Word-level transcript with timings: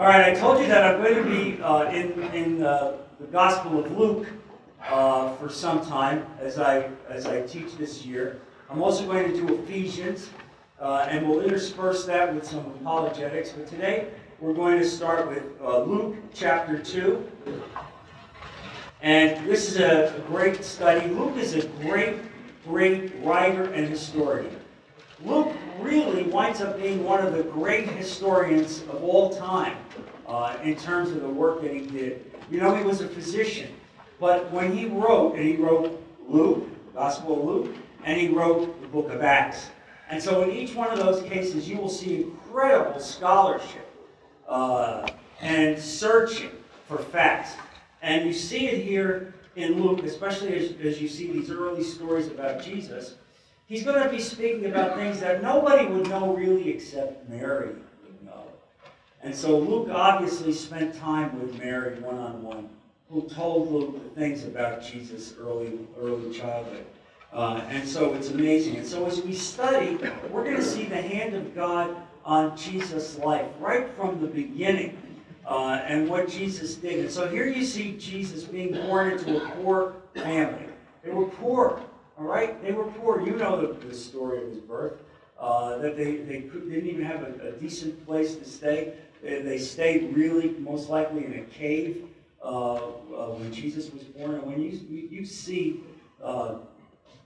All 0.00 0.06
right, 0.06 0.34
I 0.34 0.40
told 0.40 0.60
you 0.62 0.66
that 0.68 0.82
I'm 0.82 1.02
going 1.02 1.14
to 1.14 1.30
be 1.30 1.62
uh, 1.62 1.90
in, 1.90 2.22
in 2.32 2.62
uh, 2.62 2.96
the 3.20 3.26
Gospel 3.26 3.84
of 3.84 3.98
Luke 3.98 4.28
uh, 4.88 5.34
for 5.34 5.50
some 5.50 5.84
time 5.84 6.24
as 6.40 6.58
I, 6.58 6.88
as 7.10 7.26
I 7.26 7.42
teach 7.42 7.76
this 7.76 8.02
year. 8.06 8.40
I'm 8.70 8.82
also 8.82 9.04
going 9.04 9.30
to 9.30 9.36
do 9.46 9.56
Ephesians, 9.56 10.30
uh, 10.80 11.06
and 11.10 11.28
we'll 11.28 11.42
intersperse 11.42 12.06
that 12.06 12.34
with 12.34 12.46
some 12.46 12.60
apologetics. 12.60 13.50
But 13.50 13.66
today, 13.66 14.08
we're 14.40 14.54
going 14.54 14.78
to 14.78 14.86
start 14.86 15.28
with 15.28 15.44
uh, 15.60 15.82
Luke 15.82 16.16
chapter 16.32 16.78
2. 16.78 17.30
And 19.02 19.46
this 19.46 19.68
is 19.68 19.80
a, 19.80 20.16
a 20.16 20.20
great 20.20 20.64
study. 20.64 21.08
Luke 21.10 21.36
is 21.36 21.56
a 21.56 21.66
great, 21.82 22.20
great 22.64 23.12
writer 23.22 23.64
and 23.64 23.86
historian. 23.86 24.59
Luke 25.24 25.52
really 25.80 26.22
winds 26.24 26.60
up 26.60 26.80
being 26.80 27.04
one 27.04 27.24
of 27.24 27.34
the 27.34 27.42
great 27.42 27.88
historians 27.88 28.82
of 28.82 29.02
all 29.02 29.34
time 29.34 29.76
uh, 30.26 30.56
in 30.62 30.76
terms 30.76 31.10
of 31.10 31.20
the 31.20 31.28
work 31.28 31.62
that 31.62 31.72
he 31.72 31.86
did. 31.86 32.30
You 32.50 32.60
know, 32.60 32.74
he 32.74 32.82
was 32.82 33.00
a 33.00 33.08
physician, 33.08 33.70
but 34.18 34.50
when 34.50 34.76
he 34.76 34.86
wrote, 34.86 35.34
and 35.34 35.44
he 35.44 35.56
wrote 35.56 36.02
Luke, 36.26 36.66
Gospel 36.94 37.38
of 37.38 37.44
Luke, 37.44 37.76
and 38.04 38.18
he 38.18 38.28
wrote 38.28 38.80
the 38.80 38.88
book 38.88 39.10
of 39.10 39.20
Acts. 39.20 39.68
And 40.08 40.22
so 40.22 40.42
in 40.42 40.50
each 40.50 40.74
one 40.74 40.90
of 40.90 40.98
those 40.98 41.22
cases, 41.22 41.68
you 41.68 41.76
will 41.76 41.88
see 41.88 42.22
incredible 42.22 42.98
scholarship 42.98 43.88
uh, 44.48 45.06
and 45.40 45.78
searching 45.78 46.50
for 46.88 46.98
facts. 46.98 47.52
And 48.02 48.26
you 48.26 48.32
see 48.32 48.68
it 48.68 48.84
here 48.84 49.34
in 49.54 49.82
Luke, 49.82 50.02
especially 50.02 50.56
as, 50.56 50.74
as 50.84 51.00
you 51.00 51.08
see 51.08 51.30
these 51.30 51.50
early 51.50 51.84
stories 51.84 52.26
about 52.28 52.62
Jesus. 52.62 53.14
He's 53.70 53.84
going 53.84 54.02
to 54.02 54.08
be 54.08 54.18
speaking 54.18 54.66
about 54.66 54.96
things 54.96 55.20
that 55.20 55.44
nobody 55.44 55.86
would 55.86 56.08
know 56.08 56.34
really 56.34 56.70
except 56.70 57.28
Mary 57.28 57.68
would 57.68 58.24
know. 58.26 58.42
And 59.22 59.32
so 59.32 59.60
Luke 59.60 59.88
obviously 59.92 60.52
spent 60.52 60.92
time 60.96 61.40
with 61.40 61.56
Mary 61.56 62.00
one 62.00 62.18
on 62.18 62.42
one, 62.42 62.68
who 63.08 63.22
told 63.28 63.70
Luke 63.70 64.16
things 64.16 64.44
about 64.44 64.82
Jesus' 64.82 65.34
early, 65.38 65.78
early 66.00 66.36
childhood. 66.36 66.84
Uh, 67.32 67.60
and 67.68 67.88
so 67.88 68.12
it's 68.14 68.30
amazing. 68.30 68.74
And 68.74 68.84
so 68.84 69.06
as 69.06 69.22
we 69.22 69.32
study, 69.32 69.96
we're 70.32 70.42
going 70.42 70.56
to 70.56 70.64
see 70.64 70.86
the 70.86 71.00
hand 71.00 71.36
of 71.36 71.54
God 71.54 71.96
on 72.24 72.56
Jesus' 72.56 73.18
life 73.18 73.46
right 73.60 73.88
from 73.94 74.20
the 74.20 74.26
beginning 74.26 74.98
uh, 75.46 75.80
and 75.84 76.08
what 76.08 76.28
Jesus 76.28 76.74
did. 76.74 76.98
And 76.98 77.10
so 77.10 77.28
here 77.28 77.46
you 77.46 77.64
see 77.64 77.96
Jesus 77.98 78.42
being 78.42 78.72
born 78.72 79.12
into 79.12 79.36
a 79.36 79.48
poor 79.50 79.94
family. 80.16 80.66
They 81.04 81.12
were 81.12 81.26
poor, 81.26 81.80
all 82.20 82.26
right? 82.26 82.62
They 82.62 82.72
were 82.72 82.84
poor. 82.84 83.22
You 83.22 83.36
know 83.36 83.66
the, 83.66 83.86
the 83.86 83.94
story 83.94 84.42
of 84.42 84.50
his 84.50 84.58
birth. 84.58 85.00
Uh, 85.38 85.78
that 85.78 85.96
they, 85.96 86.16
they 86.16 86.42
could, 86.42 86.70
didn't 86.70 86.90
even 86.90 87.02
have 87.02 87.22
a, 87.22 87.48
a, 87.48 87.52
decent 87.52 88.06
place 88.06 88.34
to 88.34 88.44
stay. 88.44 88.92
They, 89.22 89.40
they, 89.40 89.56
stayed 89.56 90.14
really, 90.14 90.50
most 90.58 90.90
likely, 90.90 91.24
in 91.24 91.32
a 91.32 91.42
cave 91.44 92.04
uh, 92.44 92.74
uh 92.74 92.80
when 93.38 93.50
Jesus 93.50 93.90
was 93.90 94.02
born. 94.02 94.34
And 94.34 94.42
when 94.42 94.60
you, 94.60 95.08
you, 95.10 95.24
see 95.24 95.80
uh, 96.22 96.56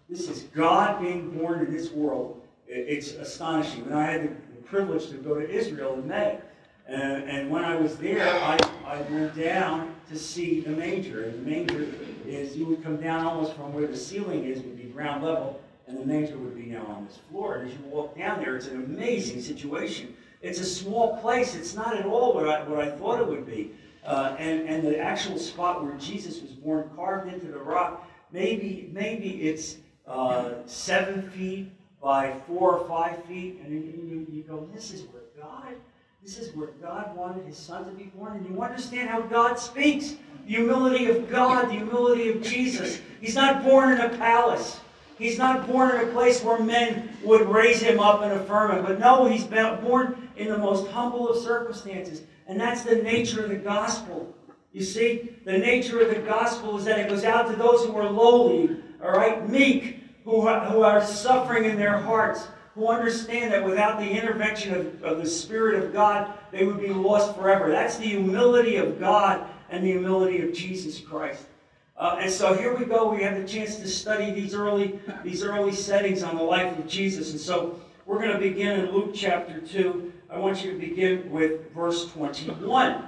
this 0.09 0.29
is 0.29 0.45
God 0.55 1.03
being 1.03 1.37
born 1.37 1.67
in 1.67 1.73
this 1.73 1.91
world, 1.91 2.41
it, 2.69 2.87
it's 2.89 3.15
astonishing. 3.15 3.83
And 3.87 3.95
I 3.95 4.05
had 4.05 4.23
the, 4.23 4.29
the 4.29 4.63
privilege 4.63 5.09
to 5.09 5.17
go 5.17 5.35
to 5.35 5.51
Israel 5.51 5.95
in 5.95 6.07
May. 6.07 6.39
And, 6.87 7.29
and 7.29 7.51
when 7.51 7.65
I 7.65 7.75
was 7.75 7.97
there, 7.97 8.29
I, 8.29 8.57
I 8.87 9.01
went 9.11 9.35
down 9.35 9.94
to 10.09 10.19
see 10.19 10.61
the 10.61 10.71
manger. 10.71 11.25
And 11.25 11.45
the 11.45 11.51
manger 11.51 11.87
is, 12.27 12.57
you 12.57 12.67
would 12.67 12.83
come 12.83 12.97
down 12.97 13.25
almost 13.25 13.55
from 13.55 13.73
where 13.73 13.87
the 13.87 13.97
ceiling 13.97 14.45
is, 14.45 14.63
would 14.63 14.77
be 14.77 14.85
ground 14.85 15.25
level, 15.25 15.61
and 15.87 15.99
the 15.99 16.05
manger 16.05 16.37
would 16.39 16.57
be 16.57 16.67
now 16.67 16.87
on 16.87 17.07
this 17.07 17.19
floor. 17.31 17.57
And 17.57 17.71
as 17.71 17.77
you 17.77 17.85
walk 17.87 18.17
down 18.17 18.41
there, 18.41 18.57
it's 18.57 18.69
an 18.69 18.85
amazing 18.85 19.41
situation. 19.41 20.15
It's 20.41 20.61
a 20.61 20.65
small 20.65 21.19
place. 21.19 21.55
It's 21.55 21.75
not 21.75 21.97
at 21.97 22.07
all 22.07 22.35
what 22.35 22.49
I, 22.49 22.63
what 22.69 22.81
I 22.81 22.91
thought 22.91 23.21
it 23.21 23.27
would 23.27 23.47
be. 23.47 23.73
Uh, 24.05 24.37
and, 24.39 24.69
and 24.69 24.85
the 24.85 24.99
actual 24.99 25.39
spot 25.39 25.83
where 25.83 25.95
Jesus 25.95 26.41
was 26.43 26.51
born, 26.51 26.91
carved 26.95 27.33
into 27.33 27.47
the 27.47 27.59
rock, 27.59 28.07
maybe, 28.33 28.91
maybe 28.93 29.49
it's 29.49 29.79
uh, 30.07 30.51
seven 30.67 31.31
feet 31.31 31.73
by 32.03 32.35
four 32.47 32.77
or 32.77 32.87
five 32.87 33.25
feet. 33.25 33.61
And 33.65 33.73
you, 33.73 33.81
you, 33.81 34.27
you 34.31 34.43
go, 34.43 34.69
this 34.75 34.93
is 34.93 35.03
where 35.05 35.23
God 35.41 35.75
this 36.25 36.39
is 36.39 36.57
where 36.57 36.69
God 36.81 37.15
wanted 37.15 37.45
his 37.45 37.59
son 37.59 37.85
to 37.85 37.91
be 37.91 38.05
born. 38.05 38.39
And 38.39 38.49
you 38.49 38.63
understand 38.63 39.11
how 39.11 39.21
God 39.21 39.59
speaks. 39.59 40.15
The 40.47 40.55
humility 40.55 41.11
of 41.11 41.29
God, 41.29 41.69
the 41.69 41.75
humility 41.75 42.31
of 42.31 42.43
Jesus. 42.43 43.01
He's 43.21 43.35
not 43.35 43.63
born 43.63 43.93
in 43.93 44.01
a 44.01 44.09
palace. 44.09 44.81
He's 45.19 45.37
not 45.37 45.67
born 45.69 45.95
in 45.95 46.09
a 46.09 46.13
place 46.13 46.43
where 46.43 46.59
men 46.59 47.11
would 47.23 47.47
raise 47.49 47.81
him 47.81 48.01
up 48.01 48.23
and 48.23 48.33
affirm 48.33 48.71
him. 48.71 48.85
But 48.85 48.99
no, 48.99 49.27
he's 49.27 49.45
born 49.45 50.31
in 50.37 50.49
the 50.49 50.57
most 50.57 50.91
humble 50.91 51.29
of 51.29 51.37
circumstances. 51.43 52.23
And 52.47 52.59
that's 52.59 52.83
the 52.83 52.97
nature 52.97 53.45
of 53.45 53.51
the 53.51 53.57
gospel. 53.57 54.35
You 54.73 54.83
see, 54.83 55.37
the 55.45 55.59
nature 55.59 56.01
of 56.01 56.09
the 56.09 56.23
gospel 56.23 56.79
is 56.79 56.87
that 56.87 56.99
it 56.99 57.09
goes 57.09 57.25
out 57.25 57.51
to 57.51 57.57
those 57.57 57.87
who 57.87 57.95
are 57.97 58.09
lowly, 58.09 58.77
all 59.03 59.13
right, 59.13 59.47
meek, 59.49 60.01
who 60.25 60.41
are, 60.41 60.65
who 60.71 60.83
are 60.83 61.05
suffering 61.05 61.65
in 61.65 61.77
their 61.77 61.99
hearts 61.99 62.49
who 62.75 62.89
understand 62.89 63.53
that 63.53 63.65
without 63.65 63.99
the 63.99 64.09
intervention 64.09 64.75
of, 64.75 65.05
of 65.05 65.19
the 65.23 65.29
Spirit 65.29 65.83
of 65.83 65.93
God, 65.93 66.33
they 66.51 66.65
would 66.65 66.81
be 66.81 66.89
lost 66.89 67.37
forever. 67.37 67.71
That's 67.71 67.97
the 67.97 68.07
humility 68.07 68.77
of 68.77 68.99
God 68.99 69.47
and 69.71 69.85
the 69.85 69.93
humility 69.93 70.43
of 70.43 70.53
Jesus 70.53 70.99
Christ. 71.01 71.45
Uh, 71.97 72.19
and 72.21 72.31
so 72.31 72.55
here 72.55 72.77
we 72.77 72.85
go. 72.85 73.13
We 73.13 73.23
have 73.23 73.41
the 73.41 73.47
chance 73.47 73.77
to 73.77 73.87
study 73.87 74.33
these 74.33 74.55
early, 74.55 74.99
these 75.23 75.45
early 75.45 75.73
settings 75.73 76.25
on 76.25 76.37
the 76.37 76.43
life 76.43 76.77
of 76.77 76.89
Jesus. 76.89 77.31
And 77.31 77.41
so 77.41 77.81
we're 78.07 78.19
going 78.19 78.33
to 78.33 78.39
begin 78.39 78.81
in 78.81 78.91
Luke 78.91 79.13
chapter 79.15 79.61
2. 79.61 80.13
I 80.29 80.39
want 80.39 80.65
you 80.65 80.73
to 80.73 80.79
begin 80.79 81.31
with 81.31 81.73
verse 81.73 82.11
21. 82.11 83.07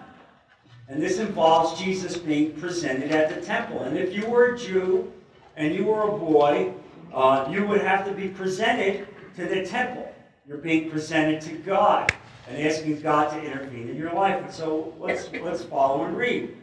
And 0.89 1.03
this 1.03 1.19
involves 1.19 1.81
Jesus 1.81 2.17
being 2.17 2.53
presented 2.61 3.11
at 3.11 3.35
the 3.35 3.45
temple. 3.45 3.81
And 3.81 3.99
if 3.99 4.15
you 4.15 4.27
were 4.27 4.55
a 4.55 4.59
Jew 4.59 5.13
and 5.57 5.75
you 5.75 5.87
were 5.87 6.03
a 6.03 6.17
boy, 6.17 6.73
uh, 7.13 7.49
you 7.51 7.67
would 7.67 7.81
have 7.81 8.07
to 8.07 8.13
be 8.13 8.29
presented 8.29 9.09
to 9.37 9.45
the 9.47 9.65
temple. 9.65 10.13
You're 10.49 10.59
being 10.59 10.91
presented 10.91 11.41
to 11.43 11.53
God 11.59 12.13
and 12.49 12.67
asking 12.67 13.01
God 13.01 13.31
to 13.31 13.45
intervene 13.45 13.89
in 13.89 13.97
your 13.97 14.13
life. 14.13 14.43
And 14.43 14.53
so 14.53 14.95
let's, 14.99 15.29
let's 15.43 15.63
follow 15.63 16.05
and 16.05 16.17
read. 16.17 16.57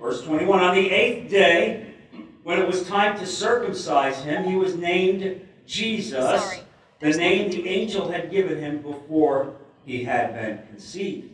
Verse 0.00 0.22
21 0.22 0.60
On 0.60 0.74
the 0.74 0.90
eighth 0.90 1.30
day, 1.30 1.94
when 2.42 2.58
it 2.58 2.66
was 2.66 2.86
time 2.86 3.18
to 3.18 3.26
circumcise 3.26 4.22
him, 4.24 4.44
he 4.44 4.56
was 4.56 4.76
named 4.76 5.40
Jesus, 5.66 6.24
Sorry. 6.42 6.60
the 7.00 7.10
name 7.10 7.50
the 7.50 7.68
angel 7.68 8.10
had 8.10 8.30
given 8.30 8.58
him 8.58 8.80
before 8.82 9.54
he 9.84 10.02
had 10.02 10.34
been 10.34 10.58
conceived. 10.68 11.30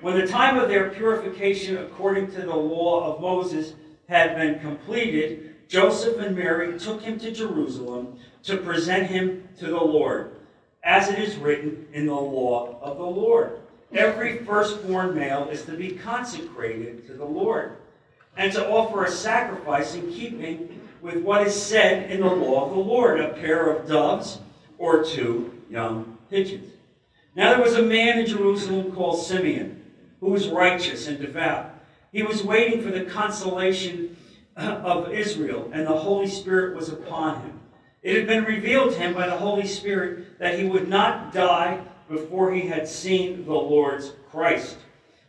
When 0.00 0.18
the 0.18 0.26
time 0.26 0.58
of 0.58 0.68
their 0.68 0.90
purification 0.90 1.78
according 1.78 2.32
to 2.32 2.42
the 2.42 2.56
law 2.56 3.14
of 3.14 3.20
Moses 3.20 3.74
had 4.08 4.34
been 4.36 4.58
completed, 4.58 5.68
Joseph 5.68 6.18
and 6.18 6.36
Mary 6.36 6.78
took 6.78 7.00
him 7.02 7.18
to 7.20 7.30
Jerusalem 7.30 8.18
to 8.44 8.56
present 8.58 9.06
him 9.08 9.48
to 9.58 9.66
the 9.66 9.76
Lord, 9.76 10.32
as 10.82 11.08
it 11.08 11.18
is 11.18 11.36
written 11.36 11.86
in 11.92 12.06
the 12.06 12.14
law 12.14 12.78
of 12.80 12.96
the 12.96 13.04
Lord. 13.04 13.60
Every 13.92 14.38
firstborn 14.38 15.14
male 15.14 15.48
is 15.50 15.64
to 15.64 15.72
be 15.72 15.90
consecrated 15.90 17.06
to 17.06 17.14
the 17.14 17.24
Lord, 17.24 17.76
and 18.36 18.52
to 18.52 18.70
offer 18.70 19.04
a 19.04 19.10
sacrifice 19.10 19.94
in 19.94 20.12
keeping 20.12 20.80
with 21.02 21.22
what 21.22 21.46
is 21.46 21.60
said 21.60 22.10
in 22.10 22.20
the 22.20 22.26
law 22.26 22.66
of 22.66 22.70
the 22.70 22.76
Lord 22.76 23.20
a 23.20 23.34
pair 23.34 23.70
of 23.70 23.88
doves 23.88 24.38
or 24.78 25.04
two 25.04 25.62
young 25.68 26.18
pigeons. 26.30 26.72
Now 27.34 27.50
there 27.50 27.62
was 27.62 27.74
a 27.74 27.82
man 27.82 28.18
in 28.18 28.26
Jerusalem 28.26 28.92
called 28.92 29.20
Simeon, 29.20 29.82
who 30.20 30.30
was 30.30 30.48
righteous 30.48 31.06
and 31.06 31.18
devout. 31.18 31.74
He 32.12 32.22
was 32.22 32.42
waiting 32.42 32.82
for 32.82 32.90
the 32.90 33.04
consolation 33.04 34.16
of 34.56 35.12
Israel, 35.12 35.70
and 35.72 35.86
the 35.86 35.96
Holy 35.96 36.26
Spirit 36.26 36.76
was 36.76 36.88
upon 36.88 37.40
him. 37.42 37.59
It 38.02 38.16
had 38.16 38.26
been 38.26 38.44
revealed 38.44 38.92
to 38.92 38.98
him 38.98 39.14
by 39.14 39.26
the 39.26 39.36
Holy 39.36 39.66
Spirit 39.66 40.38
that 40.38 40.58
he 40.58 40.66
would 40.66 40.88
not 40.88 41.34
die 41.34 41.82
before 42.08 42.52
he 42.52 42.62
had 42.62 42.88
seen 42.88 43.44
the 43.44 43.52
Lord's 43.52 44.12
Christ. 44.30 44.78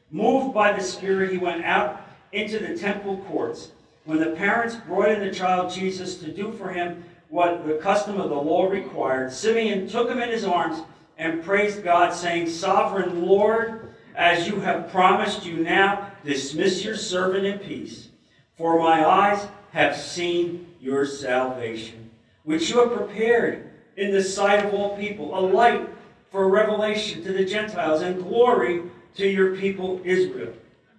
Moved 0.10 0.54
by 0.54 0.72
the 0.72 0.84
Spirit, 0.84 1.32
he 1.32 1.38
went 1.38 1.66
out 1.66 2.02
into 2.32 2.60
the 2.60 2.78
temple 2.78 3.18
courts. 3.28 3.72
When 4.06 4.20
the 4.20 4.32
parents 4.32 4.76
brought 4.76 5.12
in 5.12 5.20
the 5.20 5.34
child 5.34 5.72
Jesus 5.72 6.16
to 6.20 6.32
do 6.32 6.54
for 6.54 6.70
him 6.70 7.04
what 7.30 7.68
the 7.68 7.76
custom 7.76 8.20
of 8.20 8.30
the 8.30 8.36
law 8.36 8.68
required, 8.68 9.34
Simeon 9.34 9.88
took 9.88 10.10
him 10.10 10.20
in 10.20 10.30
his 10.30 10.46
arms 10.46 10.82
and 11.18 11.44
praised 11.44 11.84
God, 11.84 12.14
saying, 12.14 12.48
Sovereign 12.48 13.26
Lord, 13.26 13.94
as 14.16 14.48
you 14.48 14.62
have 14.62 14.90
promised 14.92 15.46
you 15.46 15.58
now, 15.58 16.10
dismiss 16.24 16.84
your 16.84 16.96
servant 16.96 17.46
in 17.46 17.60
peace. 17.60 18.10
For 18.56 18.80
my 18.80 19.06
eyes 19.06 19.46
have 19.72 19.96
seen 19.96 20.74
your 20.80 21.06
salvation 21.06 22.11
which 22.44 22.70
you 22.70 22.80
have 22.80 22.96
prepared 22.96 23.70
in 23.98 24.12
the 24.12 24.24
sight 24.24 24.66
of 24.66 24.74
all 24.74 24.98
people, 24.98 25.38
a 25.38 25.42
light 25.42 25.88
for 26.32 26.50
revelation 26.50 27.24
to 27.24 27.34
the 27.34 27.46
Gentiles 27.46 28.02
and 28.02 28.24
glory 28.24 28.84
to 29.16 29.28
your 29.28 29.56
people 29.56 30.02
Israel. 30.04 30.54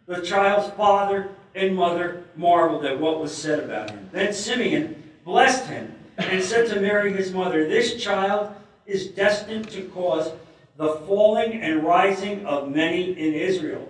The 0.06 0.22
child's 0.22 0.70
father 0.76 1.30
and 1.54 1.74
mother 1.74 2.24
marveled 2.36 2.84
at 2.84 2.98
what 2.98 3.20
was 3.20 3.36
said 3.36 3.60
about 3.60 3.90
him. 3.90 4.08
Then 4.12 4.32
Simeon 4.32 5.02
blessed 5.24 5.66
him 5.66 5.94
and 6.18 6.42
said 6.42 6.68
to 6.68 6.80
Mary 6.80 7.12
his 7.12 7.32
mother, 7.32 7.68
This 7.68 8.02
child 8.02 8.54
is 8.86 9.08
destined 9.08 9.68
to 9.70 9.82
cause 9.88 10.32
the 10.76 10.94
falling 11.06 11.60
and 11.62 11.82
rising 11.82 12.44
of 12.46 12.70
many 12.70 13.12
in 13.12 13.34
Israel, 13.34 13.88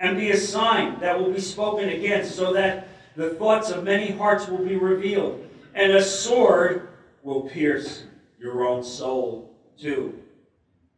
and 0.00 0.16
be 0.16 0.30
a 0.30 0.36
sign 0.36 0.98
that 1.00 1.18
will 1.18 1.32
be 1.32 1.40
spoken 1.40 1.88
against, 1.90 2.34
so 2.34 2.52
that 2.52 2.88
the 3.16 3.30
thoughts 3.34 3.70
of 3.70 3.84
many 3.84 4.10
hearts 4.10 4.48
will 4.48 4.64
be 4.64 4.76
revealed, 4.76 5.46
and 5.74 5.92
a 5.92 6.02
sword 6.02 6.88
will 7.22 7.42
pierce 7.42 8.04
your 8.38 8.66
own 8.66 8.82
soul 8.82 9.54
too. 9.78 10.18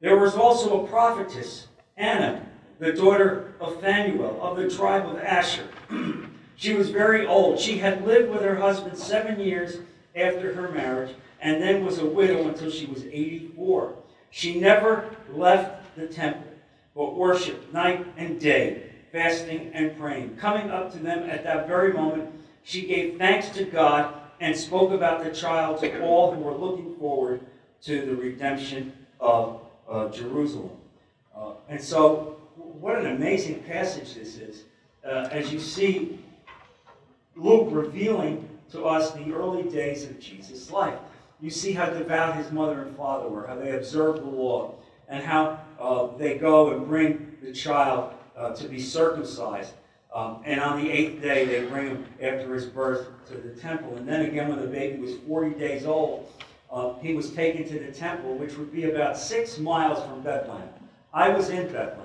There 0.01 0.19
was 0.19 0.35
also 0.35 0.85
a 0.85 0.89
prophetess, 0.89 1.69
Anna, 1.97 2.47
the 2.79 2.93
daughter 2.93 3.55
of 3.61 3.81
Phanuel 3.81 4.39
of 4.41 4.57
the 4.57 4.69
tribe 4.69 5.07
of 5.07 5.19
Asher. 5.19 5.69
she 6.57 6.75
was 6.75 6.91
very 6.91 7.27
old. 7.27 7.59
She 7.59 7.79
had 7.79 8.07
lived 8.07 8.31
with 8.31 8.43
her 8.43 8.57
husband 8.57 8.99
seven 8.99 9.41
years 9.41 9.79
after 10.17 10.53
her 10.55 10.71
marriage, 10.71 11.15
and 11.41 11.63
then 11.63 11.85
was 11.85 11.99
a 11.99 12.07
widow 12.07 12.49
until 12.49 12.71
she 12.71 12.87
was 12.87 13.05
84. 13.05 13.95
She 14.31 14.61
never 14.61 15.11
left 15.33 15.97
the 15.97 16.07
temple, 16.07 16.51
but 16.95 17.15
worshiped 17.15 17.73
night 17.73 18.07
and 18.17 18.41
day 18.41 18.91
fasting 19.15 19.71
and 19.73 19.97
praying. 19.97 20.37
Coming 20.37 20.71
up 20.73 20.91
to 20.93 20.99
them 20.99 21.31
at 21.31 21.45
that 21.45 21.69
very 21.69 21.93
moment, 21.93 22.31
she 22.65 22.85
gave 22.85 23.17
thanks 23.17 23.49
to 23.51 23.65
God 23.65 24.13
and 24.41 24.57
spoke 24.57 24.93
about 24.93 25.25
the 25.25 25.31
child 25.31 25.81
to 25.81 26.03
all 26.03 26.33
who 26.33 26.41
were 26.41 26.55
looking 26.55 26.97
forward 26.97 27.41
to 27.83 28.05
the 28.07 28.15
redemption 28.15 28.93
of 29.21 29.61
uh, 29.89 30.09
Jerusalem. 30.09 30.71
Uh, 31.37 31.53
and 31.69 31.81
so, 31.81 32.37
what 32.57 32.99
an 32.99 33.07
amazing 33.07 33.63
passage 33.65 34.15
this 34.15 34.37
is. 34.37 34.65
Uh, 35.05 35.29
as 35.31 35.53
you 35.53 35.61
see 35.61 36.19
Luke 37.37 37.69
revealing 37.71 38.49
to 38.71 38.85
us 38.85 39.13
the 39.13 39.33
early 39.33 39.65
days 39.65 40.05
of 40.05 40.19
Jesus' 40.21 40.71
life. 40.71 40.99
You 41.41 41.51
see 41.51 41.73
how 41.73 41.87
devout 41.87 42.37
his 42.37 42.51
mother 42.53 42.83
and 42.83 42.97
father 42.97 43.29
were, 43.29 43.47
how 43.47 43.57
they 43.57 43.73
observed 43.73 44.23
the 44.23 44.27
law, 44.27 44.75
and 45.09 45.23
how 45.23 45.61
uh, 45.79 46.17
they 46.17 46.39
go 46.39 46.71
and 46.71 46.87
bring 46.87 47.37
the 47.43 47.53
child 47.53 48.15
uh, 48.37 48.55
to 48.55 48.69
be 48.69 48.79
circumcised. 48.79 49.73
Um, 50.15 50.41
and 50.45 50.61
on 50.61 50.81
the 50.81 50.89
eighth 50.91 51.21
day, 51.21 51.45
they 51.45 51.67
bring 51.67 51.89
him 51.89 52.07
after 52.23 52.55
his 52.55 52.67
birth 52.67 53.09
to 53.27 53.35
the 53.37 53.61
temple. 53.61 53.97
And 53.97 54.09
then 54.09 54.23
again, 54.23 54.49
when 54.49 54.61
the 54.61 54.69
baby 54.69 55.01
was 55.01 55.17
40 55.27 55.59
days 55.59 55.87
old, 55.87 56.31
uh, 56.71 56.95
he 57.01 57.15
was 57.15 57.31
taken 57.33 57.67
to 57.69 57.81
the 57.81 57.91
temple, 57.91 58.37
which 58.37 58.57
would 58.57 58.73
be 58.73 58.85
about 58.85 59.19
six 59.19 59.59
miles 59.59 60.05
from 60.07 60.23
Bethlehem. 60.23 60.69
I 61.13 61.31
was 61.31 61.51
in 61.51 61.67
Bethlehem. 61.67 62.01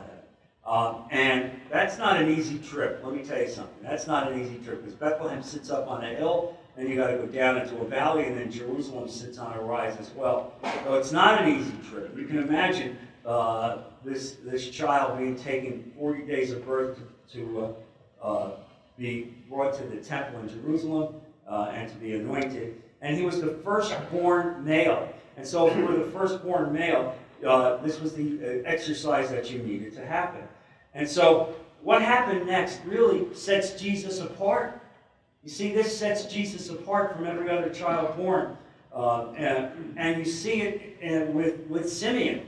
Um, 0.65 1.05
and 1.11 1.51
that's 1.71 1.97
not 1.97 2.21
an 2.21 2.29
easy 2.29 2.57
trip. 2.59 3.01
Let 3.03 3.13
me 3.13 3.23
tell 3.23 3.39
you 3.39 3.47
something. 3.47 3.77
That's 3.81 4.07
not 4.07 4.31
an 4.31 4.39
easy 4.39 4.57
trip 4.63 4.83
because 4.83 4.95
Bethlehem 4.95 5.41
sits 5.41 5.69
up 5.69 5.87
on 5.87 6.03
a 6.03 6.13
hill, 6.13 6.57
and 6.77 6.89
you 6.89 6.95
got 6.95 7.07
to 7.07 7.17
go 7.17 7.25
down 7.25 7.57
into 7.57 7.77
a 7.77 7.85
valley, 7.85 8.25
and 8.25 8.37
then 8.37 8.51
Jerusalem 8.51 9.07
sits 9.07 9.37
on 9.37 9.55
a 9.57 9.61
rise 9.61 9.97
as 9.99 10.11
well. 10.11 10.53
So 10.83 10.95
it's 10.95 11.11
not 11.11 11.43
an 11.43 11.59
easy 11.59 11.73
trip. 11.89 12.15
You 12.17 12.25
can 12.25 12.39
imagine 12.39 12.97
uh, 13.25 13.79
this, 14.03 14.37
this 14.43 14.69
child 14.69 15.17
being 15.17 15.35
taken 15.35 15.91
40 15.97 16.25
days 16.25 16.51
of 16.51 16.65
birth 16.65 16.99
to, 17.31 17.39
to 17.39 17.61
uh, 17.61 17.71
be 18.99 19.33
brought 19.49 19.73
to 19.75 19.83
the 19.83 19.97
temple 19.97 20.41
in 20.41 20.49
Jerusalem 20.49 21.15
uh, 21.49 21.71
and 21.73 21.89
to 21.89 21.95
be 21.97 22.13
anointed. 22.13 22.81
And 23.01 23.17
he 23.17 23.23
was 23.23 23.41
the 23.41 23.53
firstborn 23.63 24.63
male. 24.63 25.11
And 25.37 25.47
so 25.47 25.67
if 25.67 25.77
you 25.77 25.85
were 25.85 25.95
the 25.95 26.11
firstborn 26.11 26.73
male, 26.73 27.15
uh, 27.47 27.77
this 27.77 27.99
was 28.01 28.13
the 28.13 28.39
uh, 28.41 28.61
exercise 28.65 29.29
that 29.29 29.49
you 29.49 29.59
needed 29.59 29.95
to 29.95 30.05
happen. 30.05 30.41
And 30.93 31.07
so 31.07 31.55
what 31.81 32.01
happened 32.01 32.45
next 32.47 32.81
really 32.85 33.33
sets 33.33 33.79
Jesus 33.79 34.19
apart. 34.19 34.81
You 35.43 35.49
see, 35.49 35.73
this 35.73 35.97
sets 35.97 36.25
Jesus 36.25 36.69
apart 36.69 37.15
from 37.15 37.25
every 37.25 37.49
other 37.49 37.69
child 37.69 38.17
born. 38.17 38.57
Uh, 38.93 39.31
and, 39.37 39.93
and, 39.97 40.17
you 40.17 40.25
see 40.25 40.61
it 40.61 41.31
with, 41.31 41.59
with 41.67 41.89
Simeon 41.89 42.41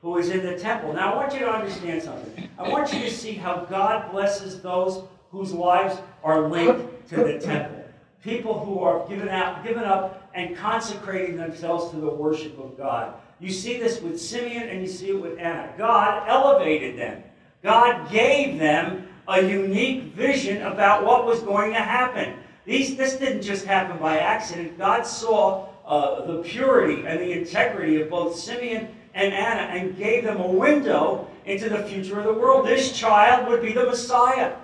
who 0.00 0.16
is 0.16 0.30
in 0.30 0.46
the 0.46 0.56
temple. 0.56 0.92
Now, 0.92 1.12
I 1.12 1.16
want 1.16 1.32
you 1.32 1.40
to 1.40 1.50
understand 1.50 2.02
something. 2.02 2.48
I 2.56 2.68
want 2.68 2.92
you 2.94 3.00
to 3.00 3.10
see 3.10 3.32
how 3.32 3.66
God 3.68 4.12
blesses 4.12 4.62
those 4.62 5.02
whose 5.30 5.52
lives 5.52 5.98
are 6.22 6.48
linked 6.48 7.08
to 7.08 7.16
the 7.16 7.38
temple. 7.38 7.84
People 8.22 8.64
who 8.64 8.80
are 8.80 9.06
given 9.08 9.28
out, 9.28 9.64
given 9.64 9.84
up 9.84 10.30
and 10.34 10.56
consecrating 10.56 11.36
themselves 11.36 11.90
to 11.90 11.96
the 11.96 12.10
worship 12.10 12.58
of 12.58 12.76
God. 12.76 13.14
You 13.40 13.50
see 13.50 13.78
this 13.78 14.00
with 14.00 14.20
Simeon 14.20 14.68
and 14.68 14.80
you 14.80 14.88
see 14.88 15.10
it 15.10 15.20
with 15.20 15.38
Anna. 15.38 15.72
God 15.78 16.28
elevated 16.28 16.98
them. 16.98 17.22
God 17.62 18.10
gave 18.10 18.58
them 18.58 19.08
a 19.28 19.42
unique 19.42 20.14
vision 20.14 20.62
about 20.62 21.04
what 21.04 21.26
was 21.26 21.40
going 21.40 21.72
to 21.72 21.80
happen. 21.80 22.34
These, 22.64 22.96
this 22.96 23.16
didn't 23.16 23.42
just 23.42 23.64
happen 23.64 23.98
by 23.98 24.18
accident. 24.18 24.76
God 24.78 25.06
saw 25.06 25.68
uh, 25.86 26.26
the 26.26 26.42
purity 26.42 27.06
and 27.06 27.20
the 27.20 27.32
integrity 27.32 28.00
of 28.00 28.10
both 28.10 28.36
Simeon 28.36 28.88
and 29.14 29.32
Anna 29.32 29.62
and 29.62 29.96
gave 29.96 30.24
them 30.24 30.40
a 30.40 30.46
window 30.46 31.28
into 31.46 31.68
the 31.68 31.82
future 31.84 32.18
of 32.18 32.24
the 32.24 32.32
world. 32.32 32.66
This 32.66 32.92
child 32.92 33.48
would 33.48 33.62
be 33.62 33.72
the 33.72 33.86
Messiah. 33.86 34.54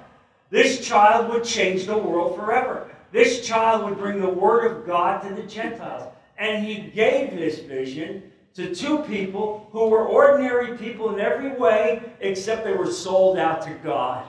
This 0.50 0.86
child 0.86 1.32
would 1.32 1.44
change 1.44 1.86
the 1.86 1.96
world 1.96 2.36
forever. 2.36 2.90
This 3.12 3.46
child 3.46 3.84
would 3.84 3.98
bring 3.98 4.20
the 4.20 4.28
Word 4.28 4.70
of 4.70 4.86
God 4.86 5.22
to 5.22 5.34
the 5.34 5.42
Gentiles. 5.42 6.12
And 6.36 6.64
he 6.64 6.90
gave 6.90 7.30
this 7.30 7.60
vision 7.60 8.30
to 8.54 8.74
two 8.74 8.98
people 9.00 9.68
who 9.72 9.88
were 9.88 10.06
ordinary 10.06 10.76
people 10.78 11.12
in 11.14 11.20
every 11.20 11.50
way, 11.50 12.02
except 12.20 12.64
they 12.64 12.72
were 12.72 12.90
sold 12.90 13.38
out 13.38 13.62
to 13.62 13.74
God. 13.82 14.26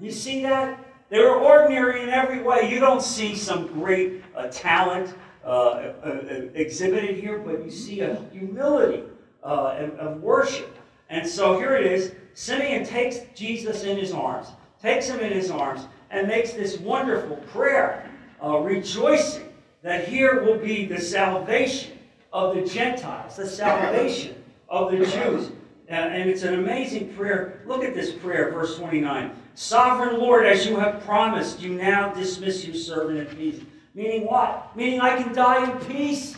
You 0.00 0.10
see 0.10 0.42
that? 0.42 0.78
They 1.10 1.18
were 1.18 1.36
ordinary 1.36 2.02
in 2.02 2.08
every 2.08 2.42
way. 2.42 2.70
You 2.72 2.80
don't 2.80 3.02
see 3.02 3.36
some 3.36 3.66
great 3.66 4.24
uh, 4.34 4.48
talent 4.48 5.14
uh, 5.44 5.48
uh, 5.48 5.92
uh 6.04 6.24
exhibited 6.54 7.18
here, 7.18 7.38
but 7.38 7.64
you 7.64 7.70
see 7.70 8.00
a 8.00 8.22
humility 8.32 9.02
uh, 9.44 9.76
of, 9.78 9.90
of 9.98 10.22
worship. 10.22 10.74
And 11.10 11.28
so 11.28 11.58
here 11.58 11.76
it 11.76 11.84
is. 11.84 12.14
Simeon 12.32 12.84
takes 12.84 13.18
Jesus 13.34 13.84
in 13.84 13.98
his 13.98 14.12
arms, 14.12 14.48
takes 14.82 15.08
him 15.08 15.20
in 15.20 15.32
his 15.32 15.50
arms, 15.50 15.86
and 16.10 16.28
makes 16.28 16.52
this 16.52 16.78
wonderful 16.78 17.36
prayer, 17.52 18.10
uh, 18.44 18.58
rejoicing 18.58 19.48
that 19.82 20.06
here 20.06 20.42
will 20.42 20.58
be 20.58 20.84
the 20.86 21.00
salvation 21.00 21.98
of 22.32 22.54
the 22.54 22.62
Gentiles, 22.62 23.36
the 23.36 23.46
salvation 23.46 24.34
of 24.68 24.90
the 24.90 24.98
Jews. 24.98 25.52
and 25.88 26.30
it's 26.30 26.42
an 26.42 26.54
amazing 26.54 27.12
prayer. 27.14 27.62
Look 27.66 27.84
at 27.84 27.94
this 27.94 28.12
prayer, 28.12 28.50
verse 28.50 28.78
29. 28.78 29.30
Sovereign 29.54 30.18
Lord, 30.18 30.46
as 30.46 30.66
you 30.66 30.76
have 30.76 31.04
promised, 31.04 31.60
you 31.60 31.74
now 31.74 32.12
dismiss 32.14 32.64
your 32.64 32.74
servant 32.74 33.18
in 33.18 33.36
peace. 33.36 33.62
Meaning 33.94 34.26
what? 34.26 34.74
Meaning 34.74 35.00
I 35.00 35.22
can 35.22 35.34
die 35.34 35.70
in 35.70 35.78
peace. 35.86 36.36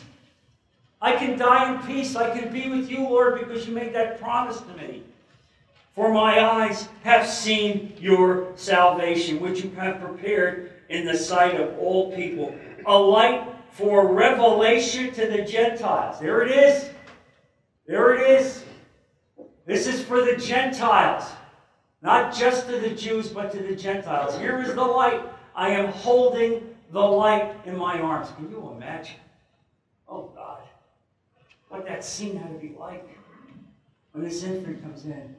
I 1.00 1.14
can 1.14 1.38
die 1.38 1.72
in 1.72 1.86
peace. 1.86 2.16
I 2.16 2.36
can 2.36 2.52
be 2.52 2.68
with 2.68 2.90
you, 2.90 3.02
Lord, 3.02 3.38
because 3.38 3.68
you 3.68 3.74
made 3.74 3.94
that 3.94 4.20
promise 4.20 4.60
to 4.60 4.74
me. 4.74 5.04
For 5.94 6.12
my 6.12 6.44
eyes 6.44 6.88
have 7.02 7.26
seen 7.26 7.94
your 7.98 8.52
salvation, 8.56 9.40
which 9.40 9.62
you 9.62 9.70
have 9.70 10.00
prepared 10.00 10.72
in 10.88 11.06
the 11.06 11.16
sight 11.16 11.60
of 11.60 11.78
all 11.78 12.14
people, 12.14 12.54
a 12.86 12.98
light 12.98 13.48
for 13.70 14.12
revelation 14.12 15.12
to 15.14 15.26
the 15.26 15.42
Gentiles. 15.42 16.18
There 16.20 16.42
it 16.42 16.50
is. 16.50 16.90
There 17.86 18.14
it 18.14 18.40
is. 18.40 18.64
This 19.66 19.86
is 19.86 20.02
for 20.02 20.24
the 20.24 20.36
Gentiles, 20.36 21.24
not 22.02 22.34
just 22.34 22.66
to 22.68 22.78
the 22.78 22.90
Jews, 22.90 23.28
but 23.28 23.52
to 23.52 23.58
the 23.58 23.76
Gentiles. 23.76 24.36
Here 24.38 24.60
is 24.60 24.74
the 24.74 24.84
light. 24.84 25.22
I 25.54 25.70
am 25.70 25.92
holding 25.92 26.74
the 26.90 27.00
light 27.00 27.54
in 27.64 27.76
my 27.76 28.00
arms. 28.00 28.30
Can 28.36 28.50
you 28.50 28.70
imagine? 28.74 29.16
Oh, 30.08 30.32
God 30.34 30.64
what 31.74 31.86
that 31.86 32.04
scene 32.04 32.36
had 32.36 32.52
to 32.52 32.58
be 32.58 32.72
like 32.78 33.04
when 34.12 34.22
this 34.22 34.44
infant 34.44 34.80
comes 34.80 35.06
in 35.06 35.34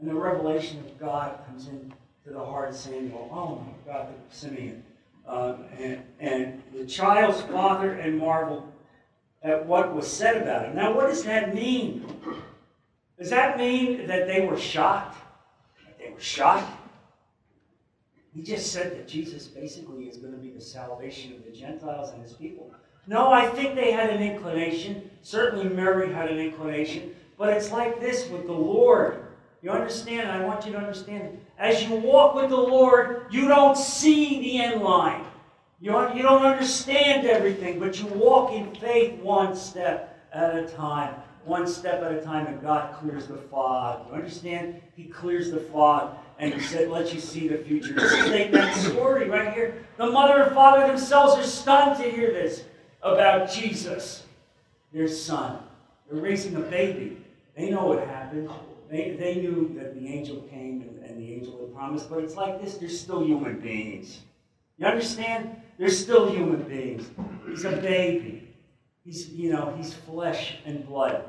and 0.00 0.08
the 0.08 0.14
revelation 0.14 0.78
of 0.80 0.98
God 0.98 1.38
comes 1.46 1.68
into 1.68 1.94
the 2.26 2.38
heart 2.38 2.70
of 2.70 2.76
Samuel. 2.76 3.28
Oh 3.32 3.56
my 3.56 3.92
God, 3.92 4.08
the 4.08 4.34
Simeon. 4.34 4.82
Um, 5.26 5.64
and, 5.78 6.02
and 6.18 6.62
the 6.74 6.86
child's 6.86 7.40
father 7.42 7.92
and 7.92 8.18
marveled 8.18 8.70
at 9.42 9.64
what 9.66 9.94
was 9.94 10.06
said 10.06 10.42
about 10.42 10.66
him. 10.66 10.76
Now, 10.76 10.94
what 10.94 11.08
does 11.08 11.22
that 11.24 11.54
mean? 11.54 12.06
Does 13.18 13.30
that 13.30 13.58
mean 13.58 14.06
that 14.06 14.26
they 14.26 14.46
were 14.46 14.58
shocked? 14.58 15.16
That 15.86 15.98
they 15.98 16.10
were 16.10 16.20
shocked? 16.20 16.70
He 18.34 18.42
just 18.42 18.72
said 18.72 18.92
that 18.92 19.08
Jesus 19.08 19.46
basically 19.46 20.04
is 20.04 20.16
going 20.16 20.32
to 20.32 20.38
be 20.38 20.50
the 20.50 20.60
salvation 20.60 21.34
of 21.34 21.44
the 21.44 21.50
Gentiles 21.50 22.10
and 22.10 22.22
his 22.22 22.32
people. 22.32 22.72
No, 23.06 23.32
I 23.32 23.46
think 23.48 23.74
they 23.74 23.92
had 23.92 24.10
an 24.10 24.22
inclination. 24.22 25.10
Certainly 25.22 25.74
Mary 25.74 26.12
had 26.12 26.30
an 26.30 26.38
inclination. 26.38 27.14
But 27.36 27.50
it's 27.50 27.72
like 27.72 28.00
this 28.00 28.28
with 28.28 28.46
the 28.46 28.52
Lord. 28.52 29.26
You 29.62 29.70
understand? 29.70 30.30
I 30.30 30.44
want 30.44 30.64
you 30.64 30.72
to 30.72 30.78
understand. 30.78 31.38
As 31.58 31.82
you 31.84 31.96
walk 31.96 32.34
with 32.34 32.48
the 32.50 32.56
Lord, 32.56 33.26
you 33.30 33.46
don't 33.48 33.76
see 33.76 34.40
the 34.40 34.58
end 34.58 34.82
line. 34.82 35.24
You 35.80 35.92
don't, 35.92 36.16
you 36.16 36.22
don't 36.22 36.42
understand 36.42 37.26
everything, 37.26 37.78
but 37.78 37.98
you 38.00 38.06
walk 38.06 38.52
in 38.52 38.74
faith 38.74 39.20
one 39.20 39.54
step 39.54 40.26
at 40.32 40.56
a 40.56 40.66
time. 40.68 41.14
One 41.44 41.66
step 41.66 42.02
at 42.02 42.12
a 42.12 42.20
time, 42.20 42.46
and 42.46 42.60
God 42.60 42.94
clears 42.96 43.26
the 43.26 43.36
fog. 43.36 44.06
You 44.08 44.14
understand? 44.14 44.80
He 44.94 45.04
clears 45.04 45.50
the 45.50 45.60
fog, 45.60 46.16
and 46.38 46.52
He 46.52 46.60
said, 46.60 46.90
let 46.90 47.14
you 47.14 47.20
see 47.20 47.48
the 47.48 47.56
future. 47.58 47.94
This 47.94 48.12
is 48.12 48.52
that 48.52 48.76
story 48.76 49.28
right 49.28 49.54
here. 49.54 49.86
The 49.96 50.06
mother 50.06 50.42
and 50.42 50.54
father 50.54 50.86
themselves 50.86 51.34
are 51.36 51.48
stunned 51.48 52.02
to 52.02 52.10
hear 52.10 52.30
this 52.30 52.64
about 53.02 53.50
Jesus, 53.50 54.24
their 54.92 55.08
son. 55.08 55.58
They're 56.10 56.20
raising 56.20 56.56
a 56.56 56.60
baby. 56.60 57.16
They 57.56 57.70
know 57.70 57.86
what 57.86 58.06
happened. 58.06 58.50
They, 58.90 59.16
they 59.18 59.36
knew 59.36 59.72
that 59.78 59.94
the 59.94 60.08
angel 60.08 60.42
came 60.50 60.82
and, 60.82 61.04
and 61.04 61.20
the 61.20 61.32
angel 61.32 61.60
had 61.60 61.72
promised, 61.72 62.10
but 62.10 62.24
it's 62.24 62.34
like 62.34 62.60
this, 62.60 62.76
they're 62.76 62.88
still 62.88 63.24
human 63.24 63.60
beings. 63.60 64.20
You 64.78 64.86
understand? 64.86 65.54
They're 65.78 65.90
still 65.90 66.28
human 66.30 66.62
beings. 66.62 67.08
He's 67.48 67.64
a 67.64 67.76
baby. 67.76 68.48
He's, 69.04 69.28
you 69.28 69.52
know, 69.52 69.72
he's 69.76 69.94
flesh 69.94 70.56
and 70.64 70.86
blood. 70.86 71.24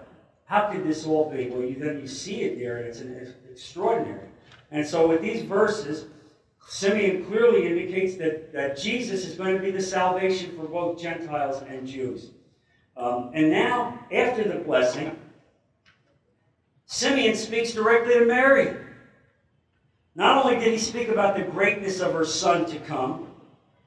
How 0.46 0.72
could 0.72 0.84
this 0.86 1.06
all 1.06 1.30
be? 1.30 1.50
Well, 1.50 1.62
you 1.62 1.75
then 1.75 2.01
you 2.01 2.08
see 2.08 2.41
it 2.41 2.60
there, 2.60 2.77
and 2.77 2.88
it's, 2.88 3.00
an, 3.00 3.13
it's 3.13 3.32
extraordinary. 3.50 4.27
And 4.72 4.86
so 4.86 5.08
with 5.08 5.22
these 5.22 5.44
verses, 5.44 6.06
Simeon 6.68 7.25
clearly 7.25 7.68
indicates 7.68 8.15
that, 8.15 8.51
that 8.53 8.77
Jesus 8.77 9.25
is 9.25 9.36
going 9.36 9.56
to 9.56 9.62
be 9.62 9.72
the 9.72 9.82
salvation 9.82 10.56
for 10.58 10.63
both 10.63 11.00
Gentiles 11.00 11.63
and 11.70 11.88
Jews. 11.88 12.32
Um, 12.98 13.32
and 13.34 13.50
now, 13.50 14.00
after 14.12 14.44
the 14.44 14.56
blessing, 14.56 15.18
Simeon 16.93 17.36
speaks 17.36 17.71
directly 17.71 18.15
to 18.15 18.25
Mary. 18.25 18.75
Not 20.13 20.43
only 20.43 20.60
did 20.60 20.74
he 20.74 20.77
speak 20.77 21.07
about 21.07 21.38
the 21.38 21.43
greatness 21.43 22.01
of 22.01 22.12
her 22.12 22.25
son 22.25 22.65
to 22.65 22.79
come 22.79 23.27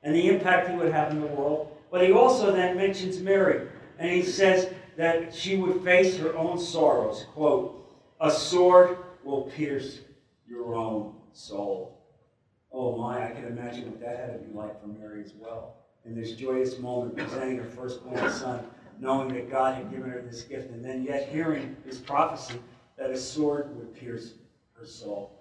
and 0.02 0.14
the 0.14 0.26
impact 0.30 0.70
he 0.70 0.74
would 0.74 0.90
have 0.90 1.10
in 1.10 1.20
the 1.20 1.26
world, 1.26 1.76
but 1.90 2.02
he 2.02 2.12
also 2.12 2.50
then 2.50 2.78
mentions 2.78 3.20
Mary. 3.20 3.68
And 3.98 4.10
he 4.10 4.22
says 4.22 4.72
that 4.96 5.34
she 5.34 5.58
would 5.58 5.84
face 5.84 6.16
her 6.16 6.34
own 6.34 6.58
sorrows. 6.58 7.26
Quote, 7.34 7.86
a 8.22 8.30
sword 8.30 8.96
will 9.22 9.42
pierce 9.54 9.98
your 10.48 10.74
own 10.74 11.14
soul. 11.34 12.00
Oh 12.72 12.96
my, 12.96 13.28
I 13.28 13.32
can 13.32 13.44
imagine 13.44 13.90
what 13.90 14.00
that 14.00 14.16
had 14.16 14.32
to 14.32 14.38
be 14.38 14.54
like 14.54 14.80
for 14.80 14.86
Mary 14.86 15.22
as 15.22 15.34
well. 15.38 15.76
In 16.06 16.14
this 16.14 16.32
joyous 16.32 16.78
moment, 16.78 17.18
presenting 17.18 17.58
her 17.58 17.64
firstborn 17.64 18.32
son, 18.32 18.64
knowing 18.98 19.28
that 19.34 19.50
God 19.50 19.74
had 19.74 19.90
given 19.90 20.08
her 20.08 20.22
this 20.22 20.40
gift, 20.40 20.70
and 20.70 20.82
then 20.82 21.02
yet 21.04 21.28
hearing 21.28 21.76
this 21.84 21.98
prophecy 21.98 22.58
that 22.96 23.10
a 23.10 23.16
sword 23.16 23.76
would 23.76 23.94
pierce 23.94 24.34
her 24.78 24.86
soul. 24.86 25.40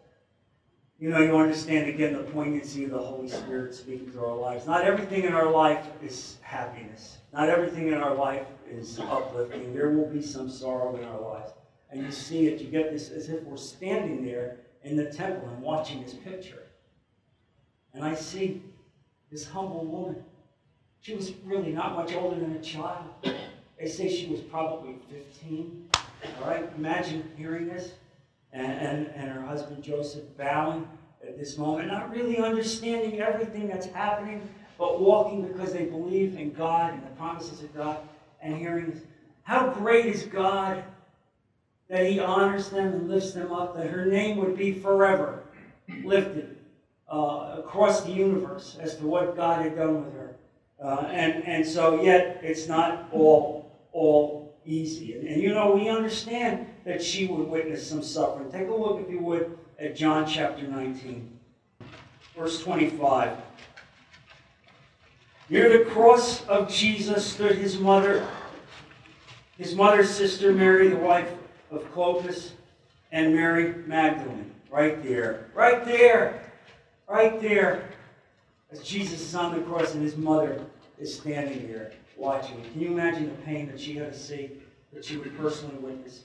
You 0.99 1.09
know, 1.09 1.19
you 1.19 1.35
understand 1.35 1.89
again 1.89 2.13
the 2.13 2.23
poignancy 2.23 2.85
of 2.85 2.91
the 2.91 2.99
Holy 2.99 3.27
Spirit 3.27 3.73
speaking 3.75 4.11
to 4.13 4.25
our 4.25 4.35
lives. 4.35 4.65
Not 4.65 4.85
everything 4.85 5.23
in 5.23 5.33
our 5.33 5.49
life 5.49 5.85
is 6.01 6.37
happiness. 6.41 7.17
Not 7.33 7.49
everything 7.49 7.89
in 7.89 7.95
our 7.95 8.15
life 8.15 8.47
is 8.69 8.99
uplifting. 8.99 9.73
There 9.73 9.89
will 9.89 10.07
be 10.07 10.21
some 10.21 10.49
sorrow 10.49 10.95
in 10.95 11.03
our 11.03 11.19
lives. 11.19 11.51
And 11.89 12.01
you 12.03 12.11
see 12.11 12.47
it, 12.47 12.61
you 12.61 12.67
get 12.69 12.91
this 12.91 13.09
as 13.09 13.29
if 13.29 13.43
we're 13.43 13.57
standing 13.57 14.25
there 14.25 14.57
in 14.83 14.95
the 14.95 15.05
temple 15.05 15.49
and 15.49 15.61
watching 15.61 16.03
this 16.03 16.13
picture. 16.13 16.63
And 17.93 18.03
I 18.03 18.15
see 18.15 18.61
this 19.31 19.47
humble 19.47 19.85
woman. 19.85 20.23
She 21.01 21.15
was 21.15 21.33
really 21.43 21.71
not 21.71 21.95
much 21.95 22.13
older 22.13 22.39
than 22.39 22.55
a 22.55 22.61
child. 22.61 23.13
They 23.77 23.87
say 23.87 24.07
she 24.07 24.27
was 24.27 24.39
probably 24.39 24.95
15. 25.11 25.82
All 26.41 26.49
right, 26.49 26.69
imagine 26.77 27.29
hearing 27.37 27.67
this. 27.67 27.93
And, 28.51 28.71
and, 28.71 29.07
and 29.15 29.31
her 29.31 29.41
husband 29.41 29.83
Joseph 29.83 30.23
bowing 30.37 30.87
at 31.27 31.37
this 31.37 31.57
moment, 31.57 31.87
not 31.87 32.11
really 32.11 32.37
understanding 32.37 33.19
everything 33.19 33.67
that's 33.67 33.87
happening, 33.87 34.47
but 34.77 34.99
walking 34.99 35.41
because 35.47 35.73
they 35.73 35.85
believe 35.85 36.37
in 36.37 36.51
God 36.51 36.93
and 36.93 37.03
the 37.03 37.09
promises 37.11 37.63
of 37.63 37.73
God, 37.75 37.97
and 38.41 38.57
hearing 38.57 38.91
this. 38.91 39.01
how 39.43 39.69
great 39.69 40.05
is 40.05 40.23
God 40.23 40.83
that 41.89 42.05
He 42.05 42.19
honors 42.19 42.69
them 42.69 42.87
and 42.87 43.09
lifts 43.09 43.33
them 43.33 43.51
up, 43.51 43.75
that 43.75 43.87
her 43.87 44.05
name 44.05 44.37
would 44.37 44.57
be 44.57 44.73
forever 44.73 45.43
lifted 46.03 46.57
uh, 47.11 47.55
across 47.59 48.03
the 48.03 48.11
universe 48.11 48.77
as 48.79 48.95
to 48.97 49.05
what 49.05 49.35
God 49.35 49.61
had 49.61 49.75
done 49.75 50.03
with 50.03 50.13
her. 50.13 50.35
Uh, 50.83 51.07
and, 51.11 51.45
and 51.45 51.65
so, 51.65 52.01
yet, 52.01 52.39
it's 52.43 52.67
not 52.67 53.07
all, 53.11 53.71
all 53.91 54.42
easy. 54.65 55.13
And, 55.13 55.27
and 55.27 55.41
you 55.41 55.53
know, 55.53 55.75
we 55.75 55.89
understand 55.89 56.67
that 56.85 57.01
she 57.01 57.27
would 57.27 57.47
witness 57.47 57.87
some 57.87 58.03
suffering. 58.03 58.51
Take 58.51 58.67
a 58.67 58.73
look, 58.73 59.01
if 59.01 59.09
you 59.09 59.19
would, 59.19 59.57
at 59.79 59.95
John 59.95 60.25
chapter 60.25 60.67
19, 60.67 61.39
verse 62.37 62.61
25. 62.61 63.37
Near 65.49 65.77
the 65.77 65.89
cross 65.89 66.45
of 66.47 66.69
Jesus 66.69 67.25
stood 67.25 67.57
his 67.57 67.77
mother, 67.77 68.25
his 69.57 69.75
mother's 69.75 70.09
sister 70.09 70.51
Mary, 70.51 70.87
the 70.87 70.97
wife 70.97 71.31
of 71.69 71.83
Clopas, 71.93 72.51
and 73.11 73.35
Mary 73.35 73.75
Magdalene. 73.85 74.51
Right 74.71 75.03
there. 75.03 75.51
Right 75.53 75.85
there. 75.85 76.51
Right 77.07 77.39
there. 77.41 77.89
As 78.71 78.81
Jesus 78.81 79.21
is 79.21 79.35
on 79.35 79.53
the 79.53 79.61
cross 79.61 79.93
and 79.93 80.01
his 80.01 80.17
mother 80.17 80.65
is 80.97 81.15
standing 81.15 81.67
there 81.67 81.91
watching. 82.17 82.61
Can 82.71 82.81
you 82.81 82.89
imagine 82.89 83.25
the 83.25 83.41
pain 83.43 83.67
that 83.67 83.79
she 83.79 83.95
had 83.95 84.11
to 84.13 84.17
see, 84.17 84.51
that 84.93 85.03
she 85.03 85.17
would 85.17 85.37
personally 85.37 85.75
witness? 85.75 86.23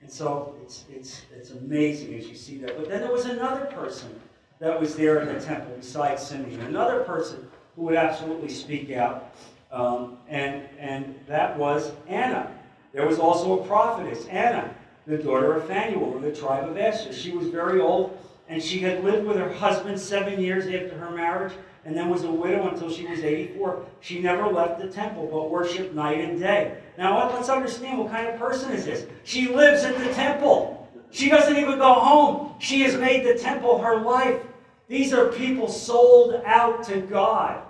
And 0.00 0.10
so 0.10 0.54
it's, 0.62 0.84
it's, 0.92 1.22
it's 1.34 1.50
amazing 1.50 2.14
as 2.14 2.28
you 2.28 2.34
see 2.34 2.58
that. 2.58 2.76
But 2.76 2.88
then 2.88 3.00
there 3.00 3.12
was 3.12 3.26
another 3.26 3.66
person 3.66 4.20
that 4.58 4.78
was 4.80 4.94
there 4.94 5.20
in 5.20 5.28
the 5.28 5.40
temple 5.40 5.74
besides 5.76 6.22
Simeon, 6.22 6.60
another 6.62 7.00
person 7.00 7.48
who 7.74 7.82
would 7.82 7.96
absolutely 7.96 8.48
speak 8.48 8.90
out, 8.92 9.34
um, 9.70 10.16
and, 10.28 10.62
and 10.78 11.14
that 11.26 11.58
was 11.58 11.92
Anna. 12.06 12.50
There 12.92 13.06
was 13.06 13.18
also 13.18 13.60
a 13.60 13.66
prophetess, 13.66 14.26
Anna, 14.26 14.74
the 15.06 15.18
daughter 15.18 15.54
of 15.54 15.66
Phanuel 15.66 16.16
of 16.16 16.22
the 16.22 16.32
tribe 16.32 16.68
of 16.68 16.78
Asher. 16.78 17.12
She 17.12 17.32
was 17.32 17.48
very 17.48 17.80
old, 17.80 18.18
and 18.48 18.62
she 18.62 18.78
had 18.78 19.02
lived 19.02 19.26
with 19.26 19.36
her 19.36 19.52
husband 19.52 19.98
seven 19.98 20.40
years 20.40 20.66
after 20.66 20.96
her 20.98 21.10
marriage, 21.10 21.52
and 21.84 21.96
then 21.96 22.08
was 22.08 22.24
a 22.24 22.30
widow 22.30 22.68
until 22.68 22.90
she 22.90 23.06
was 23.06 23.20
84. 23.20 23.84
She 24.00 24.20
never 24.20 24.48
left 24.48 24.80
the 24.80 24.88
temple, 24.88 25.28
but 25.30 25.50
worshiped 25.50 25.94
night 25.94 26.20
and 26.20 26.38
day. 26.38 26.78
Now, 26.98 27.32
let's 27.32 27.48
understand 27.48 27.98
what 27.98 28.10
kind 28.10 28.28
of 28.28 28.38
person 28.38 28.72
is 28.72 28.84
this. 28.84 29.06
She 29.24 29.48
lives 29.48 29.84
in 29.84 29.92
the 30.02 30.12
temple. 30.12 30.88
She 31.10 31.28
doesn't 31.28 31.56
even 31.56 31.78
go 31.78 31.94
home. 31.94 32.54
She 32.58 32.80
has 32.80 32.96
made 32.96 33.24
the 33.24 33.38
temple 33.38 33.78
her 33.78 34.00
life. 34.00 34.40
These 34.88 35.12
are 35.12 35.28
people 35.32 35.68
sold 35.68 36.40
out 36.44 36.82
to 36.84 37.00
God. 37.00 37.62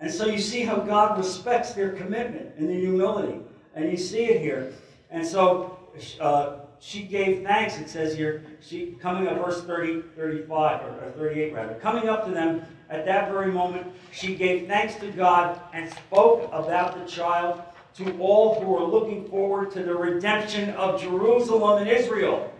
And 0.00 0.10
so 0.10 0.26
you 0.26 0.38
see 0.38 0.62
how 0.62 0.76
God 0.76 1.18
respects 1.18 1.72
their 1.72 1.90
commitment 1.90 2.54
and 2.56 2.68
their 2.68 2.78
humility. 2.78 3.40
And 3.74 3.90
you 3.90 3.96
see 3.96 4.24
it 4.24 4.40
here. 4.40 4.72
And 5.10 5.26
so 5.26 5.78
uh, 6.20 6.57
she 6.80 7.02
gave 7.02 7.42
thanks, 7.42 7.78
it 7.78 7.88
says 7.88 8.14
here, 8.14 8.44
she 8.60 8.96
coming 9.00 9.26
up 9.26 9.36
verse 9.44 9.62
30, 9.62 10.02
35, 10.16 10.80
or 10.82 11.12
38 11.16 11.52
rather. 11.52 11.74
Coming 11.74 12.08
up 12.08 12.24
to 12.26 12.30
them 12.30 12.62
at 12.88 13.04
that 13.04 13.30
very 13.30 13.50
moment, 13.50 13.86
she 14.12 14.34
gave 14.34 14.66
thanks 14.66 14.94
to 14.96 15.10
God 15.10 15.60
and 15.72 15.90
spoke 15.90 16.48
about 16.52 16.98
the 16.98 17.10
child 17.10 17.62
to 17.94 18.16
all 18.18 18.60
who 18.60 18.68
were 18.68 18.84
looking 18.84 19.28
forward 19.28 19.70
to 19.72 19.82
the 19.82 19.94
redemption 19.94 20.70
of 20.70 21.00
Jerusalem 21.00 21.82
and 21.82 21.90
Israel. 21.90 22.52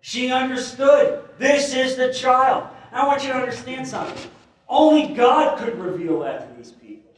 She 0.00 0.32
understood 0.32 1.28
this 1.38 1.74
is 1.74 1.96
the 1.96 2.12
child. 2.12 2.66
I 2.90 3.06
want 3.06 3.22
you 3.22 3.28
to 3.28 3.36
understand 3.36 3.86
something. 3.86 4.30
Only 4.68 5.14
God 5.14 5.58
could 5.58 5.78
reveal 5.78 6.20
that 6.20 6.48
to 6.48 6.56
these 6.56 6.72
people. 6.72 7.10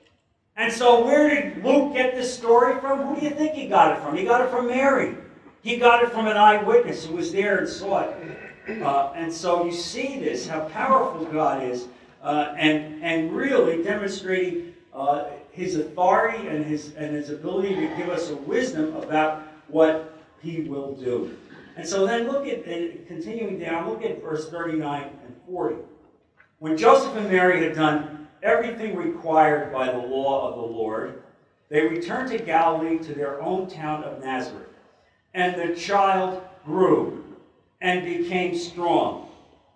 And 0.57 0.73
so, 0.73 1.05
where 1.05 1.29
did 1.29 1.65
Luke 1.65 1.95
get 1.95 2.15
this 2.15 2.33
story 2.33 2.79
from? 2.81 3.07
Who 3.07 3.19
do 3.19 3.27
you 3.27 3.35
think 3.35 3.55
he 3.55 3.67
got 3.67 3.97
it 3.97 4.03
from? 4.03 4.17
He 4.17 4.25
got 4.25 4.43
it 4.43 4.51
from 4.51 4.69
Mary. 4.69 5.17
He 5.65 5.79
got 5.79 6.03
it 6.03 6.13
from 6.13 6.27
an 6.27 6.37
eyewitness 6.37 7.07
who 7.07 7.17
was 7.17 7.33
there 7.33 7.57
and 7.57 7.67
saw 7.67 8.01
it. 8.01 8.83
Uh, 8.83 9.13
and 9.17 9.33
so, 9.33 9.65
you 9.65 9.73
see 9.73 10.21
this, 10.21 10.47
how 10.47 10.69
powerful 10.69 11.25
God 11.25 11.63
is, 11.63 11.87
uh, 12.23 12.55
and, 12.59 13.03
and 13.03 13.35
really 13.35 13.83
demonstrating 13.83 14.75
uh, 14.93 15.25
his 15.53 15.77
authority 15.77 16.49
and 16.49 16.67
his, 16.67 16.95
and 16.97 17.17
his 17.17 17.31
ability 17.31 17.77
to 17.77 17.87
give 17.97 18.11
us 18.11 18.29
a 18.29 18.37
wisdom 18.37 18.95
about 18.97 19.43
what 19.69 20.15
he 20.43 20.61
will 20.61 20.93
do. 20.97 21.35
And 21.77 21.89
so 21.89 22.07
then 22.07 22.31
look 22.31 22.47
at, 22.47 22.65
continuing 23.07 23.59
down, 23.59 23.89
look 23.89 24.05
at 24.05 24.23
verse 24.23 24.51
39 24.51 25.03
and 25.03 25.37
40. 25.49 25.77
When 26.59 26.77
Joseph 26.77 27.17
and 27.17 27.31
Mary 27.31 27.65
had 27.65 27.75
done 27.75 28.29
everything 28.43 28.97
required 28.97 29.73
by 29.73 29.91
the 29.91 29.97
law 29.97 30.47
of 30.51 30.57
the 30.57 30.77
Lord, 30.77 31.23
they 31.71 31.87
returned 31.87 32.31
to 32.33 32.39
Galilee 32.39 32.99
to 32.99 33.15
their 33.15 33.41
own 33.41 33.67
town 33.67 34.05
of 34.05 34.23
Nazareth. 34.23 34.74
And 35.35 35.61
the 35.61 35.75
child 35.75 36.43
grew 36.65 37.25
and 37.81 38.05
became 38.05 38.57
strong. 38.57 39.29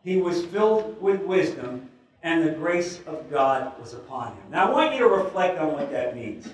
He 0.05 0.17
was 0.17 0.47
filled 0.47 1.01
with 1.03 1.21
wisdom 1.23 1.91
and 2.23 2.47
the 2.47 2.53
grace 2.53 3.01
of 3.07 3.31
God 3.31 3.79
was 3.81 3.95
upon 3.95 4.33
him. 4.33 4.43
Now, 4.51 4.69
I 4.69 4.73
want 4.73 4.93
you 4.95 5.01
to 5.01 5.09
reflect 5.09 5.59
on 5.59 5.73
what 5.73 5.91
that 5.93 6.17
means. 6.17 6.49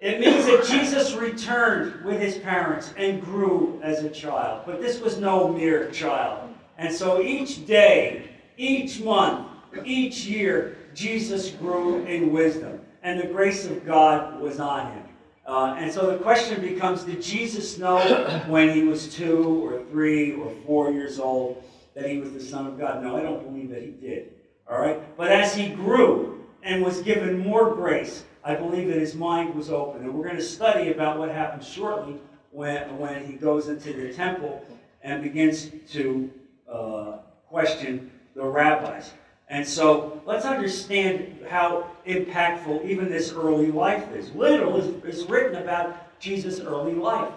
It 0.00 0.20
means 0.20 0.46
that 0.46 0.64
Jesus 0.64 1.14
returned 1.14 2.04
with 2.04 2.20
his 2.20 2.38
parents 2.38 2.94
and 2.96 3.22
grew 3.22 3.78
as 3.82 4.02
a 4.02 4.08
child. 4.08 4.62
But 4.66 4.80
this 4.80 5.00
was 5.00 5.18
no 5.18 5.48
mere 5.48 5.90
child. 5.90 6.50
And 6.78 6.94
so 6.94 7.20
each 7.20 7.66
day, 7.66 8.30
each 8.56 9.00
month, 9.00 9.46
each 9.84 10.24
year, 10.24 10.76
Jesus 10.94 11.50
grew 11.50 12.04
in 12.04 12.32
wisdom. 12.32 12.80
And 13.02 13.20
the 13.20 13.26
grace 13.26 13.66
of 13.66 13.86
God 13.86 14.40
was 14.40 14.60
on 14.60 14.92
him. 14.92 15.02
Uh, 15.50 15.74
and 15.78 15.92
so 15.92 16.10
the 16.10 16.18
question 16.18 16.60
becomes 16.60 17.02
Did 17.02 17.20
Jesus 17.20 17.76
know 17.76 17.98
when 18.46 18.70
he 18.70 18.84
was 18.84 19.12
two 19.12 19.66
or 19.66 19.82
three 19.90 20.34
or 20.34 20.52
four 20.64 20.92
years 20.92 21.18
old? 21.18 21.64
that 21.94 22.08
he 22.08 22.18
was 22.18 22.32
the 22.32 22.40
Son 22.40 22.66
of 22.66 22.78
God. 22.78 23.02
No, 23.02 23.16
I 23.16 23.22
don't 23.22 23.42
believe 23.44 23.70
that 23.70 23.82
he 23.82 23.90
did. 23.90 24.32
All 24.70 24.80
right? 24.80 25.00
But 25.16 25.32
as 25.32 25.54
he 25.54 25.68
grew 25.68 26.46
and 26.62 26.84
was 26.84 27.02
given 27.02 27.38
more 27.38 27.74
grace, 27.74 28.24
I 28.44 28.54
believe 28.54 28.88
that 28.88 28.96
his 28.96 29.14
mind 29.14 29.54
was 29.54 29.70
open. 29.70 30.02
And 30.02 30.14
we're 30.14 30.24
going 30.24 30.36
to 30.36 30.42
study 30.42 30.92
about 30.92 31.18
what 31.18 31.30
happens 31.30 31.66
shortly 31.66 32.16
when, 32.50 32.98
when 32.98 33.26
he 33.26 33.34
goes 33.34 33.68
into 33.68 33.92
the 33.92 34.12
temple 34.12 34.64
and 35.02 35.22
begins 35.22 35.70
to 35.92 36.30
uh, 36.70 37.18
question 37.48 38.10
the 38.34 38.44
rabbis. 38.44 39.12
And 39.50 39.66
so 39.66 40.22
let's 40.26 40.44
understand 40.44 41.40
how 41.48 41.90
impactful 42.06 42.84
even 42.84 43.10
this 43.10 43.32
early 43.32 43.72
life 43.72 44.10
is. 44.12 44.32
Little 44.32 44.76
is, 44.76 45.04
is 45.04 45.28
written 45.28 45.60
about 45.60 46.20
Jesus' 46.20 46.60
early 46.60 46.94
life. 46.94 47.32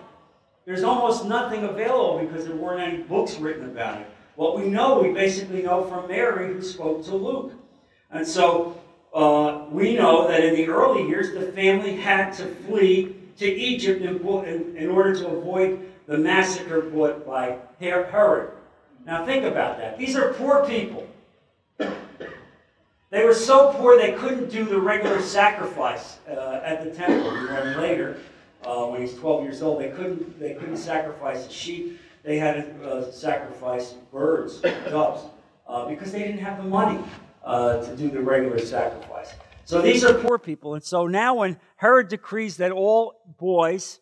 There's 0.66 0.84
almost 0.84 1.26
nothing 1.26 1.64
available 1.64 2.20
because 2.20 2.46
there 2.46 2.56
weren't 2.56 2.82
any 2.82 3.02
books 3.04 3.38
written 3.38 3.66
about 3.66 4.00
it. 4.00 4.08
What 4.36 4.58
we 4.58 4.68
know, 4.68 5.00
we 5.00 5.12
basically 5.12 5.64
know 5.64 5.86
from 5.86 6.08
Mary 6.08 6.54
who 6.54 6.62
spoke 6.62 7.04
to 7.06 7.16
Luke. 7.16 7.54
And 8.12 8.26
so 8.26 8.80
uh, 9.14 9.66
we 9.72 9.96
know 9.96 10.28
that 10.28 10.44
in 10.44 10.56
the 10.56 10.68
early 10.68 11.08
years, 11.08 11.34
the 11.34 11.52
family 11.52 11.96
had 11.96 12.32
to 12.34 12.46
flee 12.46 13.16
to 13.38 13.52
Egypt 13.52 14.04
in, 14.04 14.18
in, 14.46 14.78
in 14.78 14.90
order 14.90 15.16
to 15.16 15.28
avoid 15.30 15.92
the 16.06 16.18
massacre 16.18 16.82
brought 16.82 17.26
by 17.26 17.58
Herod. 17.80 18.52
Now 19.04 19.26
think 19.26 19.46
about 19.46 19.80
that. 19.80 19.98
These 19.98 20.16
are 20.16 20.34
poor 20.34 20.64
people. 20.66 21.08
They 23.14 23.24
were 23.24 23.36
so 23.36 23.72
poor 23.74 23.96
they 23.96 24.14
couldn't 24.14 24.50
do 24.50 24.66
the 24.66 24.80
regular 24.80 25.22
sacrifice 25.22 26.18
uh, 26.28 26.62
at 26.64 26.84
the 26.84 26.90
temple. 26.90 27.32
We 27.32 27.42
learn 27.42 27.80
later, 27.80 28.18
uh, 28.66 28.88
when 28.88 29.02
he's 29.02 29.14
12 29.14 29.44
years 29.44 29.62
old, 29.62 29.80
they 29.80 29.92
couldn't 29.92 30.40
they 30.40 30.56
couldn't 30.56 30.78
sacrifice 30.78 31.46
a 31.46 31.52
sheep. 31.52 32.00
They 32.24 32.40
had 32.40 32.56
to 32.56 32.90
uh, 32.90 33.12
sacrifice 33.12 33.94
birds, 34.12 34.62
doves, 34.62 35.26
uh, 35.68 35.86
because 35.90 36.12
they 36.12 36.24
didn't 36.24 36.40
have 36.40 36.58
the 36.58 36.68
money 36.68 37.04
uh, 37.46 37.86
to 37.86 37.96
do 37.96 38.10
the 38.10 38.20
regular 38.20 38.58
sacrifice. 38.58 39.32
So 39.66 39.80
these 39.80 40.04
are 40.04 40.16
poor 40.16 40.40
people. 40.40 40.74
And 40.74 40.84
so 40.84 41.06
now, 41.06 41.36
when 41.36 41.60
Herod 41.76 42.08
decrees 42.08 42.58
that 42.58 42.72
all 42.72 43.22
boys 43.38 44.00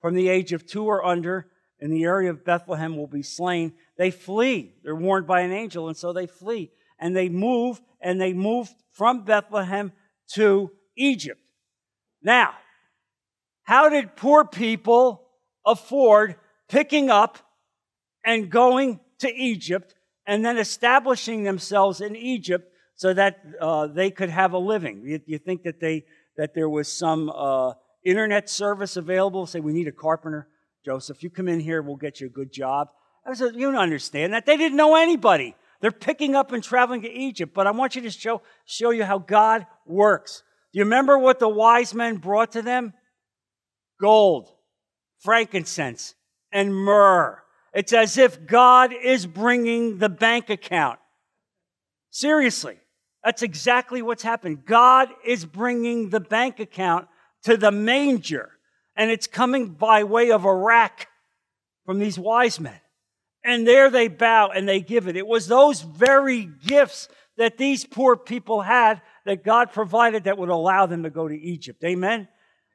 from 0.00 0.14
the 0.14 0.28
age 0.28 0.52
of 0.52 0.68
two 0.68 0.84
or 0.84 1.04
under 1.04 1.48
in 1.80 1.90
the 1.90 2.04
area 2.04 2.30
of 2.30 2.44
Bethlehem 2.44 2.96
will 2.96 3.08
be 3.08 3.24
slain, 3.24 3.72
they 3.96 4.12
flee. 4.12 4.76
They're 4.84 4.94
warned 4.94 5.26
by 5.26 5.40
an 5.40 5.50
angel, 5.50 5.88
and 5.88 5.96
so 5.96 6.12
they 6.12 6.28
flee. 6.28 6.70
And 7.02 7.16
they 7.16 7.28
move 7.28 7.82
and 8.00 8.20
they 8.20 8.32
moved 8.32 8.72
from 8.92 9.24
Bethlehem 9.24 9.92
to 10.34 10.70
Egypt. 10.96 11.40
Now, 12.22 12.54
how 13.64 13.88
did 13.88 14.14
poor 14.14 14.44
people 14.44 15.26
afford 15.66 16.36
picking 16.68 17.10
up 17.10 17.38
and 18.24 18.48
going 18.48 19.00
to 19.18 19.34
Egypt 19.34 19.94
and 20.26 20.44
then 20.44 20.58
establishing 20.58 21.42
themselves 21.42 22.00
in 22.00 22.14
Egypt 22.14 22.72
so 22.94 23.12
that 23.12 23.40
uh, 23.60 23.88
they 23.88 24.12
could 24.12 24.30
have 24.30 24.52
a 24.52 24.58
living? 24.58 25.02
You, 25.04 25.20
you, 25.26 25.38
think 25.38 25.64
that 25.64 25.80
they 25.80 26.04
that 26.36 26.54
there 26.54 26.68
was 26.68 26.90
some 26.90 27.30
uh, 27.30 27.72
internet 28.04 28.48
service 28.48 28.96
available? 28.96 29.46
Say 29.46 29.58
we 29.58 29.72
need 29.72 29.88
a 29.88 29.92
carpenter, 29.92 30.46
Joseph. 30.84 31.22
You 31.24 31.30
come 31.30 31.48
in 31.48 31.58
here, 31.58 31.82
we'll 31.82 31.96
get 31.96 32.20
you 32.20 32.28
a 32.28 32.30
good 32.30 32.52
job. 32.52 32.88
I 33.26 33.34
said, 33.34 33.54
you 33.54 33.70
don't 33.70 33.80
understand 33.80 34.32
that 34.32 34.46
they 34.46 34.56
didn't 34.56 34.76
know 34.76 34.96
anybody. 34.96 35.54
They're 35.82 35.90
picking 35.90 36.36
up 36.36 36.52
and 36.52 36.62
traveling 36.62 37.02
to 37.02 37.12
Egypt, 37.12 37.52
but 37.52 37.66
I 37.66 37.72
want 37.72 37.96
you 37.96 38.02
to 38.02 38.10
show, 38.10 38.40
show 38.64 38.90
you 38.90 39.04
how 39.04 39.18
God 39.18 39.66
works. 39.84 40.44
Do 40.72 40.78
you 40.78 40.84
remember 40.84 41.18
what 41.18 41.40
the 41.40 41.48
wise 41.48 41.92
men 41.92 42.16
brought 42.16 42.52
to 42.52 42.62
them? 42.62 42.94
Gold, 44.00 44.48
frankincense, 45.18 46.14
and 46.52 46.72
myrrh. 46.72 47.42
It's 47.74 47.92
as 47.92 48.16
if 48.16 48.46
God 48.46 48.92
is 48.92 49.26
bringing 49.26 49.98
the 49.98 50.08
bank 50.08 50.50
account. 50.50 51.00
Seriously, 52.10 52.78
that's 53.24 53.42
exactly 53.42 54.02
what's 54.02 54.22
happened. 54.22 54.64
God 54.64 55.08
is 55.24 55.44
bringing 55.44 56.10
the 56.10 56.20
bank 56.20 56.60
account 56.60 57.08
to 57.42 57.56
the 57.56 57.72
manger, 57.72 58.52
and 58.94 59.10
it's 59.10 59.26
coming 59.26 59.70
by 59.70 60.04
way 60.04 60.30
of 60.30 60.44
a 60.44 60.54
rack 60.54 61.08
from 61.84 61.98
these 61.98 62.20
wise 62.20 62.60
men. 62.60 62.78
And 63.44 63.66
there 63.66 63.90
they 63.90 64.08
bow 64.08 64.50
and 64.50 64.68
they 64.68 64.80
give 64.80 65.08
it. 65.08 65.16
It 65.16 65.26
was 65.26 65.46
those 65.46 65.82
very 65.82 66.48
gifts 66.66 67.08
that 67.36 67.58
these 67.58 67.84
poor 67.84 68.16
people 68.16 68.62
had 68.62 69.00
that 69.24 69.44
God 69.44 69.72
provided 69.72 70.24
that 70.24 70.38
would 70.38 70.48
allow 70.48 70.86
them 70.86 71.02
to 71.02 71.10
go 71.10 71.26
to 71.26 71.34
Egypt. 71.34 71.82
Amen? 71.84 72.28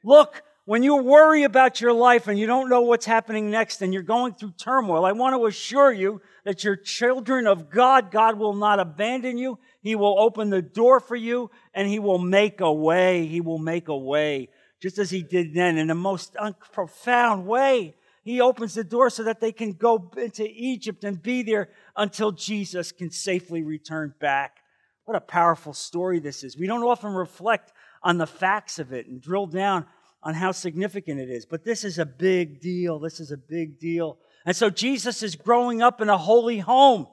Look, 0.03 0.41
when 0.65 0.83
you 0.83 0.97
worry 0.97 1.43
about 1.43 1.79
your 1.79 1.93
life 1.93 2.27
and 2.27 2.37
you 2.37 2.45
don't 2.45 2.69
know 2.69 2.81
what's 2.81 3.05
happening 3.05 3.49
next 3.49 3.81
and 3.81 3.93
you're 3.93 4.03
going 4.03 4.33
through 4.33 4.51
turmoil, 4.57 5.05
I 5.05 5.13
want 5.13 5.33
to 5.33 5.45
assure 5.45 5.93
you 5.93 6.21
that 6.43 6.65
you're 6.65 6.75
children 6.75 7.47
of 7.47 7.69
God. 7.69 8.11
God 8.11 8.37
will 8.37 8.53
not 8.53 8.79
abandon 8.79 9.37
you. 9.37 9.59
He 9.81 9.95
will 9.95 10.19
open 10.19 10.49
the 10.49 10.61
door 10.61 10.99
for 10.99 11.15
you 11.15 11.49
and 11.73 11.87
He 11.87 11.99
will 11.99 12.19
make 12.19 12.59
a 12.59 12.71
way. 12.71 13.27
He 13.27 13.39
will 13.39 13.59
make 13.59 13.87
a 13.87 13.97
way, 13.97 14.49
just 14.81 14.97
as 14.97 15.09
He 15.09 15.23
did 15.23 15.53
then 15.53 15.77
in 15.77 15.87
the 15.87 15.95
most 15.95 16.35
profound 16.73 17.47
way. 17.47 17.95
He 18.27 18.41
opens 18.41 18.73
the 18.73 18.83
door 18.83 19.09
so 19.09 19.23
that 19.23 19.39
they 19.39 19.53
can 19.53 19.71
go 19.71 20.11
into 20.17 20.45
Egypt 20.45 21.05
and 21.05 21.23
be 21.23 21.43
there 21.43 21.69
until 21.95 22.33
Jesus 22.33 22.91
can 22.91 23.09
safely 23.09 23.63
return 23.63 24.13
back. 24.19 24.57
What 25.05 25.15
a 25.15 25.21
powerful 25.21 25.71
story 25.71 26.19
this 26.19 26.43
is. 26.43 26.57
We 26.57 26.67
don't 26.67 26.83
often 26.83 27.13
reflect 27.13 27.71
on 28.03 28.17
the 28.17 28.27
facts 28.27 28.79
of 28.79 28.91
it 28.91 29.07
and 29.07 29.21
drill 29.21 29.47
down 29.47 29.85
on 30.21 30.33
how 30.33 30.51
significant 30.51 31.21
it 31.21 31.29
is, 31.29 31.45
but 31.45 31.63
this 31.63 31.85
is 31.85 31.99
a 31.99 32.05
big 32.05 32.59
deal. 32.59 32.99
This 32.99 33.21
is 33.21 33.31
a 33.31 33.37
big 33.37 33.79
deal. 33.79 34.17
And 34.45 34.53
so 34.53 34.69
Jesus 34.69 35.23
is 35.23 35.37
growing 35.37 35.81
up 35.81 36.01
in 36.01 36.09
a 36.09 36.17
holy 36.17 36.59
home. 36.59 37.07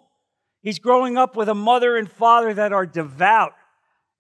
He's 0.62 0.80
growing 0.80 1.16
up 1.16 1.36
with 1.36 1.48
a 1.48 1.54
mother 1.54 1.96
and 1.96 2.10
father 2.10 2.52
that 2.54 2.72
are 2.72 2.86
devout, 2.86 3.52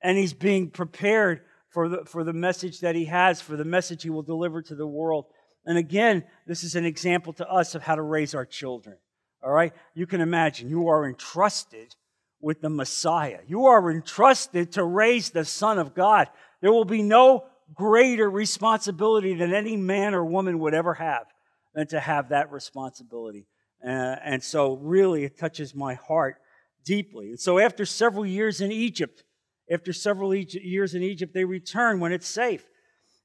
and 0.00 0.16
he's 0.16 0.32
being 0.32 0.70
prepared 0.70 1.40
for 1.70 1.88
the, 1.88 2.04
for 2.04 2.22
the 2.22 2.32
message 2.32 2.82
that 2.82 2.94
he 2.94 3.06
has, 3.06 3.40
for 3.40 3.56
the 3.56 3.64
message 3.64 4.04
he 4.04 4.10
will 4.10 4.22
deliver 4.22 4.62
to 4.62 4.76
the 4.76 4.86
world. 4.86 5.24
And 5.66 5.78
again, 5.78 6.24
this 6.46 6.62
is 6.62 6.74
an 6.74 6.84
example 6.84 7.32
to 7.34 7.48
us 7.48 7.74
of 7.74 7.82
how 7.82 7.94
to 7.94 8.02
raise 8.02 8.34
our 8.34 8.44
children. 8.44 8.96
All 9.42 9.52
right? 9.52 9.72
You 9.94 10.06
can 10.06 10.20
imagine 10.20 10.68
you 10.68 10.88
are 10.88 11.06
entrusted 11.06 11.94
with 12.40 12.60
the 12.60 12.70
Messiah. 12.70 13.40
You 13.46 13.66
are 13.66 13.90
entrusted 13.90 14.72
to 14.72 14.84
raise 14.84 15.30
the 15.30 15.44
Son 15.44 15.78
of 15.78 15.94
God. 15.94 16.28
There 16.60 16.72
will 16.72 16.84
be 16.84 17.02
no 17.02 17.46
greater 17.74 18.28
responsibility 18.28 19.34
than 19.34 19.54
any 19.54 19.76
man 19.76 20.14
or 20.14 20.24
woman 20.24 20.58
would 20.58 20.74
ever 20.74 20.94
have 20.94 21.26
than 21.74 21.86
to 21.88 22.00
have 22.00 22.28
that 22.28 22.52
responsibility. 22.52 23.46
Uh, 23.84 24.16
and 24.24 24.42
so, 24.42 24.76
really, 24.76 25.24
it 25.24 25.38
touches 25.38 25.74
my 25.74 25.94
heart 25.94 26.36
deeply. 26.84 27.30
And 27.30 27.40
so, 27.40 27.58
after 27.58 27.84
several 27.84 28.24
years 28.24 28.60
in 28.60 28.70
Egypt, 28.72 29.24
after 29.70 29.92
several 29.92 30.34
years 30.34 30.94
in 30.94 31.02
Egypt, 31.02 31.34
they 31.34 31.44
return 31.44 32.00
when 32.00 32.12
it's 32.12 32.28
safe. 32.28 32.66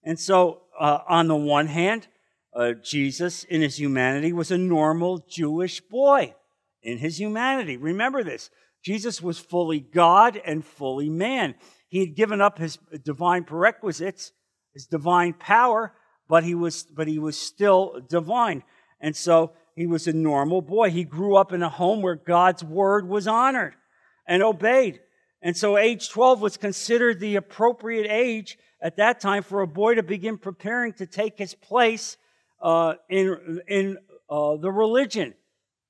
And 0.04 0.20
so, 0.20 0.62
uh, 0.80 1.00
on 1.08 1.28
the 1.28 1.36
one 1.36 1.68
hand, 1.68 2.08
uh, 2.54 2.74
Jesus, 2.74 3.44
in 3.44 3.62
his 3.62 3.80
humanity, 3.80 4.34
was 4.34 4.52
a 4.52 4.58
normal 4.58 5.26
Jewish 5.30 5.82
boy 5.82 6.34
in 6.82 6.98
his 6.98 7.20
humanity. 7.20 7.78
Remember 7.78 8.24
this 8.24 8.50
Jesus 8.84 9.22
was 9.22 9.40
fully 9.40 9.80
God 9.80 10.40
and 10.46 10.66
fully 10.66 11.10
man. 11.10 11.56
He 11.88 12.00
had 12.00 12.16
given 12.16 12.42
up 12.42 12.58
his 12.58 12.78
divine 13.04 13.44
prerequisites, 13.44 14.32
his 14.74 14.86
divine 14.86 15.34
power, 15.34 15.94
but 16.28 16.44
he 16.44 16.56
was, 16.56 16.84
but 16.84 17.08
he 17.08 17.20
was 17.20 17.38
still 17.38 18.00
divine. 18.08 18.64
And 19.02 19.16
so 19.16 19.54
he 19.76 19.88
was 19.88 20.08
a 20.08 20.14
normal 20.14 20.62
boy. 20.62 20.90
He 20.90 21.04
grew 21.04 21.36
up 21.36 21.52
in 21.52 21.64
a 21.64 21.70
home 21.70 22.02
where 22.02 22.16
God's 22.16 22.64
word 22.64 23.08
was 23.08 23.28
honored 23.28 23.76
and 24.28 24.44
obeyed. 24.44 25.00
And 25.42 25.56
so 25.56 25.78
age 25.78 26.10
12 26.10 26.42
was 26.42 26.58
considered 26.58 27.20
the 27.20 27.38
appropriate 27.38 28.08
age 28.10 28.58
at 28.82 28.98
that 28.98 29.20
time 29.20 29.44
for 29.44 29.62
a 29.62 29.68
boy 29.68 29.96
to 29.96 30.04
begin 30.04 30.38
preparing 30.38 30.94
to 30.94 31.06
take 31.06 31.38
his 31.38 31.56
place 31.56 32.18
uh, 32.62 32.96
in, 33.10 33.62
in 33.68 33.98
uh, 34.30 34.56
the 34.58 34.72
religion, 34.72 35.34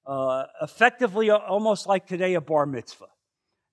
uh, 0.05 0.45
effectively 0.61 1.29
almost 1.29 1.87
like 1.87 2.07
today 2.07 2.33
a 2.33 2.41
bar 2.41 2.65
mitzvah. 2.65 3.07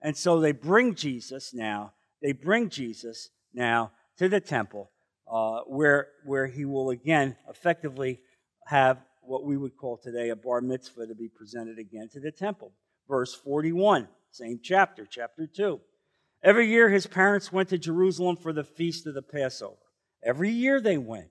And 0.02 0.16
so 0.16 0.40
they 0.40 0.52
bring 0.52 0.94
Jesus 0.94 1.54
now, 1.54 1.92
they 2.22 2.32
bring 2.32 2.68
Jesus 2.68 3.30
now 3.54 3.92
to 4.18 4.28
the 4.28 4.40
temple 4.40 4.90
uh, 5.30 5.61
where, 5.66 6.09
where 6.24 6.46
he 6.46 6.64
will 6.64 6.90
again 6.90 7.37
effectively 7.48 8.20
have 8.66 8.98
what 9.22 9.44
we 9.44 9.56
would 9.56 9.76
call 9.76 9.96
today 9.96 10.28
a 10.28 10.37
bar 10.37 10.61
mitzvah 10.61 11.06
to 11.06 11.14
be 11.14 11.28
presented 11.28 11.78
again 11.78 12.09
to 12.12 12.20
the 12.20 12.30
temple. 12.30 12.72
Verse 13.09 13.35
41, 13.35 14.09
same 14.30 14.61
chapter, 14.62 15.06
chapter 15.09 15.46
2. 15.46 15.80
Every 16.42 16.68
year 16.68 16.90
his 16.90 17.06
parents 17.06 17.52
went 17.52 17.70
to 17.70 17.78
Jerusalem 17.78 18.37
for 18.37 18.52
the 18.52 18.64
feast 18.64 19.06
of 19.06 19.14
the 19.14 19.22
Passover. 19.22 19.76
Every 20.22 20.50
year 20.50 20.80
they 20.80 20.98
went. 20.98 21.28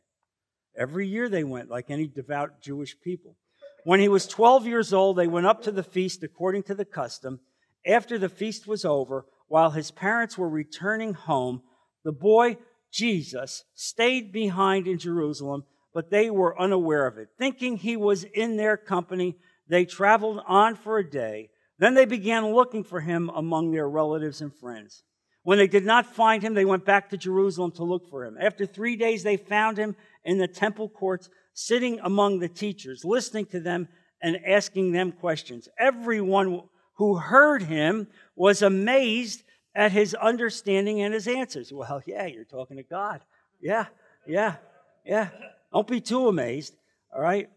Every 0.78 1.08
year 1.08 1.30
they 1.30 1.44
went, 1.44 1.70
like 1.70 1.90
any 1.90 2.08
devout 2.08 2.62
Jewish 2.62 2.96
people. 3.02 3.36
When 3.84 4.00
he 4.00 4.08
was 4.08 4.28
12 4.28 4.66
years 4.66 4.94
old, 4.94 5.18
they 5.18 5.28
went 5.28 5.46
up 5.46 5.62
to 5.64 5.72
the 5.72 5.84
feast 5.84 6.24
according 6.24 6.64
to 6.64 6.76
the 6.76 6.86
custom. 6.86 7.40
After 7.86 8.18
the 8.18 8.30
feast 8.30 8.68
was 8.68 8.84
over, 8.84 9.26
while 9.48 9.72
his 9.72 9.92
parents 9.92 10.38
were 10.38 10.50
returning 10.50 11.14
home, 11.14 11.62
the 12.04 12.12
boy 12.12 12.58
Jesus 12.92 13.64
stayed 13.76 14.32
behind 14.32 14.88
in 14.88 14.98
Jerusalem, 14.98 15.66
but 15.94 16.10
they 16.10 16.30
were 16.30 16.60
unaware 16.60 17.06
of 17.06 17.18
it. 17.18 17.30
Thinking 17.38 17.78
he 17.78 17.96
was 17.96 18.24
in 18.24 18.58
their 18.58 18.76
company, 18.76 19.38
they 19.68 19.86
traveled 19.86 20.42
on 20.48 20.76
for 20.76 20.98
a 20.98 21.10
day. 21.10 21.50
Then 21.78 21.94
they 21.94 22.06
began 22.06 22.54
looking 22.54 22.84
for 22.84 23.02
him 23.02 23.30
among 23.36 23.72
their 23.72 23.90
relatives 23.90 24.42
and 24.42 24.54
friends. 24.54 25.04
When 25.44 25.60
they 25.60 25.68
did 25.68 25.86
not 25.86 26.08
find 26.08 26.42
him, 26.42 26.56
they 26.56 26.66
went 26.66 26.86
back 26.86 27.10
to 27.10 27.18
Jerusalem 27.18 27.72
to 27.74 27.84
look 27.84 28.10
for 28.10 28.26
him. 28.26 28.36
After 28.42 28.66
three 28.66 28.96
days, 28.96 29.22
they 29.22 29.38
found 29.38 29.78
him 29.78 29.96
in 30.26 30.38
the 30.38 30.48
temple 30.48 30.90
courts, 30.90 31.30
sitting 31.54 32.00
among 32.02 32.40
the 32.40 32.50
teachers, 32.50 33.06
listening 33.06 33.46
to 33.48 33.60
them 33.60 33.88
and 34.22 34.46
asking 34.46 34.92
them 34.92 35.12
questions. 35.12 35.70
Everyone 35.80 36.64
who 36.96 37.16
heard 37.16 37.64
him 37.64 38.08
was 38.36 38.62
amazed 38.62 39.44
at 39.76 39.92
his 39.92 40.14
understanding 40.16 41.02
and 41.02 41.14
his 41.14 41.28
answers. 41.28 41.72
Well, 41.72 42.02
yeah, 42.08 42.26
you're 42.26 42.44
talking 42.44 42.78
to 42.78 42.84
God. 42.84 43.22
Yeah, 43.62 43.86
yeah, 44.28 44.56
yeah. 45.06 45.30
Don't 45.72 45.88
be 45.88 46.02
too 46.02 46.28
amazed, 46.28 46.76
all 47.14 47.22
right? 47.22 47.50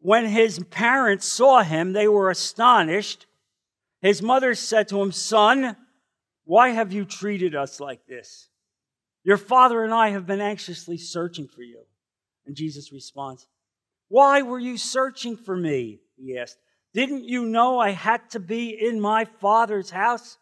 When 0.00 0.26
his 0.26 0.58
parents 0.70 1.26
saw 1.26 1.62
him, 1.62 1.92
they 1.92 2.08
were 2.08 2.30
astonished. 2.30 3.26
His 4.00 4.20
mother 4.20 4.54
said 4.54 4.88
to 4.88 5.00
him, 5.00 5.12
Son, 5.12 5.76
why 6.44 6.70
have 6.70 6.92
you 6.92 7.04
treated 7.04 7.54
us 7.54 7.80
like 7.80 8.06
this? 8.06 8.48
Your 9.24 9.38
father 9.38 9.82
and 9.82 9.94
I 9.94 10.10
have 10.10 10.26
been 10.26 10.42
anxiously 10.42 10.98
searching 10.98 11.48
for 11.48 11.62
you. 11.62 11.80
And 12.46 12.56
Jesus 12.56 12.92
responds, 12.92 13.46
Why 14.08 14.42
were 14.42 14.58
you 14.58 14.76
searching 14.76 15.36
for 15.36 15.56
me? 15.56 16.00
He 16.16 16.38
asked. 16.38 16.58
Didn't 16.92 17.24
you 17.24 17.44
know 17.44 17.78
I 17.78 17.90
had 17.90 18.30
to 18.30 18.40
be 18.40 18.70
in 18.70 19.00
my 19.00 19.24
father's 19.24 19.90
house? 19.90 20.38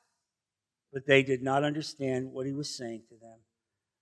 But 0.93 1.07
they 1.07 1.23
did 1.23 1.43
not 1.43 1.65
understand 1.65 2.33
what 2.33 2.47
he 2.47 2.53
was 2.53 2.69
saying 2.69 3.05
to 3.09 3.15
them. 3.15 3.39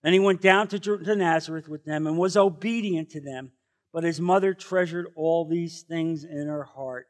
Then 0.03 0.13
he 0.13 0.19
went 0.19 0.41
down 0.41 0.67
to, 0.69 0.79
to 0.79 1.17
Nazareth 1.17 1.69
with 1.69 1.85
them 1.85 2.07
and 2.07 2.19
was 2.19 2.37
obedient 2.37 3.11
to 3.11 3.21
them. 3.21 3.53
But 3.93 4.05
his 4.05 4.21
mother 4.21 4.55
treasured 4.55 5.07
all 5.15 5.45
these 5.45 5.83
things 5.83 6.25
in 6.25 6.47
her 6.47 6.65
heart. 6.65 7.07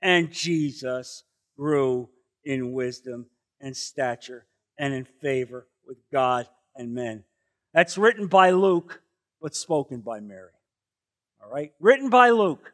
And 0.00 0.32
Jesus 0.32 1.24
grew 1.56 2.08
in 2.44 2.72
wisdom 2.72 3.26
and 3.60 3.76
stature 3.76 4.46
and 4.78 4.92
in 4.92 5.04
favor 5.04 5.68
with 5.86 5.98
God 6.10 6.48
and 6.74 6.94
men. 6.94 7.24
That's 7.72 7.96
written 7.96 8.26
by 8.26 8.50
Luke, 8.50 9.01
but 9.42 9.56
spoken 9.56 10.00
by 10.00 10.20
Mary. 10.20 10.52
All 11.42 11.50
right? 11.50 11.72
Written 11.80 12.08
by 12.08 12.30
Luke, 12.30 12.72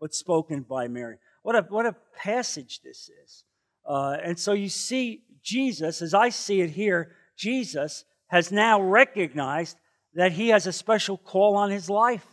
but 0.00 0.12
spoken 0.12 0.62
by 0.62 0.88
Mary. 0.88 1.18
What 1.42 1.54
a, 1.54 1.62
what 1.62 1.86
a 1.86 1.94
passage 2.16 2.80
this 2.82 3.08
is. 3.24 3.44
Uh, 3.88 4.16
and 4.22 4.38
so 4.38 4.52
you 4.52 4.68
see, 4.68 5.22
Jesus, 5.42 6.02
as 6.02 6.12
I 6.12 6.28
see 6.28 6.60
it 6.60 6.70
here, 6.70 7.12
Jesus 7.36 8.04
has 8.26 8.50
now 8.50 8.82
recognized 8.82 9.78
that 10.14 10.32
he 10.32 10.48
has 10.48 10.66
a 10.66 10.72
special 10.72 11.16
call 11.16 11.56
on 11.56 11.70
his 11.70 11.88
life. 11.88 12.26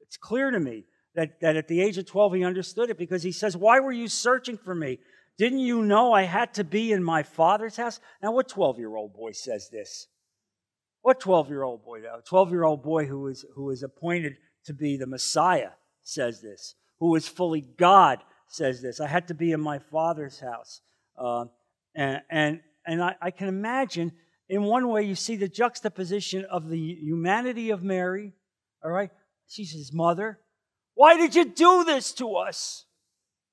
It's 0.00 0.16
clear 0.16 0.50
to 0.50 0.60
me 0.60 0.84
that, 1.14 1.40
that 1.40 1.56
at 1.56 1.68
the 1.68 1.80
age 1.80 1.96
of 1.96 2.06
12 2.06 2.34
he 2.34 2.44
understood 2.44 2.90
it 2.90 2.98
because 2.98 3.22
he 3.22 3.32
says, 3.32 3.56
Why 3.56 3.80
were 3.80 3.92
you 3.92 4.08
searching 4.08 4.58
for 4.58 4.74
me? 4.74 4.98
Didn't 5.38 5.60
you 5.60 5.82
know 5.82 6.12
I 6.12 6.22
had 6.22 6.54
to 6.54 6.64
be 6.64 6.92
in 6.92 7.02
my 7.02 7.22
father's 7.22 7.76
house? 7.76 8.00
Now, 8.22 8.32
what 8.32 8.48
12 8.48 8.78
year 8.78 8.94
old 8.96 9.14
boy 9.14 9.32
says 9.32 9.70
this? 9.70 10.08
What 11.02 11.20
12 11.20 11.50
year 11.50 11.62
old 11.62 11.84
boy, 11.84 12.00
though? 12.00 12.20
12 12.24 12.50
year 12.50 12.64
old 12.64 12.82
boy 12.82 13.06
who 13.06 13.26
is, 13.26 13.44
who 13.54 13.70
is 13.70 13.82
appointed 13.82 14.36
to 14.66 14.72
be 14.72 14.96
the 14.96 15.06
Messiah 15.06 15.70
says 16.02 16.40
this, 16.40 16.74
who 17.00 17.14
is 17.16 17.28
fully 17.28 17.60
God 17.60 18.18
says 18.48 18.80
this. 18.80 19.00
I 19.00 19.08
had 19.08 19.28
to 19.28 19.34
be 19.34 19.52
in 19.52 19.60
my 19.60 19.78
father's 19.78 20.38
house. 20.38 20.80
Uh, 21.18 21.46
and, 21.94 22.22
and, 22.30 22.60
and 22.86 23.02
I, 23.02 23.16
I 23.20 23.30
can 23.30 23.48
imagine, 23.48 24.12
in 24.48 24.62
one 24.62 24.88
way, 24.88 25.02
you 25.02 25.14
see 25.14 25.36
the 25.36 25.48
juxtaposition 25.48 26.44
of 26.44 26.68
the 26.68 26.78
humanity 26.78 27.70
of 27.70 27.82
Mary, 27.82 28.32
all 28.84 28.90
right? 28.90 29.10
She's 29.48 29.72
his 29.72 29.92
mother. 29.92 30.38
Why 30.94 31.16
did 31.16 31.34
you 31.34 31.44
do 31.44 31.84
this 31.84 32.12
to 32.14 32.36
us? 32.36 32.86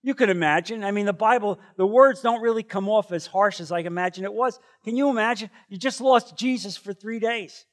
You 0.01 0.15
can 0.15 0.29
imagine. 0.29 0.83
I 0.83 0.91
mean, 0.91 1.05
the 1.05 1.13
Bible, 1.13 1.59
the 1.75 1.85
words 1.85 2.21
don't 2.21 2.41
really 2.41 2.63
come 2.63 2.87
off 2.87 3.11
as 3.11 3.27
harsh 3.27 3.59
as 3.59 3.71
I 3.71 3.79
imagine 3.79 4.23
it 4.23 4.33
was. 4.33 4.59
Can 4.83 4.95
you 4.95 5.09
imagine? 5.09 5.49
You 5.67 5.77
just 5.77 5.99
lost 5.99 6.37
Jesus 6.37 6.77
for 6.77 6.93
three 6.93 7.19
days. 7.19 7.65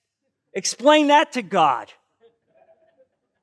Explain 0.53 1.09
that 1.09 1.33
to 1.33 1.43
God. 1.43 1.93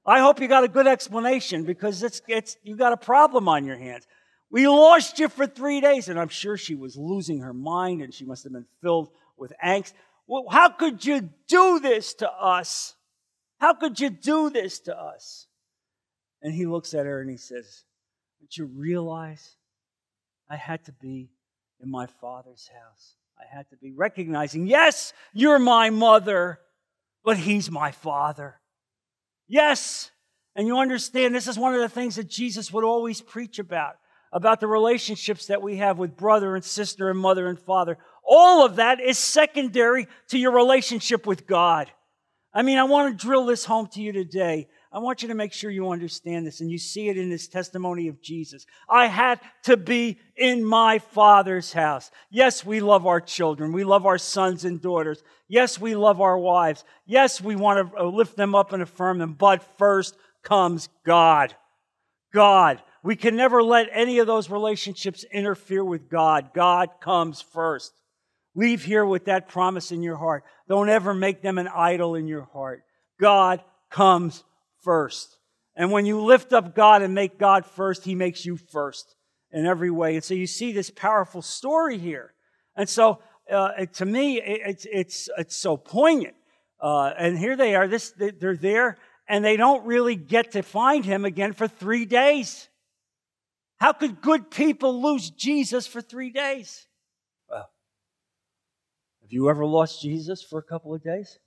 I 0.06 0.20
hope 0.20 0.42
you 0.42 0.50
got 0.50 0.66
a 0.66 0.68
good 0.68 0.88
explanation 0.88 1.64
because 1.64 2.04
it's, 2.04 2.22
it's, 2.28 2.58
you 2.64 2.76
got 2.76 2.92
a 2.92 2.98
problem 2.98 3.48
on 3.48 3.66
your 3.66 3.78
hands. 3.78 4.06
We 4.52 4.68
lost 4.68 5.18
you 5.18 5.30
for 5.30 5.48
three 5.48 5.80
days. 5.80 6.10
And 6.10 6.20
I'm 6.20 6.28
sure 6.28 6.58
she 6.58 6.76
was 6.76 6.98
losing 6.98 7.40
her 7.40 7.54
mind 7.54 8.02
and 8.02 8.14
she 8.14 8.26
must 8.26 8.44
have 8.44 8.52
been 8.52 8.66
filled 8.82 9.10
with 9.38 9.54
angst. 9.64 9.94
Well, 10.28 10.46
how 10.50 10.70
could 10.70 11.06
you 11.06 11.30
do 11.48 11.80
this 11.80 12.14
to 12.16 12.30
us? 12.30 12.96
How 13.60 13.74
could 13.74 14.00
you 14.00 14.10
do 14.10 14.50
this 14.50 14.80
to 14.82 15.00
us? 15.00 15.48
And 16.42 16.54
he 16.54 16.66
looks 16.66 16.94
at 16.94 17.06
her 17.06 17.22
and 17.22 17.30
he 17.30 17.38
says, 17.38 17.86
Don't 18.44 18.58
you 18.58 18.66
realize 18.78 19.56
I 20.50 20.58
had 20.58 20.84
to 20.88 20.92
be 20.92 21.30
in 21.82 21.90
my 21.90 22.08
father's 22.08 22.70
house? 22.74 23.16
I 23.40 23.56
had 23.56 23.70
to 23.70 23.78
be 23.78 23.94
recognizing, 23.94 24.68
yes, 24.68 25.14
you're 25.34 25.60
my 25.60 25.90
mother, 25.90 26.60
but 27.24 27.38
he's 27.38 27.72
my 27.72 27.92
father. 27.92 28.60
Yes. 29.48 30.12
And 30.58 30.68
you 30.68 30.80
understand, 30.80 31.34
this 31.34 31.48
is 31.48 31.58
one 31.58 31.74
of 31.74 31.80
the 31.80 31.88
things 31.88 32.18
that 32.18 32.28
Jesus 32.28 32.74
would 32.74 32.84
always 32.84 33.22
preach 33.22 33.60
about 33.60 33.96
about 34.34 34.60
the 34.60 34.68
relationships 34.68 35.46
that 35.46 35.62
we 35.62 35.78
have 35.78 35.98
with 35.98 36.18
brother 36.18 36.56
and 36.56 36.66
sister 36.66 37.10
and 37.10 37.20
mother 37.20 37.48
and 37.48 37.58
father. 37.58 37.98
All 38.28 38.66
of 38.66 38.76
that 38.76 39.00
is 39.00 39.18
secondary 39.18 40.08
to 40.30 40.38
your 40.38 40.52
relationship 40.52 41.26
with 41.26 41.48
God. 41.48 41.90
I 42.54 42.62
mean, 42.62 42.78
I 42.78 42.84
want 42.84 43.18
to 43.18 43.26
drill 43.26 43.46
this 43.46 43.64
home 43.64 43.88
to 43.94 44.02
you 44.02 44.12
today. 44.12 44.68
I 44.94 45.00
want 45.00 45.24
you 45.24 45.30
to 45.30 45.36
make 45.36 45.54
sure 45.54 45.72
you 45.72 45.90
understand 45.90 46.46
this 46.46 46.62
and 46.62 46.70
you 46.70 46.78
see 46.78 47.10
it 47.10 47.18
in 47.18 47.28
this 47.28 47.48
testimony 47.48 48.10
of 48.10 48.22
Jesus. 48.22 48.68
I 48.88 49.08
had 49.08 49.40
to 49.64 49.76
be 49.76 50.20
in 50.38 50.64
my 50.64 51.00
Father's 51.00 51.74
house. 51.74 52.12
Yes, 52.30 52.64
we 52.64 52.80
love 52.80 53.08
our 53.08 53.20
children. 53.20 53.74
We 53.74 53.84
love 53.84 54.06
our 54.06 54.20
sons 54.20 54.66
and 54.66 54.80
daughters. 54.80 55.24
Yes, 55.48 55.82
we 55.82 55.96
love 55.96 56.22
our 56.22 56.38
wives. 56.38 56.86
Yes, 57.08 57.42
we 57.42 57.56
want 57.56 57.92
to 57.92 57.98
uh, 57.98 58.04
lift 58.04 58.38
them 58.38 58.54
up 58.54 58.72
and 58.72 58.84
affirm 58.84 59.18
them. 59.18 59.34
But 59.34 59.64
first 59.80 60.16
comes 60.44 60.90
God. 61.04 61.56
God. 62.32 62.80
We 63.04 63.16
can 63.16 63.36
never 63.36 63.64
let 63.64 63.90
any 63.92 64.20
of 64.20 64.28
those 64.28 64.52
relationships 64.52 65.26
interfere 65.34 65.84
with 65.84 66.08
God. 66.08 66.52
God 66.54 66.90
comes 67.02 67.42
first. 67.42 67.94
Leave 68.56 68.84
here 68.84 69.06
with 69.06 69.26
that 69.26 69.48
promise 69.48 69.92
in 69.92 70.04
your 70.04 70.18
heart. 70.18 70.44
Don't 70.70 70.90
ever 70.90 71.16
make 71.16 71.42
them 71.42 71.58
an 71.58 71.68
idol 71.68 72.14
in 72.14 72.28
your 72.28 72.48
heart. 72.54 72.84
God 73.20 73.64
comes 73.90 74.44
first. 74.84 75.38
And 75.76 75.92
when 75.92 76.06
you 76.06 76.22
lift 76.22 76.54
up 76.54 76.76
God 76.76 77.02
and 77.02 77.14
make 77.14 77.40
God 77.40 77.66
first, 77.66 78.04
He 78.04 78.16
makes 78.16 78.46
you 78.46 78.58
first 78.58 79.16
in 79.52 79.66
every 79.66 79.92
way. 79.92 80.16
And 80.16 80.24
so 80.24 80.34
you 80.34 80.48
see 80.48 80.72
this 80.72 80.90
powerful 80.90 81.42
story 81.42 81.98
here. 81.98 82.34
And 82.76 82.88
so 82.88 83.20
uh, 83.52 83.86
to 83.86 84.06
me, 84.06 84.42
it's, 84.42 84.86
it's, 84.92 85.30
it's 85.38 85.56
so 85.56 85.78
poignant. 85.78 86.36
Uh, 86.80 87.14
and 87.18 87.38
here 87.38 87.56
they 87.56 87.76
are, 87.76 87.88
this, 87.88 88.14
they're 88.18 88.58
there, 88.58 88.98
and 89.28 89.44
they 89.44 89.58
don't 89.58 89.86
really 89.86 90.16
get 90.16 90.52
to 90.52 90.62
find 90.62 91.06
Him 91.06 91.26
again 91.26 91.54
for 91.54 91.68
three 91.68 92.06
days. 92.06 92.68
How 93.78 93.94
could 93.94 94.22
good 94.22 94.52
people 94.52 95.02
lose 95.02 95.30
Jesus 95.30 95.88
for 95.88 96.02
three 96.02 96.30
days? 96.30 96.88
Well, 97.50 97.70
have 99.22 99.32
you 99.32 99.50
ever 99.50 99.66
lost 99.66 100.02
Jesus 100.02 100.44
for 100.44 100.60
a 100.60 100.64
couple 100.64 100.94
of 100.94 101.04
days? 101.04 101.40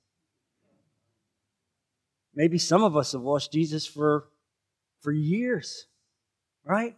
Maybe 2.37 2.59
some 2.59 2.85
of 2.85 2.97
us 2.97 3.13
have 3.13 3.23
lost 3.23 3.51
Jesus 3.51 3.87
for, 3.87 4.29
for 5.01 5.11
years, 5.11 5.87
right? 6.65 6.95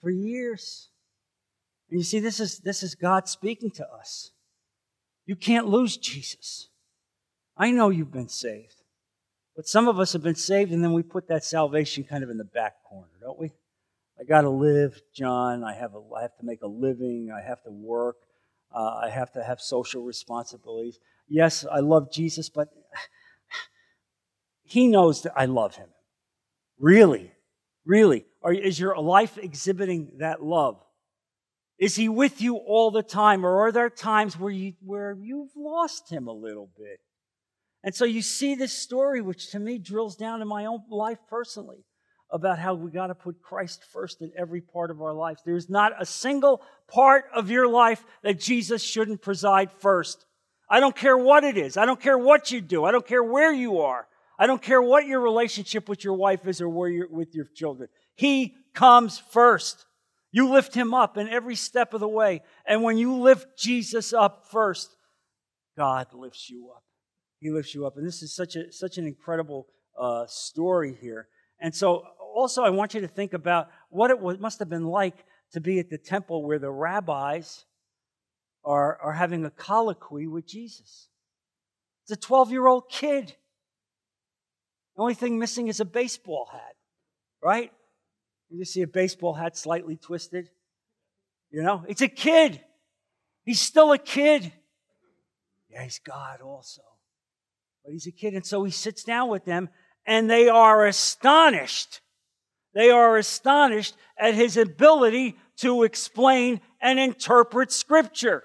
For 0.00 0.10
years. 0.10 0.88
And 1.90 2.00
you 2.00 2.04
see, 2.04 2.20
this 2.20 2.40
is, 2.40 2.58
this 2.60 2.82
is 2.82 2.94
God 2.94 3.28
speaking 3.28 3.70
to 3.72 3.86
us. 3.86 4.30
You 5.26 5.36
can't 5.36 5.68
lose 5.68 5.98
Jesus. 5.98 6.68
I 7.56 7.70
know 7.70 7.90
you've 7.90 8.10
been 8.10 8.30
saved. 8.30 8.76
But 9.54 9.68
some 9.68 9.86
of 9.86 10.00
us 10.00 10.14
have 10.14 10.22
been 10.22 10.34
saved, 10.34 10.72
and 10.72 10.82
then 10.82 10.94
we 10.94 11.02
put 11.02 11.28
that 11.28 11.44
salvation 11.44 12.04
kind 12.04 12.24
of 12.24 12.30
in 12.30 12.38
the 12.38 12.44
back 12.44 12.82
corner, 12.88 13.12
don't 13.20 13.38
we? 13.38 13.52
I 14.18 14.24
got 14.24 14.42
to 14.42 14.50
live, 14.50 14.98
John. 15.14 15.62
I 15.62 15.74
have, 15.74 15.94
a, 15.94 16.00
I 16.16 16.22
have 16.22 16.36
to 16.38 16.44
make 16.44 16.62
a 16.62 16.66
living. 16.66 17.30
I 17.30 17.46
have 17.46 17.62
to 17.64 17.70
work. 17.70 18.16
Uh, 18.74 19.00
I 19.04 19.10
have 19.10 19.32
to 19.32 19.42
have 19.42 19.60
social 19.60 20.02
responsibilities. 20.02 20.98
Yes, 21.28 21.66
I 21.70 21.80
love 21.80 22.10
Jesus, 22.10 22.48
but 22.48 22.68
he 24.72 24.88
knows 24.88 25.22
that 25.22 25.34
I 25.36 25.44
love 25.44 25.76
him. 25.76 25.88
Really, 26.78 27.30
really. 27.84 28.24
Or 28.40 28.54
is 28.54 28.80
your 28.80 28.96
life 28.96 29.36
exhibiting 29.36 30.12
that 30.20 30.42
love? 30.42 30.82
Is 31.78 31.94
he 31.94 32.08
with 32.08 32.40
you 32.40 32.56
all 32.56 32.90
the 32.90 33.02
time? 33.02 33.44
Or 33.44 33.66
are 33.66 33.72
there 33.72 33.90
times 33.90 34.38
where, 34.38 34.50
you, 34.50 34.72
where 34.80 35.14
you've 35.20 35.54
lost 35.54 36.10
him 36.10 36.26
a 36.26 36.32
little 36.32 36.70
bit? 36.78 37.00
And 37.84 37.94
so 37.94 38.06
you 38.06 38.22
see 38.22 38.54
this 38.54 38.72
story, 38.72 39.20
which 39.20 39.50
to 39.50 39.58
me 39.58 39.76
drills 39.76 40.16
down 40.16 40.40
in 40.40 40.48
my 40.48 40.64
own 40.64 40.80
life 40.90 41.18
personally 41.28 41.84
about 42.30 42.58
how 42.58 42.72
we 42.72 42.90
got 42.90 43.08
to 43.08 43.14
put 43.14 43.42
Christ 43.42 43.84
first 43.92 44.22
in 44.22 44.32
every 44.38 44.62
part 44.62 44.90
of 44.90 45.02
our 45.02 45.12
life. 45.12 45.36
There's 45.44 45.68
not 45.68 45.92
a 46.00 46.06
single 46.06 46.62
part 46.88 47.26
of 47.34 47.50
your 47.50 47.68
life 47.68 48.02
that 48.22 48.40
Jesus 48.40 48.82
shouldn't 48.82 49.20
preside 49.20 49.70
first. 49.70 50.24
I 50.70 50.80
don't 50.80 50.96
care 50.96 51.18
what 51.18 51.44
it 51.44 51.58
is. 51.58 51.76
I 51.76 51.84
don't 51.84 52.00
care 52.00 52.16
what 52.16 52.50
you 52.50 52.62
do. 52.62 52.86
I 52.86 52.90
don't 52.90 53.06
care 53.06 53.22
where 53.22 53.52
you 53.52 53.80
are. 53.80 54.06
I 54.42 54.48
don't 54.48 54.60
care 54.60 54.82
what 54.82 55.06
your 55.06 55.20
relationship 55.20 55.88
with 55.88 56.02
your 56.02 56.14
wife 56.14 56.48
is 56.48 56.60
or 56.60 56.68
where 56.68 56.88
you're 56.88 57.08
with 57.08 57.32
your 57.32 57.44
children. 57.54 57.88
He 58.16 58.56
comes 58.74 59.20
first. 59.30 59.86
You 60.32 60.50
lift 60.50 60.74
him 60.74 60.92
up 60.92 61.16
in 61.16 61.28
every 61.28 61.54
step 61.54 61.94
of 61.94 62.00
the 62.00 62.08
way. 62.08 62.42
And 62.66 62.82
when 62.82 62.98
you 62.98 63.14
lift 63.14 63.56
Jesus 63.56 64.12
up 64.12 64.48
first, 64.50 64.96
God 65.76 66.08
lifts 66.12 66.50
you 66.50 66.72
up. 66.74 66.82
He 67.38 67.52
lifts 67.52 67.72
you 67.72 67.86
up. 67.86 67.96
And 67.96 68.04
this 68.04 68.20
is 68.20 68.34
such 68.34 68.56
a 68.56 68.72
such 68.72 68.98
an 68.98 69.06
incredible 69.06 69.68
uh, 69.96 70.24
story 70.26 70.98
here. 71.00 71.28
And 71.60 71.72
so 71.72 72.02
also, 72.34 72.64
I 72.64 72.70
want 72.70 72.94
you 72.94 73.00
to 73.02 73.08
think 73.08 73.34
about 73.34 73.68
what 73.90 74.10
it 74.10 74.18
was, 74.18 74.40
must 74.40 74.58
have 74.58 74.68
been 74.68 74.88
like 74.88 75.24
to 75.52 75.60
be 75.60 75.78
at 75.78 75.88
the 75.88 75.98
temple 75.98 76.44
where 76.44 76.58
the 76.58 76.72
rabbis 76.72 77.64
are, 78.64 78.98
are 79.00 79.12
having 79.12 79.44
a 79.44 79.50
colloquy 79.50 80.26
with 80.26 80.48
Jesus. 80.48 81.10
It's 82.02 82.10
a 82.10 82.16
12 82.16 82.50
year 82.50 82.66
old 82.66 82.90
kid. 82.90 83.36
Only 85.02 85.14
thing 85.14 85.36
missing 85.36 85.66
is 85.66 85.80
a 85.80 85.84
baseball 85.84 86.48
hat, 86.52 86.76
right? 87.42 87.72
You 88.50 88.64
see 88.64 88.82
a 88.82 88.86
baseball 88.86 89.34
hat 89.34 89.56
slightly 89.56 89.96
twisted. 89.96 90.48
You 91.50 91.64
know, 91.64 91.84
it's 91.88 92.02
a 92.02 92.08
kid. 92.08 92.60
He's 93.42 93.58
still 93.58 93.90
a 93.90 93.98
kid. 93.98 94.52
Yeah, 95.68 95.82
he's 95.82 95.98
God 95.98 96.40
also. 96.40 96.82
But 97.84 97.94
he's 97.94 98.06
a 98.06 98.12
kid. 98.12 98.34
And 98.34 98.46
so 98.46 98.62
he 98.62 98.70
sits 98.70 99.02
down 99.02 99.28
with 99.28 99.44
them, 99.44 99.70
and 100.06 100.30
they 100.30 100.48
are 100.48 100.86
astonished. 100.86 102.00
They 102.72 102.90
are 102.90 103.16
astonished 103.16 103.96
at 104.16 104.34
his 104.34 104.56
ability 104.56 105.34
to 105.56 105.82
explain 105.82 106.60
and 106.80 107.00
interpret 107.00 107.72
Scripture. 107.72 108.44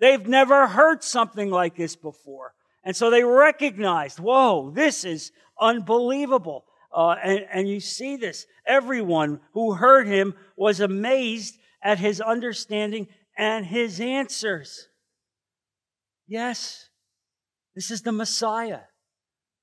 They've 0.00 0.26
never 0.26 0.66
heard 0.66 1.04
something 1.04 1.52
like 1.52 1.76
this 1.76 1.94
before. 1.94 2.54
And 2.88 2.96
so 2.96 3.10
they 3.10 3.22
recognized, 3.22 4.18
whoa, 4.18 4.70
this 4.70 5.04
is 5.04 5.30
unbelievable. 5.60 6.64
Uh, 6.90 7.16
and, 7.22 7.44
and 7.52 7.68
you 7.68 7.80
see 7.80 8.16
this. 8.16 8.46
Everyone 8.66 9.40
who 9.52 9.74
heard 9.74 10.06
him 10.06 10.32
was 10.56 10.80
amazed 10.80 11.58
at 11.82 11.98
his 11.98 12.18
understanding 12.18 13.08
and 13.36 13.66
his 13.66 14.00
answers. 14.00 14.88
Yes, 16.26 16.88
this 17.74 17.90
is 17.90 18.00
the 18.00 18.10
Messiah. 18.10 18.80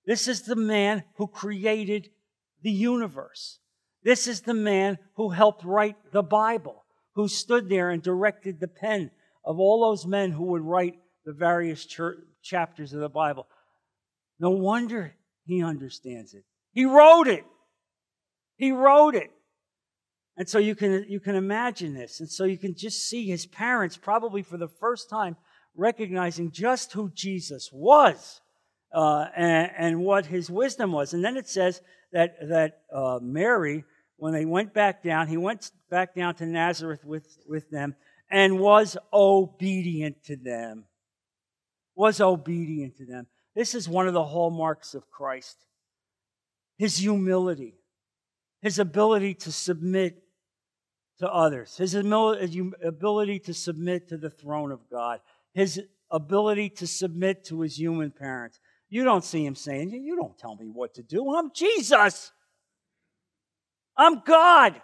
This 0.05 0.27
is 0.27 0.43
the 0.43 0.55
man 0.55 1.03
who 1.15 1.25
created 1.25 2.09
the 2.61 2.69
universe. 2.69 3.57
This 4.03 4.27
is 4.27 4.41
the 4.41 4.53
man 4.53 4.99
who 5.15 5.29
helped 5.29 5.65
write 5.65 5.95
the 6.11 6.21
Bible, 6.21 6.85
who 7.15 7.27
stood 7.27 7.69
there 7.69 7.89
and 7.89 8.03
directed 8.03 8.59
the 8.59 8.67
pen 8.67 9.09
of 9.43 9.59
all 9.59 9.89
those 9.89 10.05
men 10.05 10.29
who 10.29 10.43
would 10.43 10.61
write 10.61 10.99
the 11.25 11.33
various 11.33 11.87
church, 11.87 12.19
chapters 12.45 12.93
of 12.93 13.01
the 13.01 13.09
Bible. 13.09 13.47
No 14.39 14.51
wonder 14.51 15.15
he 15.45 15.63
understands 15.63 16.33
it. 16.33 16.43
He 16.71 16.85
wrote 16.85 17.27
it. 17.27 17.43
He 18.57 18.71
wrote 18.71 19.15
it. 19.15 19.31
And 20.37 20.47
so 20.47 20.59
you 20.59 20.75
can, 20.75 21.05
you 21.07 21.19
can 21.19 21.35
imagine 21.35 21.93
this. 21.93 22.19
And 22.19 22.29
so 22.29 22.43
you 22.43 22.57
can 22.57 22.75
just 22.75 23.09
see 23.09 23.25
his 23.25 23.45
parents, 23.45 23.97
probably 23.97 24.43
for 24.43 24.57
the 24.57 24.67
first 24.67 25.09
time, 25.09 25.37
recognizing 25.75 26.51
just 26.51 26.93
who 26.93 27.09
Jesus 27.13 27.69
was 27.71 28.41
uh, 28.93 29.25
and, 29.35 29.71
and, 29.77 29.99
what 29.99 30.25
his 30.25 30.49
wisdom 30.49 30.91
was. 30.91 31.13
And 31.13 31.23
then 31.23 31.37
it 31.37 31.47
says 31.47 31.81
that, 32.11 32.35
that 32.49 32.81
uh, 32.93 33.19
Mary, 33.21 33.83
when 34.17 34.33
they 34.33 34.45
went 34.45 34.73
back 34.73 35.03
down, 35.03 35.27
he 35.27 35.37
went 35.37 35.71
back 35.89 36.15
down 36.15 36.35
to 36.35 36.45
Nazareth 36.45 37.03
with, 37.03 37.37
with 37.47 37.69
them 37.69 37.95
and 38.29 38.59
was 38.59 38.97
obedient 39.13 40.23
to 40.25 40.35
them. 40.35 40.85
Was 41.95 42.19
obedient 42.19 42.97
to 42.97 43.05
them. 43.05 43.27
This 43.55 43.73
is 43.73 43.87
one 43.87 44.07
of 44.07 44.13
the 44.13 44.23
hallmarks 44.23 44.93
of 44.93 45.09
Christ 45.09 45.57
his 46.77 46.97
humility, 46.97 47.75
his 48.61 48.79
ability 48.79 49.33
to 49.33 49.51
submit 49.51 50.21
to 51.19 51.31
others, 51.31 51.77
his 51.77 51.95
ability 51.95 53.39
to 53.39 53.53
submit 53.53 54.09
to 54.09 54.17
the 54.17 54.29
throne 54.29 54.71
of 54.71 54.81
God, 54.89 55.21
his 55.53 55.81
ability 56.11 56.69
to 56.69 56.87
submit 56.87 57.45
to 57.45 57.61
his 57.61 57.79
human 57.79 58.11
parents. 58.11 58.59
You 58.89 59.03
don't 59.03 59.23
see 59.23 59.45
him 59.45 59.55
saying, 59.55 59.91
You 59.91 60.15
don't 60.15 60.37
tell 60.37 60.55
me 60.55 60.67
what 60.67 60.95
to 60.95 61.03
do. 61.03 61.33
I'm 61.33 61.51
Jesus. 61.53 62.31
I'm 63.97 64.21
God. 64.25 64.81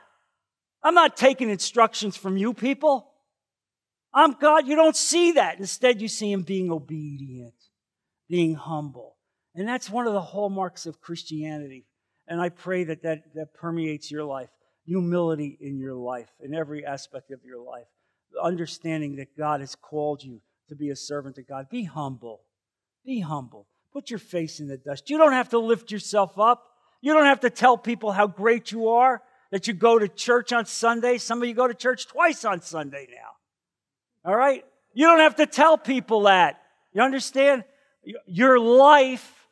I'm 0.84 0.96
not 0.96 1.18
taking 1.18 1.50
instructions 1.50 2.16
from 2.18 2.38
you 2.38 2.54
people. 2.54 3.11
I'm 4.14 4.34
God. 4.34 4.68
You 4.68 4.76
don't 4.76 4.96
see 4.96 5.34
that. 5.34 5.60
Instead, 5.60 6.02
you 6.02 6.08
see 6.08 6.32
him 6.32 6.44
being 6.44 6.72
obedient, 6.72 7.54
being 8.28 8.56
humble. 8.56 9.16
And 9.56 9.68
that's 9.68 9.90
one 9.90 10.08
of 10.08 10.14
the 10.14 10.22
hallmarks 10.22 10.86
of 10.86 11.02
Christianity. 11.02 11.86
And 12.28 12.42
I 12.42 12.50
pray 12.50 12.84
that 12.86 13.04
that, 13.04 13.34
that 13.36 13.54
permeates 13.54 14.12
your 14.12 14.24
life 14.24 14.50
humility 14.86 15.58
in 15.62 15.80
your 15.80 15.94
life, 15.94 16.30
in 16.42 16.54
every 16.54 16.86
aspect 16.86 17.32
of 17.32 17.40
your 17.46 17.60
life. 17.64 17.86
Understanding 18.42 19.18
that 19.18 19.38
God 19.38 19.60
has 19.60 19.76
called 19.76 20.24
you 20.24 20.42
to 20.70 20.76
be 20.76 20.90
a 20.90 20.96
servant 20.96 21.38
of 21.38 21.48
God. 21.48 21.70
Be 21.70 21.84
humble. 21.84 22.42
Be 23.06 23.20
humble. 23.20 23.68
Put 23.94 24.10
your 24.10 24.20
face 24.20 24.60
in 24.60 24.68
the 24.68 24.78
dust. 24.78 25.10
You 25.10 25.18
don't 25.18 25.34
have 25.34 25.50
to 25.50 25.60
lift 25.60 25.92
yourself 25.92 26.40
up. 26.40 26.66
You 27.02 27.14
don't 27.14 27.26
have 27.26 27.42
to 27.42 27.50
tell 27.50 27.78
people 27.78 28.12
how 28.12 28.28
great 28.28 28.72
you 28.72 28.90
are, 28.90 29.22
that 29.52 29.68
you 29.68 29.74
go 29.74 30.00
to 30.00 30.08
church 30.08 30.54
on 30.54 30.66
Sunday. 30.66 31.18
Some 31.18 31.42
of 31.42 31.48
you 31.48 31.54
go 31.54 31.68
to 31.68 31.74
church 31.74 32.08
twice 32.08 32.46
on 32.46 32.62
Sunday 32.62 33.08
now. 33.10 33.32
All 34.26 34.36
right? 34.36 34.64
You 34.94 35.08
don't 35.08 35.20
have 35.20 35.36
to 35.36 35.46
tell 35.46 35.78
people 35.78 36.24
that. 36.24 36.62
You 36.94 37.02
understand? 37.02 37.64
Your 38.26 38.60
life 38.60 39.48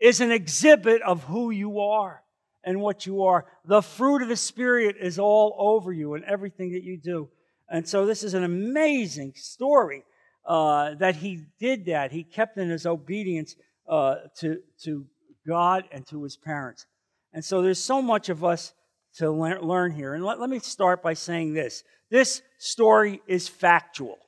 is 0.00 0.20
an 0.20 0.32
exhibit 0.32 1.00
of 1.02 1.24
who 1.24 1.50
you 1.50 1.80
are 1.80 2.22
and 2.64 2.80
what 2.80 3.06
you 3.06 3.24
are. 3.24 3.46
The 3.64 3.82
fruit 3.82 4.22
of 4.22 4.28
the 4.28 4.36
Spirit 4.36 4.96
is 5.00 5.18
all 5.18 5.54
over 5.58 5.92
you 5.92 6.14
and 6.14 6.24
everything 6.24 6.72
that 6.72 6.82
you 6.82 6.98
do. 6.98 7.28
And 7.68 7.88
so 7.88 8.04
this 8.04 8.22
is 8.22 8.34
an 8.34 8.44
amazing 8.44 9.32
story 9.36 10.04
uh, 10.46 10.94
that 10.96 11.16
he 11.16 11.46
did 11.58 11.86
that. 11.86 12.12
He 12.12 12.24
kept 12.24 12.58
in 12.58 12.68
his 12.68 12.84
obedience 12.84 13.56
uh, 13.88 14.16
to, 14.38 14.58
to 14.82 15.06
God 15.46 15.84
and 15.90 16.06
to 16.08 16.22
his 16.22 16.36
parents. 16.36 16.86
And 17.32 17.44
so 17.44 17.62
there's 17.62 17.82
so 17.82 18.02
much 18.02 18.28
of 18.28 18.44
us 18.44 18.74
to 19.16 19.30
learn 19.30 19.92
here. 19.92 20.14
And 20.14 20.24
let, 20.24 20.40
let 20.40 20.50
me 20.50 20.58
start 20.58 21.02
by 21.02 21.14
saying 21.14 21.54
this 21.54 21.84
this 22.10 22.42
story 22.58 23.22
is 23.26 23.48
factual. 23.48 24.18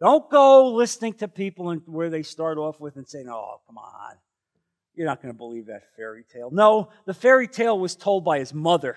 Don't 0.00 0.28
go 0.30 0.72
listening 0.72 1.14
to 1.14 1.28
people 1.28 1.70
and 1.70 1.82
where 1.86 2.10
they 2.10 2.22
start 2.22 2.58
off 2.58 2.80
with 2.80 2.96
and 2.96 3.08
saying, 3.08 3.28
oh, 3.28 3.60
come 3.66 3.78
on. 3.78 4.16
You're 4.94 5.06
not 5.06 5.22
going 5.22 5.32
to 5.32 5.38
believe 5.38 5.66
that 5.66 5.82
fairy 5.96 6.24
tale. 6.32 6.50
No, 6.50 6.90
the 7.06 7.14
fairy 7.14 7.46
tale 7.46 7.78
was 7.78 7.94
told 7.96 8.24
by 8.24 8.40
his 8.40 8.52
mother, 8.52 8.96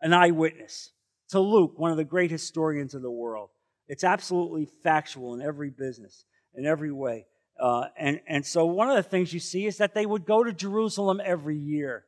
an 0.00 0.12
eyewitness, 0.12 0.90
to 1.30 1.40
Luke, 1.40 1.78
one 1.78 1.90
of 1.90 1.96
the 1.96 2.04
great 2.04 2.30
historians 2.30 2.94
of 2.94 3.02
the 3.02 3.10
world. 3.10 3.50
It's 3.86 4.02
absolutely 4.02 4.66
factual 4.82 5.34
in 5.34 5.42
every 5.42 5.70
business, 5.70 6.24
in 6.54 6.64
every 6.64 6.90
way. 6.90 7.26
Uh, 7.60 7.84
and, 7.96 8.20
and 8.26 8.44
so 8.44 8.64
one 8.64 8.88
of 8.88 8.96
the 8.96 9.02
things 9.02 9.32
you 9.32 9.40
see 9.40 9.66
is 9.66 9.76
that 9.76 9.94
they 9.94 10.06
would 10.06 10.24
go 10.24 10.42
to 10.42 10.52
Jerusalem 10.52 11.20
every 11.24 11.58
year. 11.58 12.04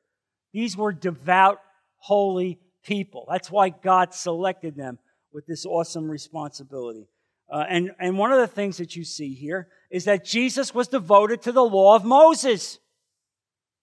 These 0.53 0.77
were 0.77 0.93
devout, 0.93 1.61
holy 1.99 2.59
people. 2.85 3.27
That's 3.31 3.51
why 3.51 3.71
God 3.71 4.15
selected 4.15 4.77
them 4.77 4.99
with 5.33 5.47
this 5.47 5.67
awesome 5.67 6.11
responsibility. 6.11 7.09
Uh, 7.51 7.65
and, 7.69 7.93
and 8.01 8.19
one 8.19 8.33
of 8.33 8.39
the 8.39 8.47
things 8.47 8.79
that 8.79 8.97
you 8.97 9.05
see 9.05 9.35
here 9.35 9.69
is 9.91 10.05
that 10.05 10.25
Jesus 10.25 10.75
was 10.75 10.89
devoted 10.89 11.43
to 11.43 11.53
the 11.53 11.65
law 11.65 11.95
of 11.95 12.05
Moses. 12.05 12.79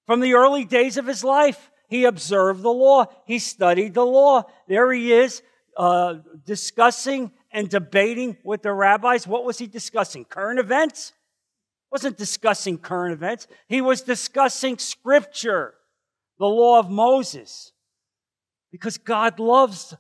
From 0.06 0.20
the 0.20 0.34
early 0.34 0.66
days 0.66 0.98
of 0.98 1.08
his 1.08 1.24
life, 1.24 1.72
he 1.88 2.06
observed 2.06 2.62
the 2.62 2.74
law, 2.74 3.06
he 3.26 3.40
studied 3.40 3.94
the 3.94 4.06
law. 4.06 4.44
There 4.68 4.92
he 4.92 5.14
is 5.14 5.42
uh, 5.78 6.16
discussing 6.46 7.32
and 7.52 7.70
debating 7.70 8.38
with 8.44 8.64
the 8.64 8.74
rabbis. 8.74 9.28
What 9.28 9.46
was 9.46 9.60
he 9.60 9.68
discussing? 9.68 10.26
Current 10.26 10.60
events? 10.60 11.14
Wasn't 11.92 12.18
discussing 12.18 12.80
current 12.80 13.14
events. 13.14 13.48
He 13.68 13.80
was 13.80 14.02
discussing 14.02 14.80
scripture, 14.80 15.76
the 16.40 16.48
law 16.48 16.80
of 16.80 16.90
Moses, 16.90 17.73
because 18.74 18.98
God 18.98 19.40
loves 19.40 19.94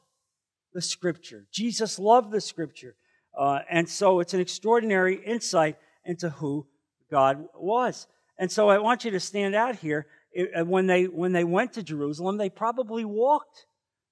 the 0.73 0.81
scripture. 0.81 1.45
Jesus 1.51 1.99
loved 1.99 2.31
the 2.31 2.41
scripture. 2.41 2.95
Uh, 3.37 3.59
and 3.69 3.87
so 3.87 4.19
it's 4.19 4.33
an 4.33 4.39
extraordinary 4.39 5.23
insight 5.23 5.77
into 6.03 6.31
who 6.31 6.65
God 7.11 7.45
was. 7.53 8.07
And 8.39 8.51
so 8.51 8.69
I 8.69 8.79
want 8.79 9.05
you 9.05 9.11
to 9.11 9.19
stand 9.19 9.53
out 9.53 9.75
here. 9.75 10.07
Uh, 10.35 10.65
when 10.65 10.87
they, 10.87 11.03
when 11.03 11.33
they 11.33 11.43
went 11.43 11.73
to 11.73 11.83
Jerusalem, 11.83 12.37
they 12.37 12.49
probably 12.49 13.05
walked. 13.05 13.67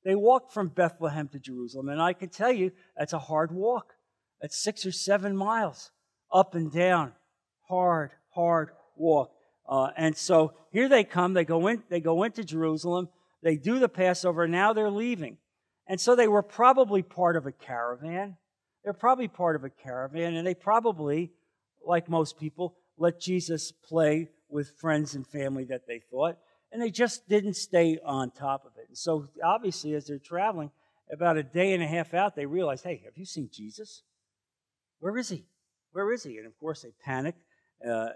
They 0.05 0.13
walked 0.13 0.53
from 0.53 0.67
Bethlehem 0.67 1.27
to 1.29 1.39
Jerusalem. 1.39 1.89
And 1.89 1.99
I 1.99 2.13
can 2.13 2.29
tell 2.29 2.51
you, 2.51 2.71
that's 2.95 3.13
a 3.13 3.19
hard 3.19 3.51
walk. 3.51 3.93
It's 4.41 4.63
six 4.63 4.85
or 4.85 4.91
seven 4.91 5.35
miles 5.35 5.89
up 6.31 6.53
and 6.53 6.71
down. 6.71 7.13
Hard, 7.67 8.11
hard 8.29 8.69
walk. 8.95 9.31
Uh, 9.67 9.89
and 9.97 10.15
so 10.15 10.53
here 10.71 10.87
they 10.87 11.03
come. 11.03 11.33
They 11.33 11.45
go, 11.45 11.65
in, 11.65 11.81
they 11.89 11.99
go 11.99 12.21
into 12.21 12.43
Jerusalem. 12.43 13.09
They 13.43 13.57
do 13.57 13.79
the 13.79 13.89
Passover. 13.89 14.47
Now 14.47 14.73
they're 14.73 14.91
leaving. 14.91 15.37
And 15.87 15.99
so 15.99 16.15
they 16.15 16.27
were 16.27 16.43
probably 16.43 17.01
part 17.01 17.35
of 17.35 17.45
a 17.45 17.51
caravan. 17.51 18.37
They're 18.83 18.93
probably 18.93 19.27
part 19.27 19.55
of 19.55 19.63
a 19.63 19.69
caravan. 19.69 20.35
And 20.35 20.45
they 20.45 20.53
probably, 20.53 21.31
like 21.85 22.09
most 22.09 22.39
people, 22.39 22.75
let 22.97 23.19
Jesus 23.19 23.71
play 23.71 24.29
with 24.49 24.71
friends 24.79 25.15
and 25.15 25.25
family 25.25 25.63
that 25.65 25.87
they 25.87 26.01
thought, 26.11 26.37
and 26.71 26.81
they 26.81 26.91
just 26.91 27.27
didn't 27.27 27.55
stay 27.55 27.97
on 28.05 28.31
top 28.31 28.65
of 28.65 28.73
it. 28.77 28.85
And 28.89 28.97
so, 28.97 29.27
obviously, 29.43 29.93
as 29.93 30.05
they're 30.05 30.19
traveling, 30.19 30.71
about 31.11 31.37
a 31.37 31.43
day 31.43 31.73
and 31.73 31.83
a 31.83 31.87
half 31.87 32.13
out, 32.13 32.35
they 32.35 32.45
realized, 32.45 32.83
hey, 32.83 33.01
have 33.05 33.17
you 33.17 33.25
seen 33.25 33.49
Jesus? 33.51 34.03
Where 34.99 35.17
is 35.17 35.29
he? 35.29 35.45
Where 35.91 36.11
is 36.13 36.23
he? 36.23 36.37
And 36.37 36.47
of 36.47 36.57
course, 36.57 36.83
they 36.83 36.93
panicked 37.03 37.41
uh, 37.85 38.09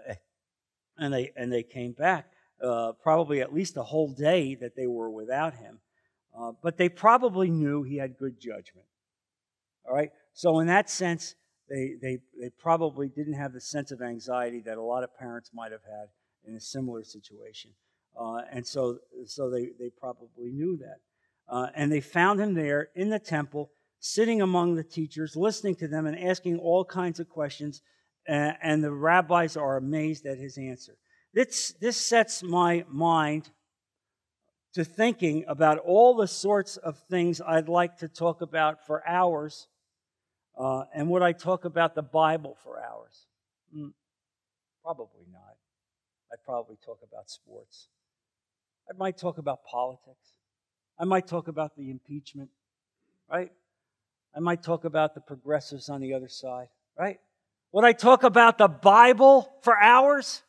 and, 0.96 1.12
they, 1.12 1.32
and 1.36 1.52
they 1.52 1.62
came 1.62 1.92
back. 1.92 2.32
Uh, 2.62 2.92
probably 3.02 3.40
at 3.40 3.52
least 3.52 3.76
a 3.76 3.82
whole 3.82 4.12
day 4.12 4.54
that 4.54 4.74
they 4.76 4.86
were 4.86 5.10
without 5.10 5.54
him. 5.54 5.78
Uh, 6.38 6.52
but 6.62 6.78
they 6.78 6.88
probably 6.88 7.50
knew 7.50 7.82
he 7.82 7.96
had 7.96 8.16
good 8.16 8.40
judgment. 8.40 8.86
All 9.86 9.94
right? 9.94 10.10
So, 10.32 10.60
in 10.60 10.66
that 10.66 10.88
sense, 10.88 11.34
they, 11.68 11.94
they, 12.00 12.18
they 12.40 12.50
probably 12.58 13.08
didn't 13.08 13.34
have 13.34 13.52
the 13.52 13.60
sense 13.60 13.90
of 13.90 14.00
anxiety 14.00 14.60
that 14.66 14.78
a 14.78 14.82
lot 14.82 15.02
of 15.02 15.16
parents 15.18 15.50
might 15.52 15.72
have 15.72 15.82
had 15.84 16.08
in 16.46 16.54
a 16.54 16.60
similar 16.60 17.04
situation. 17.04 17.72
Uh, 18.18 18.40
and 18.50 18.66
so, 18.66 18.98
so 19.26 19.50
they, 19.50 19.70
they 19.78 19.90
probably 19.98 20.50
knew 20.50 20.78
that. 20.78 20.98
Uh, 21.48 21.68
and 21.74 21.92
they 21.92 22.00
found 22.00 22.40
him 22.40 22.54
there 22.54 22.88
in 22.94 23.10
the 23.10 23.18
temple, 23.18 23.70
sitting 24.00 24.42
among 24.42 24.74
the 24.74 24.84
teachers, 24.84 25.36
listening 25.36 25.74
to 25.76 25.88
them 25.88 26.06
and 26.06 26.18
asking 26.18 26.58
all 26.58 26.84
kinds 26.84 27.20
of 27.20 27.28
questions. 27.28 27.82
Uh, 28.28 28.52
and 28.62 28.82
the 28.82 28.90
rabbis 28.90 29.56
are 29.56 29.76
amazed 29.76 30.26
at 30.26 30.38
his 30.38 30.58
answer. 30.58 30.96
This, 31.36 31.74
this 31.82 31.98
sets 31.98 32.42
my 32.42 32.86
mind 32.88 33.50
to 34.72 34.84
thinking 34.84 35.44
about 35.46 35.76
all 35.76 36.16
the 36.16 36.26
sorts 36.26 36.78
of 36.78 36.98
things 37.10 37.42
I'd 37.42 37.68
like 37.68 37.98
to 37.98 38.08
talk 38.08 38.40
about 38.40 38.86
for 38.86 39.06
hours. 39.06 39.68
Uh, 40.58 40.84
and 40.94 41.10
would 41.10 41.20
I 41.20 41.32
talk 41.32 41.66
about 41.66 41.94
the 41.94 42.00
Bible 42.00 42.56
for 42.64 42.82
hours? 42.82 43.26
Mm, 43.76 43.92
probably 44.82 45.26
not. 45.30 45.56
I'd 46.32 46.42
probably 46.42 46.78
talk 46.82 47.00
about 47.06 47.28
sports. 47.28 47.88
I 48.88 48.96
might 48.96 49.18
talk 49.18 49.36
about 49.36 49.62
politics. 49.62 50.30
I 50.98 51.04
might 51.04 51.26
talk 51.26 51.48
about 51.48 51.76
the 51.76 51.90
impeachment, 51.90 52.48
right? 53.30 53.52
I 54.34 54.40
might 54.40 54.62
talk 54.62 54.86
about 54.86 55.14
the 55.14 55.20
progressives 55.20 55.90
on 55.90 56.00
the 56.00 56.14
other 56.14 56.28
side, 56.28 56.68
right? 56.98 57.20
Would 57.72 57.84
I 57.84 57.92
talk 57.92 58.22
about 58.22 58.56
the 58.56 58.68
Bible 58.68 59.52
for 59.60 59.78
hours? 59.78 60.40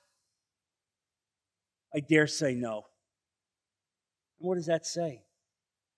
I 1.95 1.99
dare 1.99 2.27
say 2.27 2.53
no. 2.53 2.85
What 4.39 4.55
does 4.55 4.67
that 4.67 4.85
say? 4.85 5.23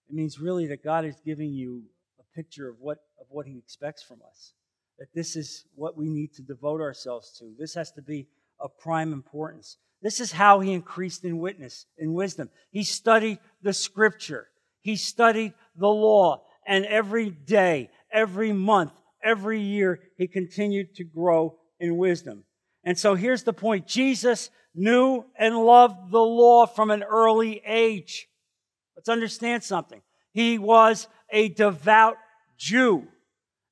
It 0.09 0.15
means 0.15 0.39
really 0.39 0.67
that 0.67 0.83
God 0.83 1.05
is 1.05 1.15
giving 1.25 1.51
you 1.51 1.83
a 2.19 2.35
picture 2.35 2.69
of 2.69 2.77
what, 2.79 2.99
of 3.19 3.27
what 3.29 3.45
He 3.45 3.57
expects 3.57 4.01
from 4.01 4.19
us. 4.27 4.53
That 4.97 5.13
this 5.13 5.35
is 5.35 5.65
what 5.75 5.97
we 5.97 6.09
need 6.09 6.33
to 6.33 6.41
devote 6.41 6.81
ourselves 6.81 7.37
to. 7.39 7.53
This 7.57 7.73
has 7.75 7.91
to 7.93 8.01
be 8.01 8.27
of 8.59 8.77
prime 8.77 9.13
importance. 9.13 9.77
This 10.01 10.19
is 10.19 10.31
how 10.31 10.59
he 10.59 10.71
increased 10.71 11.25
in 11.25 11.39
witness, 11.39 11.85
in 11.97 12.13
wisdom. 12.13 12.49
He 12.71 12.83
studied 12.83 13.39
the 13.61 13.73
scripture. 13.73 14.47
He 14.81 14.95
studied 14.95 15.53
the 15.75 15.87
law. 15.87 16.43
And 16.65 16.85
every 16.85 17.29
day, 17.29 17.89
every 18.11 18.53
month, 18.53 18.93
every 19.23 19.59
year, 19.59 19.99
he 20.17 20.27
continued 20.27 20.95
to 20.95 21.03
grow 21.03 21.57
in 21.79 21.97
wisdom. 21.97 22.45
And 22.83 22.97
so 22.97 23.15
here's 23.15 23.43
the 23.43 23.53
point. 23.53 23.87
Jesus 23.87 24.49
knew 24.75 25.25
and 25.37 25.57
loved 25.57 26.11
the 26.11 26.19
law 26.19 26.65
from 26.65 26.91
an 26.91 27.03
early 27.03 27.61
age. 27.65 28.27
Let's 28.95 29.09
understand 29.09 29.63
something. 29.63 30.01
He 30.31 30.57
was 30.57 31.07
a 31.31 31.49
devout 31.49 32.17
Jew. 32.57 33.07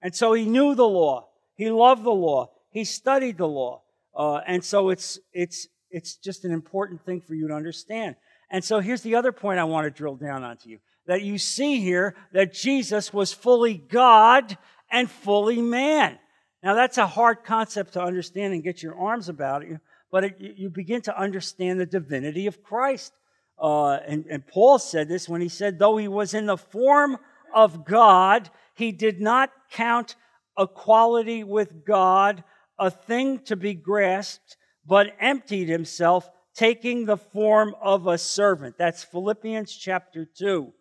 And 0.02 0.16
so 0.16 0.34
he 0.34 0.46
knew 0.46 0.76
the 0.76 0.88
law. 0.88 1.30
He 1.56 1.70
loved 1.70 2.04
the 2.04 2.12
law. 2.12 2.52
He 2.72 2.84
studied 2.84 3.38
the 3.38 3.48
law. 3.48 3.82
Uh, 4.16 4.42
and 4.48 4.64
so 4.64 4.90
it's, 4.90 5.20
it's, 5.34 5.68
it's 5.90 6.16
just 6.16 6.46
an 6.46 6.52
important 6.52 7.06
thing 7.06 7.22
for 7.22 7.36
you 7.36 7.48
to 7.48 7.54
understand. 7.54 8.16
And 8.50 8.64
so 8.64 8.80
here's 8.80 9.02
the 9.02 9.16
other 9.16 9.32
point 9.32 9.60
I 9.60 9.66
want 9.66 9.86
to 9.86 9.92
drill 9.92 10.16
down 10.16 10.44
onto 10.44 10.70
you 10.70 10.80
that 11.08 11.24
you 11.24 11.38
see 11.38 11.80
here 11.80 12.16
that 12.34 12.54
Jesus 12.54 13.14
was 13.14 13.34
fully 13.34 13.76
God 13.76 14.58
and 14.92 15.10
fully 15.10 15.62
man. 15.62 16.20
Now, 16.62 16.74
that's 16.74 16.98
a 16.98 17.08
hard 17.08 17.44
concept 17.44 17.94
to 17.94 18.02
understand 18.02 18.54
and 18.54 18.64
get 18.64 18.84
your 18.84 18.96
arms 18.96 19.30
about 19.30 19.64
it, 19.64 19.80
but 20.12 20.24
it, 20.24 20.38
you 20.40 20.70
begin 20.70 21.02
to 21.02 21.20
understand 21.20 21.80
the 21.80 21.86
divinity 21.86 22.48
of 22.48 22.64
Christ. 22.64 23.14
Uh, 23.62 23.94
and, 24.08 24.26
and 24.30 24.46
Paul 24.46 24.80
said 24.80 25.10
this 25.10 25.28
when 25.28 25.42
he 25.42 25.50
said, 25.50 25.80
though 25.80 25.98
he 25.98 26.08
was 26.08 26.34
in 26.34 26.46
the 26.46 26.58
form 26.58 27.18
of 27.54 27.86
God, 27.86 28.50
he 28.76 28.92
did 28.92 29.20
not 29.20 29.52
count 29.72 30.16
equality 30.58 31.44
with 31.44 31.86
God 31.86 32.44
a 32.80 32.92
thing 32.92 33.40
to 33.40 33.56
be 33.56 33.74
grasped, 33.74 34.58
but 34.86 35.16
emptied 35.20 35.68
himself, 35.68 36.30
taking 36.56 37.06
the 37.06 37.18
form 37.18 37.76
of 37.82 38.08
a 38.08 38.18
servant. 38.18 38.76
That's 38.78 39.04
Philippians 39.04 39.76
chapter 39.76 40.26
2. 40.26 40.72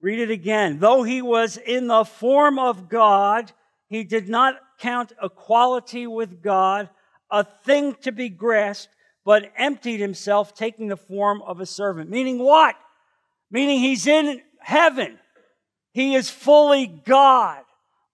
Read 0.00 0.18
it 0.18 0.30
again. 0.30 0.78
Though 0.80 1.02
he 1.02 1.22
was 1.22 1.56
in 1.56 1.86
the 1.86 2.04
form 2.04 2.58
of 2.58 2.90
God, 2.90 3.52
he 3.88 4.04
did 4.04 4.28
not 4.28 4.56
count 4.78 5.12
equality 5.22 6.06
with 6.06 6.42
God 6.42 6.90
a 7.34 7.42
thing 7.42 7.96
to 8.02 8.12
be 8.12 8.28
grasped, 8.28 8.94
but 9.24 9.50
emptied 9.56 9.98
himself, 9.98 10.54
taking 10.54 10.86
the 10.86 10.96
form 10.96 11.42
of 11.42 11.60
a 11.60 11.66
servant. 11.66 12.08
Meaning 12.08 12.38
what? 12.38 12.76
Meaning 13.50 13.80
he's 13.80 14.06
in 14.06 14.40
heaven. 14.60 15.18
He 15.92 16.14
is 16.14 16.30
fully 16.30 16.86
God, 16.86 17.64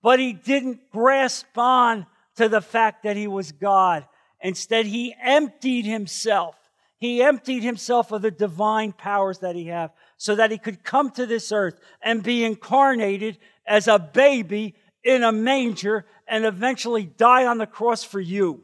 but 0.03 0.19
he 0.19 0.33
didn't 0.33 0.91
grasp 0.91 1.57
on 1.57 2.07
to 2.37 2.49
the 2.49 2.63
fact 2.63 3.03
that 3.03 3.17
he 3.17 3.27
was 3.27 3.53
God. 3.53 4.07
Instead, 4.41 4.87
he 4.87 5.15
emptied 5.23 5.85
himself. 5.85 6.57
He 6.99 7.23
emptied 7.23 7.63
himself 7.63 8.13
of 8.13 8.23
the 8.23 8.31
divine 8.31 8.93
powers 8.93 9.41
that 9.41 9.55
he 9.55 9.67
had 9.67 9.91
so 10.17 10.35
that 10.35 10.51
he 10.51 10.57
could 10.57 10.83
come 10.83 11.11
to 11.11 11.27
this 11.27 11.53
earth 11.53 11.79
and 12.01 12.23
be 12.23 12.43
incarnated 12.45 13.37
as 13.67 13.87
a 13.87 13.99
baby 13.99 14.75
in 15.05 15.23
a 15.25 15.33
manger 15.33 16.07
and 16.27 16.47
eventually 16.47 17.05
die 17.05 17.45
on 17.45 17.59
the 17.59 17.67
cross 17.67 18.03
for 18.03 18.21
you. 18.21 18.63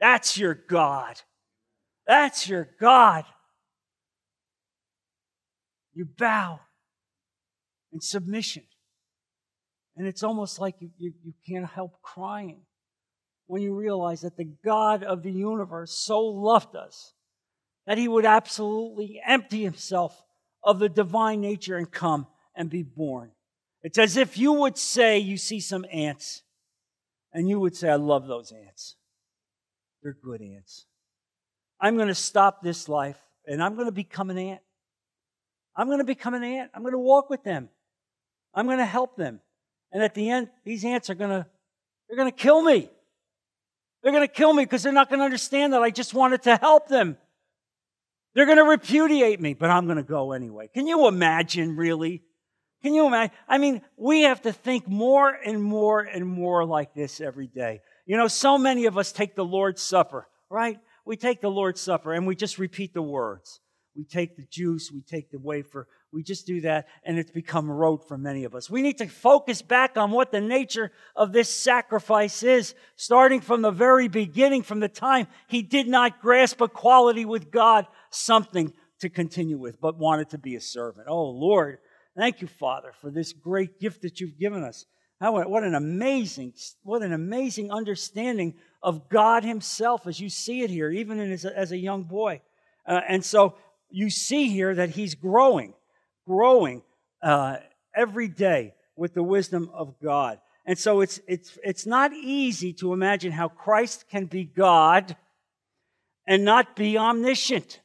That's 0.00 0.38
your 0.38 0.54
God. 0.54 1.20
That's 2.06 2.48
your 2.48 2.68
God. 2.80 3.24
You 5.94 6.06
bow 6.06 6.60
in 7.92 8.00
submission. 8.00 8.62
And 9.96 10.06
it's 10.06 10.22
almost 10.22 10.60
like 10.60 10.76
you, 10.80 10.90
you, 10.96 11.12
you 11.24 11.34
can't 11.46 11.66
help 11.66 12.00
crying 12.02 12.60
when 13.46 13.62
you 13.62 13.74
realize 13.74 14.20
that 14.20 14.36
the 14.36 14.48
God 14.64 15.02
of 15.02 15.22
the 15.22 15.32
universe 15.32 15.92
so 15.92 16.20
loved 16.20 16.76
us 16.76 17.14
that 17.86 17.98
he 17.98 18.06
would 18.06 18.26
absolutely 18.26 19.20
empty 19.26 19.64
himself 19.64 20.22
of 20.62 20.78
the 20.78 20.90
divine 20.90 21.40
nature 21.40 21.76
and 21.76 21.90
come 21.90 22.26
and 22.54 22.68
be 22.68 22.82
born. 22.82 23.30
It's 23.82 23.98
as 23.98 24.16
if 24.16 24.36
you 24.36 24.52
would 24.52 24.76
say 24.76 25.18
you 25.18 25.38
see 25.38 25.58
some 25.58 25.86
ants 25.90 26.42
and 27.32 27.48
you 27.48 27.58
would 27.58 27.74
say, 27.74 27.88
I 27.88 27.96
love 27.96 28.26
those 28.26 28.52
ants. 28.52 28.96
They're 30.02 30.16
good 30.22 30.42
ants. 30.42 30.86
I'm 31.80 31.96
going 31.96 32.08
to 32.08 32.14
stop 32.14 32.62
this 32.62 32.88
life 32.88 33.18
and 33.46 33.62
I'm 33.62 33.74
going 33.74 33.86
to 33.86 33.92
become 33.92 34.30
an 34.30 34.38
ant. 34.38 34.60
I'm 35.76 35.86
going 35.86 35.98
to 35.98 36.04
become 36.04 36.34
an 36.34 36.44
ant. 36.44 36.70
I'm 36.74 36.82
going 36.82 36.92
to 36.92 36.98
walk 36.98 37.30
with 37.30 37.44
them. 37.44 37.68
I'm 38.54 38.66
going 38.66 38.78
to 38.78 38.84
help 38.84 39.16
them. 39.16 39.40
And 39.92 40.02
at 40.02 40.14
the 40.14 40.30
end, 40.30 40.48
these 40.64 40.84
ants 40.84 41.08
are 41.08 41.14
going 41.14 41.30
to, 41.30 41.46
they're 42.08 42.16
going 42.16 42.30
to 42.30 42.36
kill 42.36 42.62
me. 42.62 42.90
They're 44.02 44.12
going 44.12 44.26
to 44.26 44.32
kill 44.32 44.52
me 44.52 44.64
because 44.64 44.82
they're 44.82 44.92
not 44.92 45.08
going 45.08 45.20
to 45.20 45.24
understand 45.24 45.72
that 45.72 45.82
I 45.82 45.90
just 45.90 46.14
wanted 46.14 46.42
to 46.44 46.56
help 46.56 46.88
them. 46.88 47.16
They're 48.34 48.46
going 48.46 48.58
to 48.58 48.64
repudiate 48.64 49.40
me, 49.40 49.54
but 49.54 49.70
I'm 49.70 49.86
going 49.86 49.96
to 49.96 50.02
go 50.02 50.32
anyway. 50.32 50.68
Can 50.72 50.86
you 50.86 51.08
imagine, 51.08 51.76
really? 51.76 52.22
Can 52.82 52.94
you 52.94 53.06
imagine? 53.06 53.34
I 53.48 53.58
mean, 53.58 53.82
we 53.96 54.22
have 54.22 54.42
to 54.42 54.52
think 54.52 54.86
more 54.86 55.30
and 55.30 55.62
more 55.62 56.00
and 56.00 56.26
more 56.26 56.64
like 56.64 56.94
this 56.94 57.20
every 57.20 57.48
day. 57.48 57.80
You 58.08 58.16
know, 58.16 58.26
so 58.26 58.56
many 58.56 58.86
of 58.86 58.96
us 58.96 59.12
take 59.12 59.36
the 59.36 59.44
Lord's 59.44 59.82
Supper, 59.82 60.26
right? 60.48 60.78
We 61.04 61.18
take 61.18 61.42
the 61.42 61.50
Lord's 61.50 61.82
Supper 61.82 62.14
and 62.14 62.26
we 62.26 62.34
just 62.34 62.58
repeat 62.58 62.94
the 62.94 63.02
words. 63.02 63.60
We 63.94 64.04
take 64.04 64.34
the 64.34 64.46
juice, 64.50 64.90
we 64.90 65.02
take 65.02 65.30
the 65.30 65.38
wafer, 65.38 65.86
we 66.10 66.22
just 66.22 66.46
do 66.46 66.62
that, 66.62 66.86
and 67.04 67.18
it's 67.18 67.30
become 67.30 67.70
rote 67.70 68.08
for 68.08 68.16
many 68.16 68.44
of 68.44 68.54
us. 68.54 68.70
We 68.70 68.80
need 68.80 68.96
to 68.98 69.08
focus 69.08 69.60
back 69.60 69.98
on 69.98 70.10
what 70.10 70.32
the 70.32 70.40
nature 70.40 70.90
of 71.16 71.32
this 71.32 71.50
sacrifice 71.50 72.42
is, 72.42 72.74
starting 72.96 73.40
from 73.40 73.60
the 73.60 73.72
very 73.72 74.08
beginning, 74.08 74.62
from 74.62 74.80
the 74.80 74.88
time 74.88 75.26
he 75.48 75.62
did 75.62 75.86
not 75.86 76.22
grasp 76.22 76.62
equality 76.62 77.26
with 77.26 77.50
God, 77.50 77.86
something 78.08 78.72
to 79.00 79.10
continue 79.10 79.58
with, 79.58 79.80
but 79.80 79.98
wanted 79.98 80.30
to 80.30 80.38
be 80.38 80.54
a 80.54 80.60
servant. 80.60 81.08
Oh, 81.10 81.28
Lord, 81.30 81.78
thank 82.16 82.40
you, 82.40 82.46
Father, 82.46 82.92
for 83.00 83.10
this 83.10 83.34
great 83.34 83.80
gift 83.80 84.00
that 84.02 84.20
you've 84.20 84.38
given 84.38 84.62
us. 84.62 84.86
What 85.20 85.64
an 85.64 85.74
amazing, 85.74 86.54
what 86.82 87.02
an 87.02 87.12
amazing 87.12 87.72
understanding 87.72 88.54
of 88.82 89.08
God 89.08 89.42
Himself 89.42 90.06
as 90.06 90.20
you 90.20 90.28
see 90.28 90.62
it 90.62 90.70
here, 90.70 90.90
even 90.90 91.18
as 91.18 91.44
a, 91.44 91.58
as 91.58 91.72
a 91.72 91.76
young 91.76 92.04
boy. 92.04 92.40
Uh, 92.86 93.00
and 93.08 93.24
so 93.24 93.56
you 93.90 94.10
see 94.10 94.48
here 94.48 94.74
that 94.74 94.90
he's 94.90 95.14
growing, 95.14 95.74
growing 96.26 96.82
uh, 97.22 97.56
every 97.94 98.28
day 98.28 98.74
with 98.96 99.14
the 99.14 99.22
wisdom 99.22 99.70
of 99.72 99.94
God. 100.02 100.38
And 100.64 100.78
so 100.78 101.00
it's, 101.00 101.20
it's, 101.26 101.58
it's 101.64 101.86
not 101.86 102.12
easy 102.12 102.72
to 102.74 102.92
imagine 102.92 103.32
how 103.32 103.48
Christ 103.48 104.04
can 104.10 104.26
be 104.26 104.44
God 104.44 105.16
and 106.26 106.44
not 106.44 106.76
be 106.76 106.98
omniscient. 106.98 107.80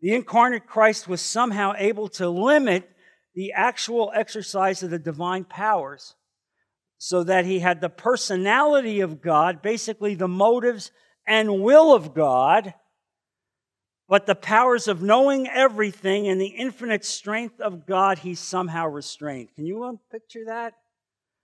The 0.00 0.14
incarnate 0.14 0.66
Christ 0.66 1.06
was 1.06 1.20
somehow 1.20 1.74
able 1.76 2.08
to 2.10 2.28
limit 2.28 2.89
the 3.34 3.52
actual 3.52 4.10
exercise 4.14 4.82
of 4.82 4.90
the 4.90 4.98
divine 4.98 5.44
powers 5.44 6.14
so 6.98 7.24
that 7.24 7.46
he 7.46 7.60
had 7.60 7.80
the 7.80 7.88
personality 7.88 9.00
of 9.00 9.22
God, 9.22 9.62
basically 9.62 10.14
the 10.14 10.28
motives 10.28 10.90
and 11.26 11.62
will 11.62 11.94
of 11.94 12.12
God, 12.12 12.74
but 14.08 14.26
the 14.26 14.34
powers 14.34 14.88
of 14.88 15.02
knowing 15.02 15.48
everything 15.48 16.28
and 16.28 16.40
the 16.40 16.48
infinite 16.48 17.04
strength 17.04 17.60
of 17.60 17.86
God, 17.86 18.18
he 18.18 18.34
somehow 18.34 18.88
restrained. 18.88 19.54
Can 19.54 19.64
you 19.64 19.84
um, 19.84 20.00
picture 20.10 20.44
that? 20.46 20.74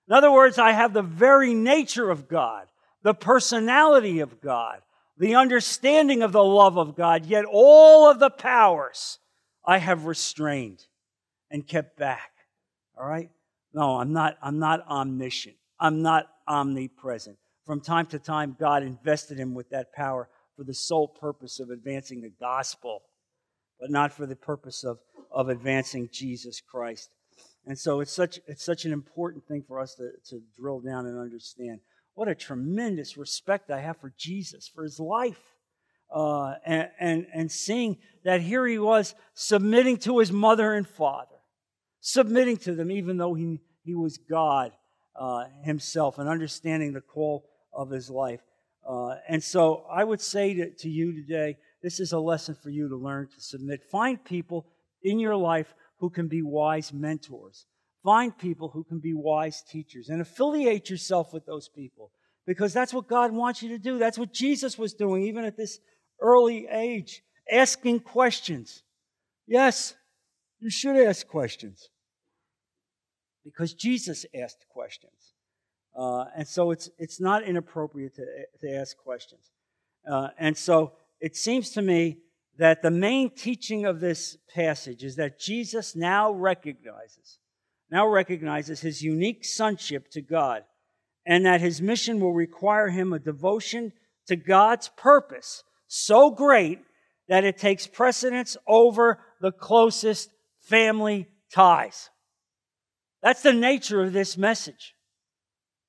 In 0.09 0.15
other 0.15 0.33
words, 0.33 0.59
I 0.59 0.73
have 0.73 0.93
the 0.93 1.03
very 1.03 1.55
nature 1.55 2.11
of 2.11 2.29
God, 2.29 2.67
the 3.03 3.15
personality 3.15 4.21
of 4.21 4.41
God, 4.41 4.81
the 5.17 5.37
understanding 5.37 6.23
of 6.23 6.33
the 6.33 6.45
love 6.45 6.77
of 6.77 6.97
God, 6.97 7.25
yet 7.25 7.45
all 7.51 8.11
of 8.11 8.19
the 8.19 8.31
powers 8.31 9.19
I 9.65 9.79
have 9.79 10.05
restrained 10.05 10.85
and 11.51 11.67
kept 11.67 11.99
back. 11.99 12.31
All 12.99 13.07
right? 13.07 13.31
No, 13.73 13.99
I'm 13.99 14.13
not, 14.13 14.37
I'm 14.43 14.59
not 14.59 14.87
omniscient. 14.89 15.57
I'm 15.79 16.03
not 16.03 16.27
omnipresent. 16.49 17.37
From 17.67 17.81
time 17.81 18.07
to 18.07 18.19
time, 18.19 18.57
God 18.59 18.83
invested 18.83 19.39
him 19.39 19.55
with 19.55 19.71
that 19.71 19.93
power 19.93 20.29
for 20.57 20.65
the 20.65 20.75
sole 20.75 21.09
purpose 21.09 21.61
of 21.61 21.71
advancing 21.71 22.23
the 22.23 22.33
gospel, 22.41 23.03
but 23.79 23.91
not 23.91 24.13
for 24.13 24.25
the 24.25 24.37
purpose 24.37 24.85
of, 24.85 24.99
of 25.31 25.49
advancing 25.49 26.09
Jesus 26.13 26.61
Christ. 26.61 27.11
And 27.67 27.79
so 27.79 28.01
it's 28.01 28.13
such, 28.13 28.39
it's 28.47 28.65
such 28.65 28.85
an 28.85 28.93
important 28.93 29.47
thing 29.47 29.65
for 29.67 29.81
us 29.81 29.97
to, 29.97 30.11
to 30.31 30.41
drill 30.57 30.81
down 30.81 31.07
and 31.07 31.19
understand. 31.19 31.81
What 32.15 32.29
a 32.29 32.35
tremendous 32.35 33.17
respect 33.17 33.71
I 33.71 33.81
have 33.81 33.99
for 33.99 34.13
Jesus, 34.17 34.71
for 34.73 34.85
his 34.85 34.99
life. 34.99 35.41
Uh, 36.15 36.55
and, 36.65 36.89
and, 37.01 37.27
and 37.35 37.53
seeing 37.53 37.99
that 38.25 38.41
here 38.41 38.65
he 38.67 38.79
was 38.79 39.15
submitting 39.35 39.97
to 39.99 40.21
his 40.21 40.31
mother 40.31 40.73
and 40.73 40.89
father, 40.89 41.36
submitting 42.07 42.57
to 42.57 42.73
them, 42.73 42.89
even 42.93 43.17
though 43.17 43.35
he, 43.35 43.59
he 43.83 43.93
was 43.93 44.17
God 44.17 44.71
uh, 45.19 45.47
himself, 45.65 46.21
and 46.21 46.29
understanding 46.29 46.93
the 46.93 47.01
call 47.01 47.51
of 47.73 47.91
his 47.91 48.09
life. 48.09 48.41
Uh, 48.89 49.17
and 49.29 49.43
so 49.43 49.85
I 49.91 50.05
would 50.05 50.21
say 50.21 50.55
to, 50.55 50.71
to 50.71 50.89
you 50.89 51.13
today, 51.13 51.57
this 51.83 51.99
is 51.99 52.13
a 52.13 52.19
lesson 52.21 52.55
for 52.63 52.71
you 52.71 52.89
to 52.89 52.97
learn 52.97 53.27
to 53.35 53.41
submit. 53.41 53.83
Find 53.91 54.25
people 54.25 54.69
in 55.03 55.19
your 55.19 55.35
life 55.35 55.75
who 55.99 56.09
can 56.09 56.29
be 56.29 56.43
wise 56.43 56.93
mentors. 56.93 57.67
Find 58.05 58.39
people 58.39 58.69
who 58.69 58.85
can 58.85 59.01
be 59.01 59.13
wise 59.13 59.65
teachers 59.69 60.09
and 60.09 60.21
affiliate 60.21 60.89
yourself 60.89 61.33
with 61.33 61.45
those 61.45 61.69
people 61.69 62.13
because 62.47 62.73
that's 62.73 62.95
what 62.95 63.09
God 63.09 63.33
wants 63.33 63.65
you 63.65 63.71
to 63.71 63.79
do. 63.79 63.99
That's 63.99 64.17
what 64.17 64.33
Jesus 64.33 64.79
was 64.79 64.95
doing, 64.95 65.25
even 65.25 65.45
at 65.45 65.57
this 65.57 65.81
early 66.21 66.69
age, 66.71 67.25
asking 67.51 68.01
questions. 68.01 68.85
Yes, 69.49 69.95
you 70.61 70.71
should 70.71 70.97
ask 70.97 71.27
questions 71.27 71.89
because 73.47 73.73
Jesus 73.73 74.27
asked 74.35 74.67
questions. 74.69 75.35
Uh, 75.97 76.25
and 76.37 76.47
so 76.47 76.73
it's, 76.73 76.91
it's 76.99 77.21
not 77.21 77.45
inappropriate 77.45 78.17
to, 78.17 78.25
to 78.61 78.75
ask 78.75 78.97
questions. 78.99 79.53
Uh, 80.07 80.29
and 80.37 80.57
so 80.57 80.93
it 81.21 81.37
seems 81.37 81.71
to 81.71 81.81
me 81.81 82.19
that 82.59 82.83
the 82.83 82.91
main 82.91 83.31
teaching 83.31 83.87
of 83.87 84.01
this 84.01 84.37
passage 84.53 85.05
is 85.05 85.17
that 85.17 85.39
Jesus 85.39 85.95
now 85.95 86.33
recognizes, 86.33 87.39
now 87.89 88.09
recognizes 88.09 88.81
his 88.81 89.01
unique 89.01 89.45
sonship 89.45 90.11
to 90.11 90.21
God, 90.21 90.65
and 91.25 91.47
that 91.47 91.61
his 91.61 91.81
mission 91.81 92.19
will 92.19 92.35
require 92.35 92.89
him 92.89 93.13
a 93.13 93.19
devotion 93.19 93.93
to 94.27 94.37
God's 94.37 94.91
purpose 94.97 95.63
so 95.87 96.31
great 96.31 96.81
that 97.29 97.45
it 97.45 97.59
takes 97.59 97.87
precedence 97.87 98.57
over 98.67 99.21
the 99.41 99.53
closest 99.53 100.31
family 100.61 101.29
ties. 101.53 102.11
That's 103.27 103.43
the 103.43 103.53
nature 103.53 104.05
of 104.05 104.13
this 104.13 104.39
message. 104.39 104.95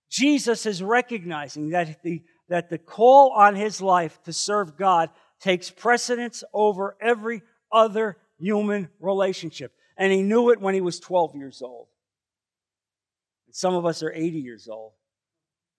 Jesus 0.10 0.66
is 0.66 0.82
recognizing 0.82 1.70
that 1.70 2.02
the, 2.02 2.24
that 2.50 2.72
the 2.72 2.80
call 2.80 3.32
on 3.32 3.56
his 3.56 3.80
life 3.80 4.20
to 4.24 4.34
serve 4.34 4.76
God 4.76 5.12
takes 5.40 5.70
precedence 5.70 6.44
over 6.52 6.98
every 7.00 7.44
other 7.72 8.18
human 8.40 8.90
relationship. 9.00 9.72
And 10.00 10.12
he 10.12 10.24
knew 10.24 10.50
it 10.50 10.60
when 10.60 10.74
he 10.74 10.82
was 10.82 11.00
12 11.00 11.36
years 11.36 11.62
old. 11.62 11.90
Some 13.52 13.76
of 13.76 13.86
us 13.86 14.02
are 14.02 14.12
80 14.12 14.40
years 14.40 14.68
old, 14.68 14.94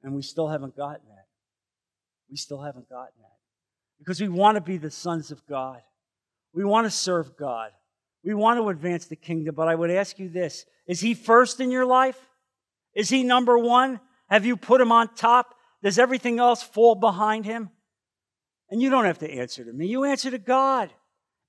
and 0.05 0.15
we 0.15 0.23
still 0.23 0.47
haven't 0.47 0.77
gotten 0.77 1.09
that. 1.09 1.27
We 2.31 2.37
still 2.37 2.63
haven't 2.63 2.89
gotten 2.89 3.21
that. 3.21 3.37
Because 3.99 4.21
we 4.21 4.29
want 4.29 4.55
to 4.55 4.61
be 4.61 4.77
the 4.77 4.93
sons 4.93 5.33
of 5.33 5.45
God. 5.49 5.81
We 6.53 6.63
want 6.63 6.85
to 6.85 6.91
serve 6.93 7.37
God. 7.37 7.73
We 8.25 8.35
want 8.35 8.59
to 8.59 8.69
advance 8.69 9.07
the 9.07 9.17
kingdom. 9.17 9.55
But 9.55 9.69
I 9.69 9.75
would 9.75 9.91
ask 9.91 10.19
you 10.19 10.29
this 10.29 10.67
Is 10.87 11.01
he 11.01 11.15
first 11.15 11.61
in 11.61 11.71
your 11.71 11.87
life? 11.87 12.19
Is 12.95 13.09
he 13.09 13.23
number 13.23 13.59
one? 13.59 14.01
Have 14.29 14.45
you 14.45 14.57
put 14.57 14.81
him 14.81 14.93
on 14.93 15.15
top? 15.15 15.55
Does 15.83 15.99
everything 15.99 16.39
else 16.39 16.63
fall 16.63 16.95
behind 16.95 17.45
him? 17.45 17.71
And 18.71 18.83
you 18.83 18.91
don't 18.91 19.05
have 19.07 19.19
to 19.19 19.31
answer 19.31 19.65
to 19.65 19.73
me. 19.73 19.87
You 19.87 20.05
answer 20.05 20.31
to 20.31 20.39
God. 20.39 20.91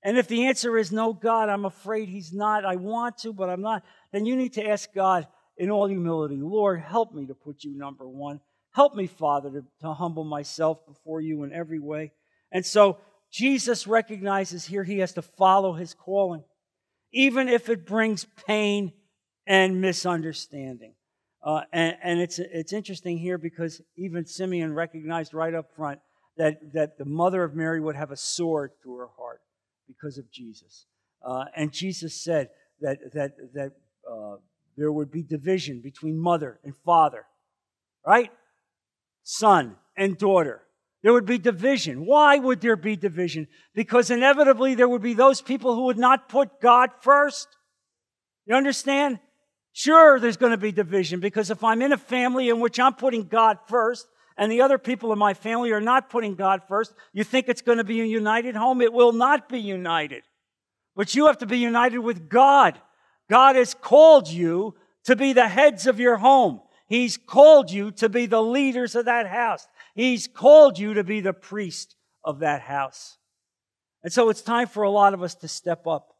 And 0.02 0.16
if 0.16 0.28
the 0.28 0.46
answer 0.46 0.78
is 0.78 0.90
no, 0.90 1.12
God, 1.12 1.50
I'm 1.50 1.66
afraid 1.66 2.08
he's 2.08 2.32
not. 2.32 2.64
I 2.64 2.76
want 2.76 3.18
to, 3.18 3.32
but 3.34 3.50
I'm 3.50 3.60
not. 3.60 3.82
Then 4.12 4.24
you 4.24 4.34
need 4.34 4.54
to 4.54 4.66
ask 4.66 4.92
God 4.94 5.26
in 5.58 5.70
all 5.70 5.86
humility, 5.86 6.38
Lord, 6.40 6.80
help 6.80 7.12
me 7.12 7.26
to 7.26 7.34
put 7.34 7.64
you 7.64 7.76
number 7.76 8.08
one. 8.08 8.40
Help 8.72 8.94
me, 8.94 9.06
Father, 9.06 9.50
to, 9.50 9.64
to 9.80 9.92
humble 9.92 10.24
myself 10.24 10.86
before 10.86 11.20
you 11.20 11.42
in 11.42 11.52
every 11.52 11.78
way. 11.78 12.12
And 12.50 12.64
so 12.64 12.96
Jesus 13.30 13.86
recognizes 13.86 14.64
here 14.64 14.84
he 14.84 15.00
has 15.00 15.12
to 15.14 15.22
follow 15.22 15.74
his 15.74 15.92
calling, 15.92 16.44
even 17.12 17.48
if 17.48 17.68
it 17.68 17.86
brings 17.86 18.26
pain 18.46 18.92
and 19.46 19.80
misunderstanding. 19.80 20.94
Uh, 21.42 21.62
and, 21.72 21.96
and 22.02 22.20
it's, 22.20 22.38
it's 22.38 22.72
interesting 22.72 23.18
here 23.18 23.38
because 23.38 23.80
even 23.96 24.26
Simeon 24.26 24.74
recognized 24.74 25.32
right 25.32 25.54
up 25.54 25.74
front 25.74 26.00
that, 26.36 26.72
that 26.74 26.98
the 26.98 27.04
mother 27.04 27.42
of 27.42 27.54
Mary 27.54 27.80
would 27.80 27.96
have 27.96 28.10
a 28.10 28.16
sword 28.16 28.72
through 28.82 28.96
her 28.96 29.08
heart 29.18 29.40
because 29.88 30.18
of 30.18 30.30
Jesus. 30.30 30.86
Uh, 31.22 31.44
and 31.56 31.72
Jesus 31.72 32.14
said 32.14 32.50
that, 32.80 32.98
that, 33.14 33.32
that 33.54 33.72
uh, 34.10 34.36
there 34.76 34.92
would 34.92 35.10
be 35.10 35.22
division 35.22 35.80
between 35.80 36.18
mother 36.18 36.58
and 36.64 36.74
father, 36.84 37.24
right? 38.06 38.30
Son 39.22 39.76
and 39.96 40.16
daughter. 40.16 40.62
There 41.02 41.12
would 41.12 41.26
be 41.26 41.38
division. 41.38 42.04
Why 42.04 42.36
would 42.36 42.60
there 42.60 42.76
be 42.76 42.96
division? 42.96 43.48
Because 43.74 44.10
inevitably 44.10 44.74
there 44.74 44.88
would 44.88 45.02
be 45.02 45.14
those 45.14 45.40
people 45.40 45.74
who 45.74 45.84
would 45.84 45.98
not 45.98 46.28
put 46.28 46.60
God 46.60 46.90
first. 47.00 47.48
You 48.46 48.54
understand? 48.54 49.18
Sure, 49.72 50.20
there's 50.20 50.36
going 50.36 50.50
to 50.50 50.58
be 50.58 50.72
division 50.72 51.20
because 51.20 51.50
if 51.50 51.62
I'm 51.64 51.80
in 51.80 51.92
a 51.92 51.98
family 51.98 52.48
in 52.48 52.60
which 52.60 52.78
I'm 52.78 52.94
putting 52.94 53.28
God 53.28 53.58
first 53.68 54.06
and 54.36 54.50
the 54.50 54.62
other 54.62 54.78
people 54.78 55.12
in 55.12 55.18
my 55.18 55.32
family 55.32 55.70
are 55.72 55.80
not 55.80 56.10
putting 56.10 56.34
God 56.34 56.62
first, 56.68 56.92
you 57.12 57.24
think 57.24 57.48
it's 57.48 57.62
going 57.62 57.78
to 57.78 57.84
be 57.84 58.00
a 58.00 58.04
united 58.04 58.56
home? 58.56 58.80
It 58.80 58.92
will 58.92 59.12
not 59.12 59.48
be 59.48 59.60
united. 59.60 60.22
But 60.96 61.14
you 61.14 61.26
have 61.28 61.38
to 61.38 61.46
be 61.46 61.58
united 61.58 61.98
with 61.98 62.28
God. 62.28 62.78
God 63.30 63.56
has 63.56 63.74
called 63.74 64.28
you 64.28 64.74
to 65.04 65.16
be 65.16 65.32
the 65.32 65.48
heads 65.48 65.86
of 65.86 66.00
your 66.00 66.16
home. 66.16 66.60
He's 66.88 67.16
called 67.16 67.70
you 67.70 67.92
to 67.92 68.08
be 68.08 68.26
the 68.26 68.42
leaders 68.42 68.96
of 68.96 69.04
that 69.04 69.28
house. 69.28 69.68
He's 69.94 70.26
called 70.26 70.78
you 70.78 70.94
to 70.94 71.04
be 71.04 71.20
the 71.20 71.32
priest 71.32 71.96
of 72.24 72.40
that 72.40 72.62
house. 72.62 73.18
And 74.02 74.12
so 74.12 74.30
it's 74.30 74.42
time 74.42 74.68
for 74.68 74.82
a 74.82 74.90
lot 74.90 75.14
of 75.14 75.22
us 75.22 75.34
to 75.36 75.48
step 75.48 75.86
up 75.86 76.14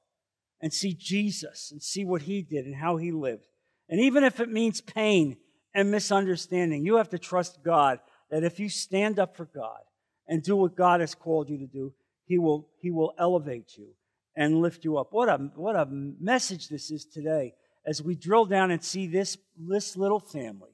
and 0.61 0.73
see 0.73 0.95
Jesus 0.95 1.71
and 1.71 1.83
see 1.83 2.05
what 2.05 2.23
he 2.23 2.43
did 2.43 2.67
and 2.67 2.75
how 2.75 2.97
he 2.97 3.13
lived. 3.13 3.45
And 3.89 4.01
even 4.01 4.25
if 4.25 4.41
it 4.41 4.51
means 4.51 4.81
pain 4.81 5.37
and 5.75 5.91
misunderstanding, 5.91 6.85
you 6.85 6.97
have 6.97 7.11
to 7.11 7.19
trust 7.19 7.65
God 7.65 8.01
that 8.31 8.45
if 8.45 8.61
you 8.61 8.69
stand 8.69 9.19
up 9.19 9.37
for 9.37 9.47
God 9.47 9.81
and 10.29 10.43
do 10.43 10.57
what 10.57 10.77
God 10.77 11.01
has 11.01 11.15
called 11.15 11.49
you 11.49 11.59
to 11.59 11.67
do, 11.67 11.93
he 12.27 12.39
will, 12.39 12.69
he 12.81 12.91
will 12.91 13.15
elevate 13.19 13.77
you 13.77 13.89
and 14.37 14.61
lift 14.61 14.85
you 14.85 14.99
up. 14.99 15.09
What 15.11 15.29
a, 15.29 15.37
what 15.57 15.75
a 15.75 15.87
message 15.91 16.69
this 16.69 16.91
is 16.91 17.05
today 17.05 17.55
as 17.87 18.03
we 18.03 18.15
drill 18.15 18.45
down 18.45 18.71
and 18.71 18.85
see 18.85 19.07
this, 19.07 19.37
this 19.57 19.97
little 19.97 20.21
family, 20.21 20.71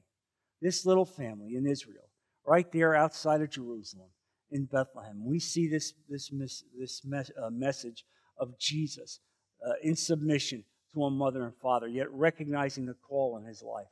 this 0.61 0.85
little 0.85 1.05
family 1.05 1.55
in 1.55 1.65
Israel, 1.65 2.06
right 2.47 2.71
there 2.71 2.95
outside 2.95 3.41
of 3.41 3.49
Jerusalem 3.49 4.07
in 4.49 4.65
Bethlehem. 4.65 5.23
We 5.25 5.39
see 5.39 5.67
this, 5.67 5.93
this, 6.09 6.31
this 6.79 7.01
uh, 7.05 7.49
message 7.51 8.05
of 8.39 8.57
Jesus 8.57 9.19
uh, 9.65 9.73
in 9.83 9.95
submission 9.95 10.63
to 10.93 11.03
a 11.03 11.11
mother 11.11 11.43
and 11.43 11.53
father, 11.61 11.87
yet 11.87 12.11
recognizing 12.11 12.85
the 12.85 12.93
call 12.93 13.37
in 13.37 13.45
his 13.45 13.61
life. 13.61 13.87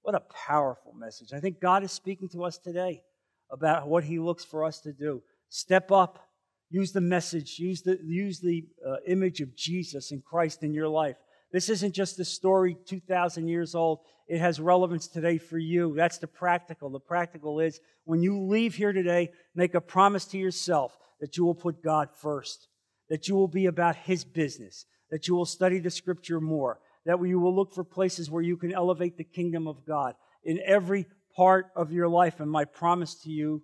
What 0.00 0.14
a 0.14 0.22
powerful 0.46 0.94
message. 0.94 1.32
I 1.32 1.40
think 1.40 1.60
God 1.60 1.84
is 1.84 1.92
speaking 1.92 2.28
to 2.30 2.44
us 2.44 2.58
today 2.58 3.02
about 3.50 3.86
what 3.86 4.04
he 4.04 4.18
looks 4.18 4.44
for 4.44 4.64
us 4.64 4.80
to 4.80 4.92
do. 4.92 5.22
Step 5.50 5.92
up, 5.92 6.26
use 6.70 6.92
the 6.92 7.00
message, 7.02 7.58
use 7.58 7.82
the, 7.82 7.98
use 8.02 8.40
the 8.40 8.64
uh, 8.86 8.96
image 9.06 9.40
of 9.42 9.54
Jesus 9.54 10.10
and 10.10 10.24
Christ 10.24 10.62
in 10.62 10.72
your 10.72 10.88
life. 10.88 11.16
This 11.52 11.68
isn't 11.68 11.94
just 11.94 12.18
a 12.18 12.24
story 12.24 12.76
2,000 12.86 13.46
years 13.46 13.74
old. 13.74 14.00
It 14.26 14.38
has 14.38 14.58
relevance 14.58 15.06
today 15.06 15.36
for 15.36 15.58
you. 15.58 15.94
That's 15.94 16.18
the 16.18 16.26
practical. 16.26 16.88
The 16.88 17.00
practical 17.00 17.60
is 17.60 17.80
when 18.04 18.22
you 18.22 18.40
leave 18.40 18.74
here 18.74 18.92
today, 18.92 19.30
make 19.54 19.74
a 19.74 19.80
promise 19.80 20.24
to 20.26 20.38
yourself 20.38 20.96
that 21.20 21.36
you 21.36 21.44
will 21.44 21.54
put 21.54 21.82
God 21.82 22.08
first, 22.20 22.68
that 23.10 23.28
you 23.28 23.34
will 23.34 23.48
be 23.48 23.66
about 23.66 23.96
His 23.96 24.24
business, 24.24 24.86
that 25.10 25.28
you 25.28 25.34
will 25.34 25.44
study 25.44 25.78
the 25.78 25.90
scripture 25.90 26.40
more, 26.40 26.80
that 27.04 27.20
you 27.22 27.38
will 27.38 27.54
look 27.54 27.72
for 27.74 27.84
places 27.84 28.30
where 28.30 28.42
you 28.42 28.56
can 28.56 28.72
elevate 28.72 29.18
the 29.18 29.24
kingdom 29.24 29.68
of 29.68 29.84
God 29.84 30.14
in 30.44 30.58
every 30.64 31.06
part 31.36 31.66
of 31.76 31.92
your 31.92 32.08
life. 32.08 32.40
And 32.40 32.50
my 32.50 32.64
promise 32.64 33.14
to 33.22 33.30
you, 33.30 33.62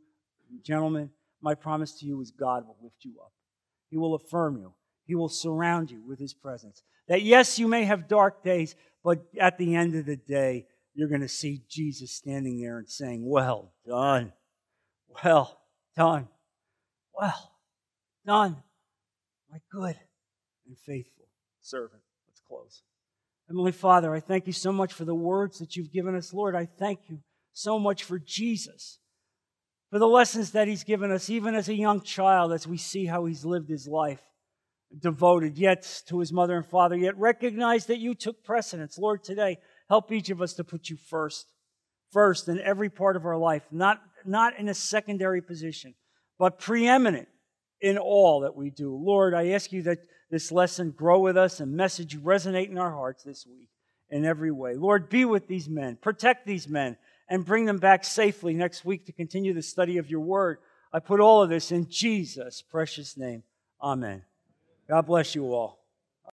gentlemen, 0.62 1.10
my 1.40 1.54
promise 1.54 1.98
to 2.00 2.06
you 2.06 2.20
is 2.20 2.30
God 2.32 2.66
will 2.66 2.76
lift 2.82 3.04
you 3.04 3.14
up. 3.24 3.32
He 3.90 3.96
will 3.96 4.14
affirm 4.14 4.58
you. 4.58 4.74
He 5.08 5.16
will 5.16 5.28
surround 5.28 5.90
you 5.90 6.00
with 6.06 6.20
His 6.20 6.34
presence. 6.34 6.82
That 7.08 7.22
yes, 7.22 7.58
you 7.58 7.66
may 7.66 7.84
have 7.84 8.06
dark 8.06 8.44
days, 8.44 8.76
but 9.02 9.24
at 9.40 9.58
the 9.58 9.74
end 9.74 9.96
of 9.96 10.06
the 10.06 10.16
day, 10.16 10.66
you're 10.94 11.08
going 11.08 11.22
to 11.22 11.28
see 11.28 11.62
Jesus 11.68 12.12
standing 12.12 12.60
there 12.60 12.78
and 12.78 12.88
saying, 12.88 13.28
Well 13.28 13.72
done. 13.86 14.32
Well 15.24 15.58
done. 15.96 16.28
Well 17.18 17.52
done. 18.26 18.56
My 19.50 19.58
good 19.72 19.96
and 20.66 20.78
faithful 20.78 21.24
servant. 21.62 22.02
Let's 22.28 22.40
close. 22.46 22.82
Heavenly 23.48 23.72
Father, 23.72 24.14
I 24.14 24.20
thank 24.20 24.46
you 24.46 24.52
so 24.52 24.70
much 24.70 24.92
for 24.92 25.06
the 25.06 25.14
words 25.14 25.58
that 25.58 25.74
you've 25.74 25.90
given 25.90 26.14
us. 26.14 26.34
Lord, 26.34 26.54
I 26.54 26.66
thank 26.66 27.00
you 27.08 27.20
so 27.54 27.78
much 27.78 28.04
for 28.04 28.18
Jesus, 28.18 28.98
for 29.90 29.98
the 29.98 30.06
lessons 30.06 30.52
that 30.52 30.68
he's 30.68 30.84
given 30.84 31.10
us, 31.10 31.30
even 31.30 31.54
as 31.54 31.70
a 31.70 31.74
young 31.74 32.02
child, 32.02 32.52
as 32.52 32.66
we 32.66 32.76
see 32.76 33.06
how 33.06 33.24
he's 33.24 33.46
lived 33.46 33.70
his 33.70 33.88
life, 33.88 34.20
devoted 34.96 35.58
yet 35.58 36.02
to 36.06 36.20
his 36.20 36.32
mother 36.32 36.56
and 36.56 36.66
father, 36.66 36.96
yet 36.96 37.18
recognize 37.18 37.86
that 37.86 37.98
you 37.98 38.14
took 38.14 38.42
precedence. 38.42 38.98
Lord, 38.98 39.22
today, 39.22 39.58
help 39.88 40.10
each 40.12 40.30
of 40.30 40.40
us 40.40 40.54
to 40.54 40.64
put 40.64 40.88
you 40.88 40.96
first, 40.96 41.46
first 42.12 42.48
in 42.48 42.60
every 42.60 42.88
part 42.88 43.16
of 43.16 43.26
our 43.26 43.36
life, 43.36 43.62
not, 43.70 44.00
not 44.24 44.58
in 44.58 44.68
a 44.68 44.74
secondary 44.74 45.42
position, 45.42 45.94
but 46.38 46.58
preeminent 46.58 47.28
in 47.80 47.98
all 47.98 48.40
that 48.40 48.56
we 48.56 48.70
do. 48.70 48.94
Lord, 48.94 49.34
I 49.34 49.48
ask 49.48 49.72
you 49.72 49.82
that 49.82 49.98
this 50.30 50.52
lesson 50.52 50.90
grow 50.90 51.20
with 51.20 51.36
us 51.36 51.60
and 51.60 51.72
message 51.72 52.18
resonate 52.18 52.70
in 52.70 52.78
our 52.78 52.92
hearts 52.92 53.22
this 53.22 53.46
week 53.46 53.68
in 54.10 54.24
every 54.24 54.50
way. 54.50 54.74
Lord, 54.74 55.08
be 55.08 55.24
with 55.24 55.48
these 55.48 55.68
men, 55.68 55.96
protect 55.96 56.46
these 56.46 56.68
men, 56.68 56.96
and 57.28 57.44
bring 57.44 57.66
them 57.66 57.78
back 57.78 58.04
safely 58.04 58.54
next 58.54 58.84
week 58.84 59.06
to 59.06 59.12
continue 59.12 59.52
the 59.52 59.62
study 59.62 59.98
of 59.98 60.10
your 60.10 60.20
word. 60.20 60.58
I 60.92 61.00
put 61.00 61.20
all 61.20 61.42
of 61.42 61.50
this 61.50 61.70
in 61.72 61.88
Jesus' 61.90 62.62
precious 62.62 63.16
name. 63.16 63.42
Amen. 63.82 64.22
God 64.88 65.06
bless 65.06 65.34
you 65.34 65.52
all. 65.52 65.77